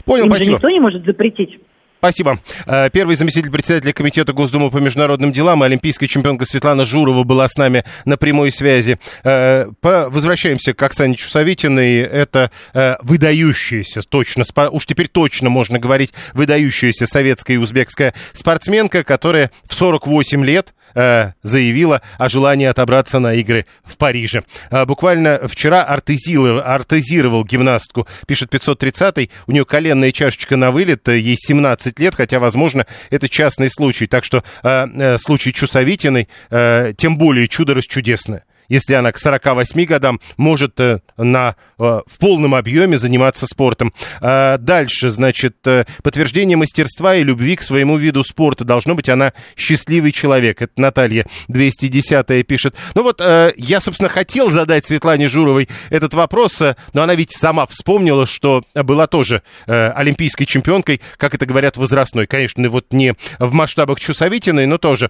Понял, 0.06 0.26
Им 0.26 0.32
спасибо. 0.32 0.46
же 0.46 0.56
никто 0.56 0.70
не 0.70 0.80
может 0.80 1.06
запретить. 1.06 1.60
Спасибо. 2.00 2.40
Э, 2.68 2.90
первый 2.92 3.16
заместитель 3.16 3.50
председателя 3.50 3.92
Комитета 3.92 4.32
Госдумы 4.32 4.70
по 4.70 4.78
международным 4.78 5.32
делам 5.32 5.64
и 5.64 5.66
олимпийская 5.66 6.08
чемпионка 6.08 6.46
Светлана 6.46 6.86
Журова 6.86 7.24
была 7.24 7.48
с 7.48 7.58
нами 7.58 7.84
на 8.06 8.18
прямой 8.18 8.52
связи. 8.52 9.00
Э, 9.24 9.66
возвращаемся 9.82 10.74
к 10.74 10.84
Оксане 10.84 11.16
Чусовитиной. 11.16 11.98
Это 11.98 12.52
э, 12.74 12.96
выдающаяся, 13.02 14.02
точно, 14.04 14.44
уж 14.72 14.86
теперь 14.86 15.08
точно 15.08 15.50
можно 15.50 15.80
говорить, 15.80 16.14
выдающаяся 16.34 17.08
советская 17.08 17.56
и 17.56 17.60
узбекская 17.60 18.14
спортсменка, 18.34 19.04
которая 19.04 19.52
в 19.68 19.74
48 19.74 20.46
лет 20.46 20.76
э, 20.96 21.32
заявила 21.44 22.02
о 22.18 22.30
желании 22.30 22.66
отобраться 22.66 23.20
на 23.20 23.34
игры 23.36 23.66
в 23.84 23.98
Париже. 23.98 24.44
Э, 24.72 24.86
буквально 24.86 25.40
вчера 25.48 25.84
артезировал, 25.84 26.62
артезировал 26.64 27.44
гимнастку, 27.44 28.08
пишет 28.26 28.54
530-й, 28.54 29.30
у 29.48 29.52
нее 29.52 29.66
коленная 29.66 30.12
чашечка 30.12 30.56
на 30.56 30.72
вылет, 30.72 31.08
ей 31.08 31.36
17 31.38 32.00
лет, 32.00 32.16
хотя, 32.16 32.40
возможно, 32.40 32.86
это 33.10 33.30
частный 33.30 33.70
случай. 33.70 34.08
Так 34.08 34.24
что 34.24 34.44
э, 34.64 34.88
э, 34.88 35.18
случай 35.20 35.54
Чусовитиной, 35.54 36.28
э, 36.50 36.94
тем 36.98 37.18
более 37.18 37.48
чудо 37.48 37.74
расчудесное 37.74 38.44
если 38.70 38.94
она 38.94 39.12
к 39.12 39.18
48 39.18 39.86
годам 39.86 40.20
может 40.38 40.80
э, 40.80 41.00
на, 41.18 41.56
э, 41.78 42.02
в 42.06 42.20
полном 42.20 42.56
объеме 42.56 42.98
заниматься 42.98 43.48
спортом. 43.48 43.94
А 44.22 44.58
дальше, 44.58 45.10
значит, 45.10 45.56
э, 45.66 45.86
подтверждение 46.04 46.58
мастерства 46.58 47.16
и 47.16 47.24
любви 47.24 47.56
к 47.56 47.64
своему 47.64 47.98
виду 47.98 48.24
спорта. 48.24 48.64
Должно 48.64 48.96
быть, 48.96 49.10
она 49.10 49.34
счастливый 49.56 50.12
человек. 50.12 50.62
Это 50.62 50.74
Наталья 50.78 51.26
210 51.48 52.46
пишет. 52.46 52.76
Ну 52.96 53.04
вот, 53.04 53.22
я, 53.22 53.80
собственно, 53.80 54.10
хотел 54.10 54.50
задать 54.50 54.86
Светлане 54.86 55.28
Журовой 55.28 55.70
этот 55.90 56.14
вопрос, 56.14 56.62
но 56.94 57.04
она 57.04 57.16
ведь 57.16 57.32
сама 57.32 57.66
вспомнила, 57.66 58.26
что 58.26 58.64
была 58.76 59.08
тоже 59.08 59.42
олимпийской 59.66 60.46
чемпионкой, 60.46 61.02
как 61.18 61.36
это 61.36 61.46
говорят, 61.46 61.78
возрастной. 61.78 62.28
Конечно, 62.28 62.70
вот 62.70 62.92
не 62.92 63.14
в 63.40 63.54
масштабах 63.54 64.00
Чусовитиной, 64.00 64.66
но 64.66 64.78
тоже 64.78 65.10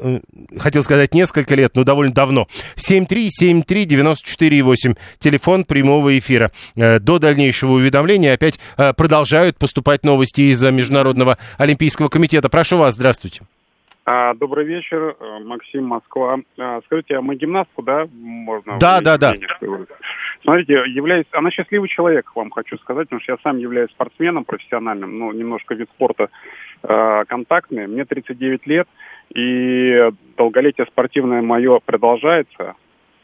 хотел 0.57 0.81
сказать, 0.81 1.13
несколько 1.13 1.42
несколько 1.43 1.55
лет, 1.55 1.75
но 1.75 1.83
довольно 1.83 2.13
давно. 2.13 2.47
7373948, 2.77 4.97
телефон 5.19 5.65
прямого 5.65 6.17
эфира. 6.17 6.51
Э, 6.75 6.99
до 6.99 7.19
дальнейшего 7.19 7.73
уведомления 7.73 8.33
опять 8.33 8.59
э, 8.77 8.93
продолжают 8.93 9.57
поступать 9.57 10.05
новости 10.05 10.41
из 10.41 10.63
Международного 10.63 11.37
Олимпийского 11.57 12.09
комитета. 12.09 12.49
Прошу 12.49 12.77
вас, 12.77 12.93
здравствуйте. 12.95 13.41
А, 14.05 14.33
добрый 14.33 14.65
вечер, 14.65 15.15
э, 15.17 15.39
Максим, 15.45 15.85
Москва. 15.85 16.37
А, 16.59 16.81
скажите, 16.85 17.15
а 17.15 17.21
мы 17.21 17.35
гимнастку, 17.35 17.81
да, 17.81 18.05
можно? 18.13 18.77
Да, 18.77 18.99
да, 19.01 19.17
да. 19.17 19.33
Смотрите, 20.41 20.73
являюсь, 20.73 21.25
она 21.31 21.51
счастливый 21.51 21.87
человек, 21.87 22.29
вам 22.35 22.51
хочу 22.51 22.77
сказать, 22.79 23.07
потому 23.07 23.21
что 23.21 23.33
я 23.33 23.37
сам 23.43 23.59
являюсь 23.59 23.91
спортсменом 23.91 24.43
профессиональным, 24.43 25.17
ну, 25.17 25.31
немножко 25.31 25.73
вид 25.73 25.87
спорта 25.95 26.27
э, 26.83 27.23
контактный. 27.29 27.87
Мне 27.87 28.03
39 28.03 28.67
лет, 28.67 28.89
и 29.29 30.11
долголетие 30.37 30.85
спортивное 30.87 31.41
мое 31.41 31.79
продолжается, 31.83 32.75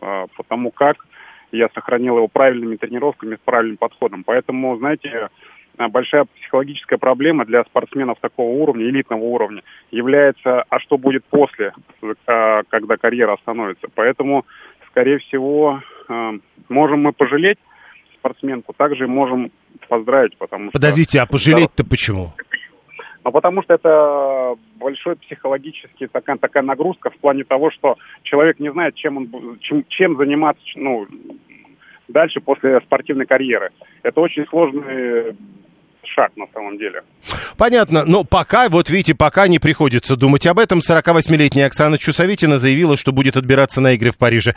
а, 0.02 0.26
потому 0.36 0.72
как 0.72 1.06
я 1.52 1.68
сохранил 1.74 2.18
его 2.18 2.28
правильными 2.28 2.76
тренировками, 2.76 3.36
с 3.36 3.39
правильным 3.39 3.78
подходом. 3.78 4.24
Поэтому, 4.24 4.78
знаете, 4.78 5.30
большая 5.78 6.26
психологическая 6.26 7.00
проблема 7.00 7.45
для 7.45 7.64
спортсменов 7.64 8.20
такого 8.20 8.50
уровня, 8.50 8.86
элитного 8.86 9.22
уровня, 9.22 9.64
является, 9.91 10.64
а 10.70 10.80
что 10.80 10.97
будет 10.97 11.24
после, 11.26 11.74
а, 12.28 12.64
когда 12.70 12.97
карьера 12.97 13.34
остановится. 13.34 13.88
Поэтому, 13.95 14.45
скорее 14.89 15.20
всего, 15.20 15.82
а, 16.08 16.34
можем 16.68 17.04
мы 17.04 17.14
пожалеть 17.14 17.58
спортсменку, 18.16 18.74
также 18.74 19.08
можем 19.08 19.52
поздравить, 19.88 20.38
потому 20.38 20.72
Подождите, 20.72 21.12
что... 21.12 21.20
Подождите, 21.20 21.20
а 21.22 21.26
пожалеть-то 21.26 21.84
почему? 21.86 22.34
Ну, 23.24 23.32
потому 23.32 23.63
что 23.63 23.74
это 23.74 24.55
большой 24.76 25.15
психологический 25.17 26.07
такая, 26.07 26.38
такая 26.38 26.63
нагрузка 26.63 27.09
в 27.09 27.17
плане 27.17 27.43
того, 27.43 27.70
что 27.72 27.97
человек 28.24 28.59
не 28.59 28.72
знает, 28.72 28.95
чем 28.95 29.17
он 29.17 29.57
чем, 29.59 29.84
чем 29.89 30.17
заниматься, 30.17 30.61
ну, 30.76 31.05
дальше 32.07 32.39
после 32.39 32.80
спортивной 32.82 33.26
карьеры. 33.26 33.72
Это 34.03 34.22
очень 34.22 34.45
сложный 34.47 35.36
шаг 36.03 36.32
на 36.36 36.45
самом 36.53 36.78
деле. 36.78 37.03
Понятно, 37.57 38.03
но 38.05 38.24
пока, 38.24 38.70
вот 38.70 38.89
видите, 38.89 39.15
пока 39.15 39.47
не 39.47 39.59
приходится 39.59 40.15
думать 40.15 40.45
об 40.47 40.59
этом. 40.59 40.80
48-летняя 40.80 41.67
Оксана 41.67 41.97
Чусовитина 41.97 42.57
заявила, 42.57 42.97
что 42.97 43.11
будет 43.11 43.38
отбираться 43.38 43.82
на 43.82 43.93
игры 43.93 44.11
в 44.11 44.17
Париже. 44.17 44.55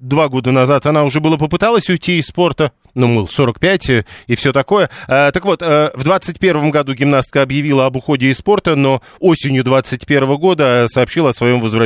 Два 0.00 0.28
года 0.28 0.50
назад 0.50 0.86
она 0.86 1.04
уже 1.04 1.20
была 1.20 1.36
попыталась 1.36 1.88
уйти 1.88 2.18
из 2.18 2.26
спорта, 2.26 2.72
ну, 2.94 3.06
мол, 3.06 3.28
45 3.28 4.04
и 4.26 4.34
все 4.34 4.52
такое. 4.52 4.90
А, 5.08 5.30
так 5.30 5.44
вот, 5.44 5.62
а, 5.62 5.92
в 5.94 6.04
21 6.04 6.70
году 6.70 6.94
гимнастка 6.94 7.42
объявила 7.42 7.86
об 7.86 7.96
уходе 7.96 8.28
из 8.28 8.38
спорта, 8.38 8.76
но 8.76 9.02
осенью 9.20 9.64
21 9.64 10.36
года 10.36 10.86
сообщила 10.88 11.30
о 11.30 11.32
своем 11.32 11.60
возвращении 11.60 11.84